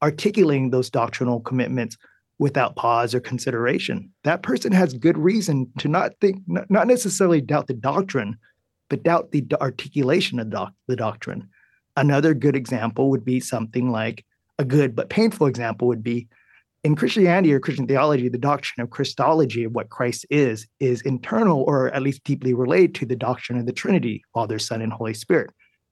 articulating 0.02 0.70
those 0.70 0.90
doctrinal 0.90 1.40
commitments 1.40 1.96
without 2.38 2.76
pause 2.76 3.14
or 3.14 3.20
consideration. 3.20 4.10
That 4.24 4.42
person 4.42 4.70
has 4.72 4.94
good 4.94 5.18
reason 5.18 5.70
to 5.78 5.88
not 5.88 6.12
think, 6.20 6.42
not 6.46 6.86
necessarily 6.86 7.40
doubt 7.40 7.66
the 7.66 7.74
doctrine, 7.74 8.36
but 8.88 9.02
doubt 9.02 9.30
the 9.30 9.46
articulation 9.60 10.38
of 10.40 10.50
doc, 10.50 10.72
the 10.88 10.96
doctrine. 10.96 11.48
Another 11.96 12.34
good 12.34 12.56
example 12.56 13.10
would 13.10 13.24
be 13.24 13.40
something 13.40 13.90
like 13.90 14.24
a 14.58 14.64
good 14.64 14.94
but 14.94 15.08
painful 15.08 15.46
example 15.46 15.88
would 15.88 16.02
be 16.02 16.28
in 16.82 16.96
Christianity 16.96 17.52
or 17.52 17.60
Christian 17.60 17.86
theology, 17.86 18.28
the 18.28 18.38
doctrine 18.38 18.82
of 18.82 18.90
Christology 18.90 19.64
of 19.64 19.72
what 19.72 19.90
Christ 19.90 20.24
is, 20.30 20.66
is 20.80 21.02
internal 21.02 21.62
or 21.66 21.88
at 21.88 22.02
least 22.02 22.24
deeply 22.24 22.54
related 22.54 22.94
to 22.96 23.06
the 23.06 23.16
doctrine 23.16 23.58
of 23.58 23.66
the 23.66 23.72
Trinity, 23.72 24.22
Father, 24.32 24.58
Son, 24.58 24.80
and 24.80 24.92
Holy 24.92 25.14
Spirit. 25.14 25.50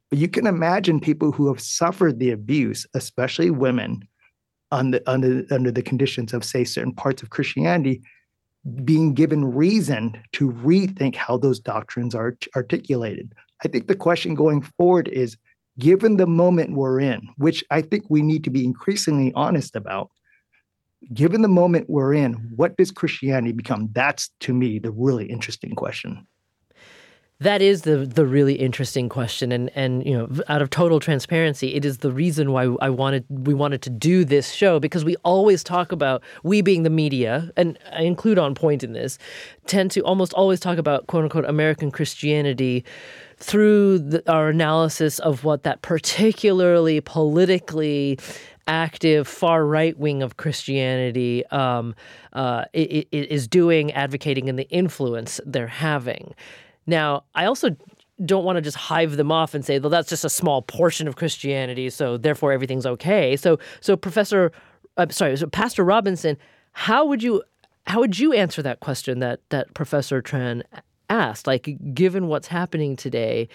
But 0.08 0.18
you 0.18 0.28
can 0.28 0.46
imagine 0.46 1.00
people 1.00 1.32
who 1.32 1.48
have 1.48 1.60
suffered 1.60 2.18
the 2.18 2.30
abuse, 2.30 2.86
especially 2.94 3.50
women, 3.50 4.08
under 4.70 5.00
under 5.06 5.44
under 5.50 5.70
the 5.70 5.82
conditions 5.82 6.32
of 6.34 6.44
say 6.44 6.64
certain 6.64 6.92
parts 6.92 7.22
of 7.22 7.30
Christianity 7.30 8.02
being 8.84 9.14
given 9.14 9.44
reason 9.54 10.20
to 10.32 10.50
rethink 10.52 11.14
how 11.14 11.38
those 11.38 11.60
doctrines 11.60 12.14
are 12.14 12.36
articulated. 12.56 13.32
I 13.64 13.68
think 13.68 13.86
the 13.86 13.94
question 13.94 14.34
going 14.34 14.62
forward 14.62 15.08
is 15.08 15.36
given 15.78 16.16
the 16.16 16.26
moment 16.26 16.76
we're 16.76 17.00
in, 17.00 17.28
which 17.36 17.64
I 17.70 17.82
think 17.82 18.04
we 18.08 18.20
need 18.20 18.44
to 18.44 18.50
be 18.50 18.64
increasingly 18.64 19.32
honest 19.34 19.76
about, 19.76 20.10
given 21.12 21.42
the 21.42 21.48
moment 21.48 21.88
we're 21.88 22.14
in, 22.14 22.34
what 22.56 22.76
does 22.76 22.90
Christianity 22.90 23.52
become? 23.52 23.88
That's 23.92 24.30
to 24.40 24.52
me 24.52 24.78
the 24.78 24.90
really 24.90 25.26
interesting 25.26 25.74
question. 25.74 26.26
That 27.40 27.62
is 27.62 27.82
the 27.82 27.98
the 27.98 28.26
really 28.26 28.54
interesting 28.54 29.08
question, 29.08 29.52
and 29.52 29.70
and 29.76 30.04
you 30.04 30.12
know, 30.12 30.28
out 30.48 30.60
of 30.60 30.70
total 30.70 30.98
transparency, 30.98 31.72
it 31.72 31.84
is 31.84 31.98
the 31.98 32.10
reason 32.10 32.50
why 32.50 32.64
I 32.80 32.90
wanted 32.90 33.24
we 33.28 33.54
wanted 33.54 33.80
to 33.82 33.90
do 33.90 34.24
this 34.24 34.50
show 34.50 34.80
because 34.80 35.04
we 35.04 35.14
always 35.22 35.62
talk 35.62 35.92
about 35.92 36.20
we 36.42 36.62
being 36.62 36.82
the 36.82 36.90
media, 36.90 37.52
and 37.56 37.78
I 37.92 38.02
include 38.02 38.40
on 38.40 38.56
point 38.56 38.82
in 38.82 38.92
this, 38.92 39.18
tend 39.66 39.92
to 39.92 40.00
almost 40.00 40.34
always 40.34 40.58
talk 40.58 40.78
about 40.78 41.06
quote 41.06 41.22
unquote 41.22 41.44
American 41.44 41.92
Christianity 41.92 42.84
through 43.36 44.00
the, 44.00 44.30
our 44.32 44.48
analysis 44.48 45.20
of 45.20 45.44
what 45.44 45.62
that 45.62 45.80
particularly 45.80 47.00
politically 47.00 48.18
active 48.68 49.26
far 49.26 49.66
right 49.66 49.98
wing 49.98 50.22
of 50.22 50.36
Christianity 50.36 51.44
um, 51.46 51.94
uh, 52.34 52.66
is 52.72 53.48
doing, 53.48 53.90
advocating, 53.92 54.48
and 54.48 54.58
the 54.58 54.68
influence 54.68 55.40
they're 55.44 55.66
having. 55.66 56.34
Now, 56.86 57.24
I 57.34 57.46
also 57.46 57.74
don't 58.24 58.44
want 58.44 58.56
to 58.56 58.62
just 58.62 58.76
hive 58.76 59.16
them 59.16 59.32
off 59.32 59.54
and 59.54 59.64
say, 59.64 59.78
well, 59.78 59.90
that's 59.90 60.08
just 60.08 60.24
a 60.24 60.30
small 60.30 60.62
portion 60.62 61.08
of 61.08 61.16
Christianity, 61.16 61.90
so 61.90 62.16
therefore 62.16 62.52
everything's 62.52 62.86
okay. 62.86 63.36
So, 63.36 63.58
so 63.80 63.96
Professor, 63.96 64.52
uh, 64.96 65.06
sorry, 65.10 65.36
so 65.36 65.46
Pastor 65.46 65.84
Robinson, 65.84 66.36
how 66.72 67.04
would 67.06 67.22
you 67.22 67.42
how 67.86 68.00
would 68.00 68.18
you 68.18 68.34
answer 68.34 68.60
that 68.62 68.80
question 68.80 69.20
that 69.20 69.40
that 69.48 69.72
Professor 69.72 70.20
Tran 70.20 70.62
asked? 71.08 71.46
Like, 71.46 71.76
given 71.94 72.26
what's 72.28 72.48
happening 72.48 72.96
today, 72.96 73.48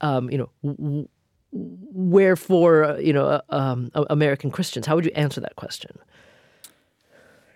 um, 0.00 0.30
you 0.30 0.38
know, 0.62 1.08
wherefore, 1.52 2.84
uh, 2.84 2.96
you 2.98 3.12
know, 3.12 3.26
uh, 3.26 3.40
um, 3.50 3.90
American 3.94 4.50
Christians? 4.50 4.86
How 4.86 4.94
would 4.94 5.04
you 5.04 5.12
answer 5.14 5.40
that 5.40 5.56
question? 5.56 5.98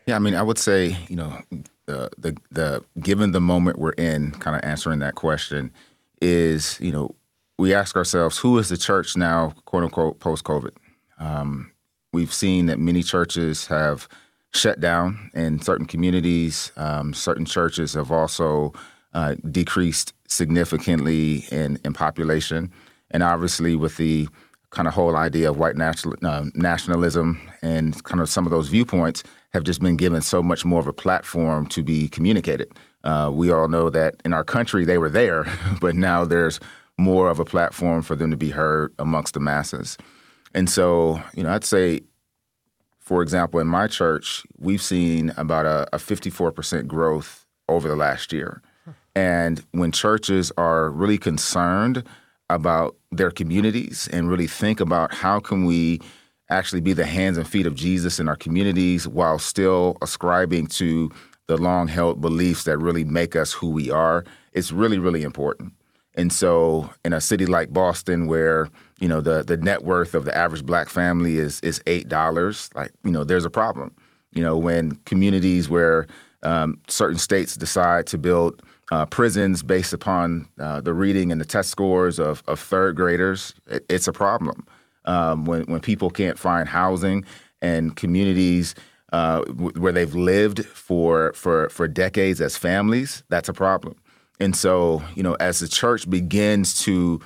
Yeah, 0.06 0.16
I 0.16 0.18
mean, 0.18 0.34
I 0.34 0.42
would 0.42 0.58
say, 0.58 0.96
you 1.08 1.16
know, 1.16 1.38
the 1.86 2.36
the, 2.50 2.84
given 3.00 3.32
the 3.32 3.40
moment 3.40 3.78
we're 3.78 3.92
in, 3.92 4.32
kind 4.32 4.56
of 4.56 4.62
answering 4.64 4.98
that 5.00 5.14
question 5.14 5.72
is, 6.20 6.78
you 6.80 6.92
know, 6.92 7.14
we 7.58 7.72
ask 7.74 7.96
ourselves, 7.96 8.38
who 8.38 8.58
is 8.58 8.68
the 8.68 8.76
church 8.76 9.16
now, 9.16 9.54
quote 9.64 9.84
unquote, 9.84 10.18
post 10.18 10.44
COVID? 10.44 10.72
Um, 11.18 11.70
we've 12.12 12.32
seen 12.32 12.66
that 12.66 12.78
many 12.78 13.02
churches 13.02 13.66
have 13.66 14.08
shut 14.52 14.80
down 14.80 15.30
in 15.34 15.60
certain 15.60 15.86
communities. 15.86 16.72
Um, 16.76 17.14
certain 17.14 17.44
churches 17.44 17.94
have 17.94 18.10
also 18.10 18.72
uh, 19.12 19.34
decreased 19.50 20.12
significantly 20.28 21.46
in, 21.50 21.78
in 21.84 21.92
population. 21.92 22.72
And 23.10 23.22
obviously, 23.22 23.76
with 23.76 23.96
the 23.96 24.28
kind 24.70 24.88
of 24.88 24.94
whole 24.94 25.16
idea 25.16 25.48
of 25.48 25.56
white 25.56 25.76
national, 25.76 26.14
uh, 26.22 26.44
nationalism 26.54 27.40
and 27.62 28.02
kind 28.04 28.20
of 28.20 28.28
some 28.28 28.44
of 28.44 28.50
those 28.50 28.68
viewpoints 28.68 29.22
have 29.52 29.62
just 29.62 29.80
been 29.80 29.96
given 29.96 30.20
so 30.20 30.42
much 30.42 30.64
more 30.64 30.80
of 30.80 30.88
a 30.88 30.92
platform 30.92 31.66
to 31.68 31.82
be 31.82 32.08
communicated. 32.08 32.72
Uh, 33.04 33.30
we 33.32 33.52
all 33.52 33.68
know 33.68 33.88
that 33.88 34.16
in 34.24 34.32
our 34.32 34.42
country 34.42 34.84
they 34.84 34.98
were 34.98 35.08
there, 35.08 35.46
but 35.80 35.94
now 35.94 36.24
there's 36.24 36.58
more 36.98 37.30
of 37.30 37.38
a 37.38 37.44
platform 37.44 38.02
for 38.02 38.16
them 38.16 38.30
to 38.30 38.36
be 38.36 38.50
heard 38.50 38.92
amongst 38.98 39.34
the 39.34 39.40
masses. 39.40 39.96
And 40.54 40.68
so, 40.68 41.20
you 41.34 41.42
know, 41.42 41.50
I'd 41.50 41.64
say, 41.64 42.02
for 42.98 43.22
example, 43.22 43.60
in 43.60 43.66
my 43.66 43.86
church, 43.86 44.44
we've 44.58 44.82
seen 44.82 45.32
about 45.36 45.66
a, 45.66 45.88
a 45.94 45.98
54% 45.98 46.86
growth 46.86 47.46
over 47.68 47.88
the 47.88 47.96
last 47.96 48.32
year. 48.32 48.62
And 49.16 49.64
when 49.72 49.92
churches 49.92 50.50
are 50.56 50.90
really 50.90 51.18
concerned 51.18 52.04
about 52.50 52.96
their 53.10 53.30
communities 53.30 54.08
and 54.12 54.28
really 54.28 54.46
think 54.46 54.80
about 54.80 55.14
how 55.14 55.40
can 55.40 55.64
we 55.64 56.00
actually 56.50 56.80
be 56.80 56.92
the 56.92 57.06
hands 57.06 57.38
and 57.38 57.48
feet 57.48 57.66
of 57.66 57.74
Jesus 57.74 58.20
in 58.20 58.28
our 58.28 58.36
communities 58.36 59.08
while 59.08 59.38
still 59.38 59.96
ascribing 60.02 60.66
to 60.66 61.10
the 61.46 61.56
long 61.56 61.88
held 61.88 62.20
beliefs 62.20 62.64
that 62.64 62.78
really 62.78 63.04
make 63.04 63.36
us 63.36 63.52
who 63.52 63.70
we 63.70 63.90
are, 63.90 64.24
it's 64.52 64.72
really, 64.72 64.98
really 64.98 65.22
important. 65.22 65.72
And 66.16 66.32
so, 66.32 66.90
in 67.04 67.12
a 67.12 67.20
city 67.20 67.44
like 67.44 67.72
Boston, 67.72 68.26
where 68.26 68.68
you 69.00 69.08
know 69.08 69.20
the 69.20 69.42
the 69.42 69.56
net 69.56 69.82
worth 69.82 70.14
of 70.14 70.24
the 70.24 70.36
average 70.36 70.64
black 70.64 70.88
family 70.88 71.38
is 71.38 71.60
is 71.60 71.82
eight 71.86 72.08
dollars, 72.08 72.70
like 72.74 72.92
you 73.02 73.10
know, 73.10 73.24
there's 73.24 73.44
a 73.44 73.50
problem. 73.50 73.92
You 74.32 74.42
know, 74.42 74.56
when 74.56 74.92
communities 75.06 75.68
where 75.68 76.06
um, 76.44 76.80
certain 76.86 77.18
states 77.18 77.56
decide 77.56 78.06
to 78.08 78.18
build 78.18 78.62
uh, 78.92 79.06
prisons 79.06 79.62
based 79.62 79.92
upon 79.92 80.48
uh, 80.58 80.80
the 80.80 80.92
reading 80.92 81.32
and 81.32 81.40
the 81.40 81.44
test 81.44 81.70
scores 81.70 82.18
of, 82.18 82.42
of 82.46 82.60
third 82.60 82.96
graders, 82.96 83.54
it, 83.66 83.84
it's 83.88 84.08
a 84.08 84.12
problem. 84.12 84.66
Um, 85.06 85.44
when 85.44 85.64
when 85.64 85.80
people 85.80 86.10
can't 86.10 86.38
find 86.38 86.66
housing 86.66 87.24
and 87.60 87.94
communities 87.94 88.74
uh, 89.12 89.42
w- 89.44 89.72
where 89.78 89.92
they've 89.92 90.14
lived 90.14 90.64
for 90.64 91.32
for 91.34 91.68
for 91.68 91.86
decades 91.86 92.40
as 92.40 92.56
families, 92.56 93.22
that's 93.28 93.48
a 93.48 93.52
problem. 93.52 93.96
And 94.40 94.56
so, 94.56 95.02
you 95.14 95.22
know, 95.22 95.34
as 95.34 95.60
the 95.60 95.68
church 95.68 96.08
begins 96.08 96.82
to 96.82 97.20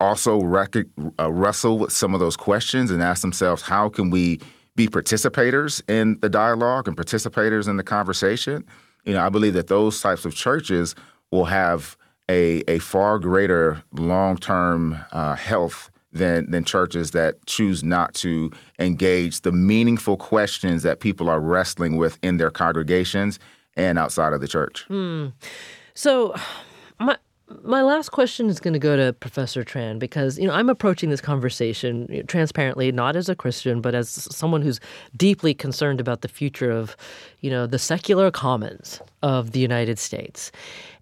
also 0.00 0.40
rec- 0.42 0.76
uh, 1.18 1.32
wrestle 1.32 1.78
with 1.78 1.92
some 1.92 2.14
of 2.14 2.20
those 2.20 2.36
questions 2.36 2.90
and 2.90 3.02
ask 3.02 3.20
themselves, 3.22 3.62
how 3.62 3.88
can 3.88 4.10
we 4.10 4.40
be 4.76 4.88
participators 4.88 5.82
in 5.88 6.18
the 6.20 6.28
dialogue 6.28 6.88
and 6.88 6.96
participators 6.96 7.68
in 7.68 7.76
the 7.76 7.82
conversation? 7.82 8.64
You 9.04 9.14
know, 9.14 9.24
I 9.24 9.28
believe 9.28 9.54
that 9.54 9.68
those 9.68 10.00
types 10.00 10.24
of 10.24 10.34
churches 10.34 10.94
will 11.30 11.46
have 11.46 11.96
a, 12.30 12.62
a 12.68 12.78
far 12.78 13.18
greater 13.18 13.82
long 13.92 14.36
term 14.36 14.98
uh, 15.12 15.34
health 15.34 15.90
than, 16.12 16.50
than 16.50 16.64
churches 16.64 17.10
that 17.10 17.44
choose 17.46 17.82
not 17.82 18.14
to 18.14 18.50
engage 18.78 19.40
the 19.40 19.52
meaningful 19.52 20.16
questions 20.16 20.82
that 20.84 21.00
people 21.00 21.28
are 21.28 21.40
wrestling 21.40 21.96
with 21.96 22.18
in 22.22 22.36
their 22.36 22.50
congregations 22.50 23.38
and 23.76 23.98
outside 23.98 24.32
of 24.32 24.40
the 24.40 24.48
church. 24.48 24.84
Hmm. 24.88 25.28
So, 25.94 26.34
my 27.62 27.82
last 27.82 28.10
question 28.10 28.48
is 28.48 28.60
going 28.60 28.72
to 28.72 28.78
go 28.78 28.96
to 28.96 29.12
Professor 29.12 29.64
Tran 29.64 29.98
because 29.98 30.38
you 30.38 30.46
know 30.46 30.54
I'm 30.54 30.68
approaching 30.68 31.10
this 31.10 31.20
conversation 31.20 32.24
transparently, 32.26 32.90
not 32.92 33.16
as 33.16 33.28
a 33.28 33.34
Christian, 33.34 33.80
but 33.80 33.94
as 33.94 34.08
someone 34.08 34.62
who's 34.62 34.80
deeply 35.16 35.54
concerned 35.54 36.00
about 36.00 36.22
the 36.22 36.28
future 36.28 36.70
of, 36.70 36.96
you 37.40 37.50
know, 37.50 37.66
the 37.66 37.78
secular 37.78 38.30
commons 38.30 39.00
of 39.22 39.52
the 39.52 39.60
United 39.60 39.98
States, 39.98 40.50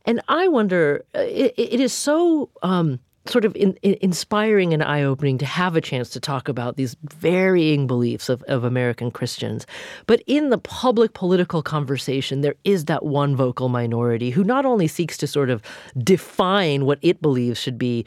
and 0.05 0.21
I 0.29 0.49
wonder, 0.49 1.05
uh, 1.15 1.21
it, 1.21 1.55
it 1.57 1.81
is 1.81 1.93
so. 1.93 2.51
Um, 2.63 3.01
sort 3.27 3.45
of 3.45 3.55
in, 3.55 3.75
in 3.83 3.97
inspiring 4.01 4.75
and 4.75 4.83
eye 4.83 5.03
opening 5.03 5.39
to 5.39 5.47
have 5.47 5.77
a 5.77 5.81
chance 5.81 6.11
to 6.11 6.21
talk 6.21 6.49
about 6.49 6.77
these 6.77 6.97
varying 7.05 7.87
beliefs 7.87 8.29
of, 8.29 8.43
of 8.45 8.65
American 8.65 9.11
Christians. 9.11 9.67
But 10.07 10.23
in 10.27 10.51
the 10.51 10.59
public 10.59 11.13
political 11.15 11.63
conversation, 11.63 12.41
there 12.41 12.57
is 12.65 12.87
that 12.87 13.05
one 13.05 13.37
vocal 13.37 13.69
minority 13.69 14.31
who 14.31 14.43
not 14.43 14.67
only 14.67 14.89
seeks 14.89 15.17
to 15.19 15.27
sort 15.27 15.51
of 15.51 15.63
define 15.99 16.85
what 16.85 16.99
it 17.03 17.23
believes 17.23 17.61
should 17.61 17.79
be 17.79 18.05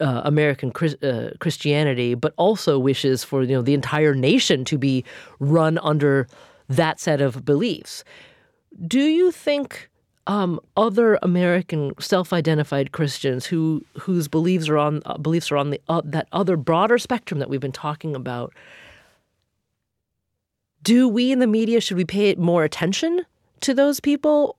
uh, 0.00 0.22
American 0.24 0.72
uh, 1.02 1.30
Christianity, 1.38 2.14
but 2.14 2.32
also 2.38 2.78
wishes 2.78 3.22
for 3.24 3.42
you 3.42 3.56
know 3.56 3.62
the 3.62 3.74
entire 3.74 4.14
nation 4.14 4.64
to 4.64 4.78
be 4.78 5.04
run 5.38 5.76
under 5.78 6.26
that 6.68 6.98
set 6.98 7.20
of 7.20 7.44
beliefs. 7.44 8.04
Do 8.86 9.00
you 9.00 9.30
think? 9.30 9.90
Um, 10.26 10.60
other 10.76 11.18
American 11.22 11.92
self-identified 12.00 12.92
Christians 12.92 13.46
who 13.46 13.84
whose 13.98 14.28
beliefs 14.28 14.68
are 14.68 14.78
on 14.78 15.02
uh, 15.06 15.18
beliefs 15.18 15.52
are 15.52 15.56
on 15.56 15.70
the 15.70 15.80
uh, 15.88 16.02
that 16.04 16.28
other 16.32 16.56
broader 16.56 16.98
spectrum 16.98 17.40
that 17.40 17.48
we've 17.48 17.60
been 17.60 17.72
talking 17.72 18.16
about. 18.16 18.52
Do 20.82 21.08
we 21.08 21.32
in 21.32 21.38
the 21.38 21.46
media 21.46 21.80
should 21.80 21.96
we 21.96 22.04
pay 22.04 22.34
more 22.36 22.64
attention 22.64 23.24
to 23.60 23.74
those 23.74 24.00
people, 24.00 24.56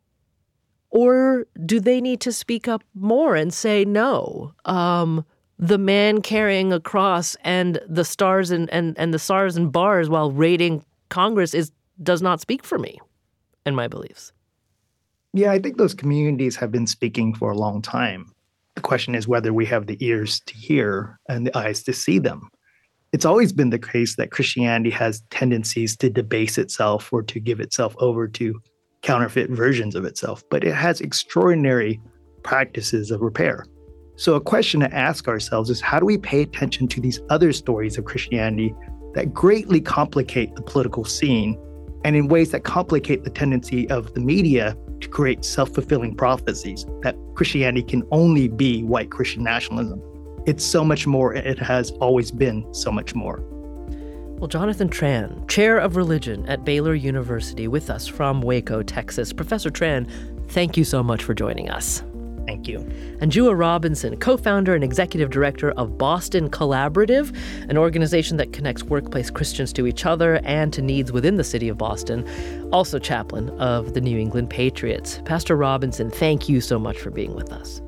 or 0.89 1.45
do 1.65 1.79
they 1.79 2.01
need 2.01 2.21
to 2.21 2.31
speak 2.31 2.67
up 2.67 2.83
more 2.93 3.35
and 3.35 3.53
say 3.53 3.85
no? 3.85 4.53
Um, 4.65 5.25
the 5.59 5.77
man 5.77 6.21
carrying 6.21 6.71
a 6.71 6.79
cross 6.79 7.35
and 7.43 7.79
the 7.87 8.05
stars 8.05 8.51
and, 8.51 8.69
and, 8.69 8.97
and 8.97 9.13
the 9.13 9.19
stars 9.19 9.57
and 9.57 9.71
bars 9.71 10.09
while 10.09 10.31
raiding 10.31 10.83
Congress 11.09 11.53
is 11.53 11.71
does 12.03 12.21
not 12.21 12.39
speak 12.39 12.63
for 12.63 12.77
me 12.77 12.99
and 13.65 13.75
my 13.75 13.87
beliefs. 13.87 14.31
Yeah, 15.37 15.51
I 15.51 15.59
think 15.59 15.77
those 15.77 15.93
communities 15.93 16.55
have 16.55 16.71
been 16.71 16.87
speaking 16.87 17.31
for 17.35 17.51
a 17.51 17.55
long 17.55 17.79
time. 17.83 18.33
The 18.73 18.81
question 18.81 19.13
is 19.13 19.27
whether 19.27 19.53
we 19.53 19.67
have 19.67 19.85
the 19.85 19.95
ears 20.03 20.39
to 20.47 20.55
hear 20.55 21.19
and 21.29 21.45
the 21.45 21.55
eyes 21.55 21.83
to 21.83 21.93
see 21.93 22.17
them. 22.17 22.49
It's 23.13 23.23
always 23.23 23.53
been 23.53 23.69
the 23.69 23.77
case 23.77 24.15
that 24.15 24.31
Christianity 24.31 24.89
has 24.89 25.21
tendencies 25.29 25.95
to 25.97 26.09
debase 26.09 26.57
itself 26.57 27.13
or 27.13 27.21
to 27.21 27.39
give 27.39 27.59
itself 27.59 27.95
over 27.99 28.27
to 28.29 28.59
counterfeit 29.03 29.51
versions 29.51 29.93
of 29.93 30.05
itself, 30.05 30.43
but 30.49 30.63
it 30.63 30.73
has 30.73 31.01
extraordinary 31.01 32.01
practices 32.41 33.11
of 33.11 33.21
repair. 33.21 33.63
So, 34.15 34.33
a 34.33 34.41
question 34.41 34.79
to 34.79 34.91
ask 34.91 35.27
ourselves 35.27 35.69
is 35.69 35.81
how 35.81 35.99
do 35.99 36.07
we 36.07 36.17
pay 36.17 36.41
attention 36.41 36.87
to 36.87 36.99
these 36.99 37.21
other 37.29 37.53
stories 37.53 37.99
of 37.99 38.05
Christianity 38.05 38.73
that 39.13 39.35
greatly 39.35 39.81
complicate 39.81 40.55
the 40.55 40.63
political 40.63 41.05
scene 41.05 41.59
and 42.03 42.15
in 42.15 42.27
ways 42.27 42.49
that 42.51 42.63
complicate 42.63 43.23
the 43.23 43.29
tendency 43.29 43.87
of 43.91 44.15
the 44.15 44.19
media 44.19 44.75
to 45.01 45.07
create 45.07 45.43
self 45.45 45.73
fulfilling 45.73 46.15
prophecies 46.15 46.85
that 47.01 47.15
Christianity 47.35 47.83
can 47.83 48.03
only 48.11 48.47
be 48.47 48.83
white 48.83 49.11
Christian 49.11 49.43
nationalism. 49.43 50.01
It's 50.45 50.63
so 50.63 50.83
much 50.83 51.05
more, 51.05 51.33
it 51.33 51.59
has 51.59 51.91
always 51.99 52.31
been 52.31 52.65
so 52.73 52.91
much 52.91 53.13
more. 53.13 53.43
Well, 54.39 54.47
Jonathan 54.47 54.87
Tran, 54.87 55.47
chair 55.49 55.77
of 55.79 55.95
religion 55.95 56.45
at 56.47 56.63
Baylor 56.63 56.93
University, 56.93 57.67
with 57.67 57.89
us 57.89 58.05
from 58.05 58.41
Waco, 58.41 58.83
Texas. 58.83 59.33
Professor 59.33 59.71
Tran, 59.71 60.07
thank 60.49 60.77
you 60.77 60.83
so 60.83 61.01
much 61.01 61.23
for 61.23 61.33
joining 61.33 61.69
us. 61.69 62.03
Thank 62.47 62.69
you. 62.69 62.79
And 63.19 63.29
Jua 63.29 63.59
Robinson, 63.59 64.17
co 64.17 64.37
founder 64.37 64.73
and 64.73 64.83
executive 64.83 65.29
director 65.29 65.71
of 65.71 65.97
Boston 65.97 66.49
Collaborative, 66.49 67.35
an 67.69 67.77
organization 67.77 68.37
that 68.37 68.53
connects 68.53 68.83
workplace 68.83 69.29
Christians 69.29 69.73
to 69.73 69.85
each 69.85 70.05
other 70.05 70.39
and 70.45 70.71
to 70.71 70.81
needs 70.81 71.11
within 71.11 71.35
the 71.35 71.43
city 71.43 71.67
of 71.67 71.77
Boston, 71.77 72.25
also 72.71 72.99
chaplain 72.99 73.49
of 73.59 73.93
the 73.93 74.01
New 74.01 74.17
England 74.17 74.49
Patriots. 74.49 75.21
Pastor 75.25 75.57
Robinson, 75.57 76.09
thank 76.09 76.47
you 76.47 76.61
so 76.61 76.79
much 76.79 76.97
for 76.97 77.11
being 77.11 77.35
with 77.35 77.51
us. 77.51 77.81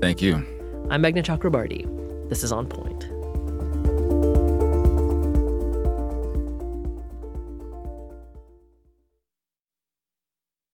Thank 0.00 0.20
you. 0.20 0.44
I'm 0.90 1.00
Meghna 1.00 1.22
Chakrabarti. 1.22 2.28
This 2.28 2.42
is 2.42 2.50
On 2.50 2.66
Point. 2.66 3.13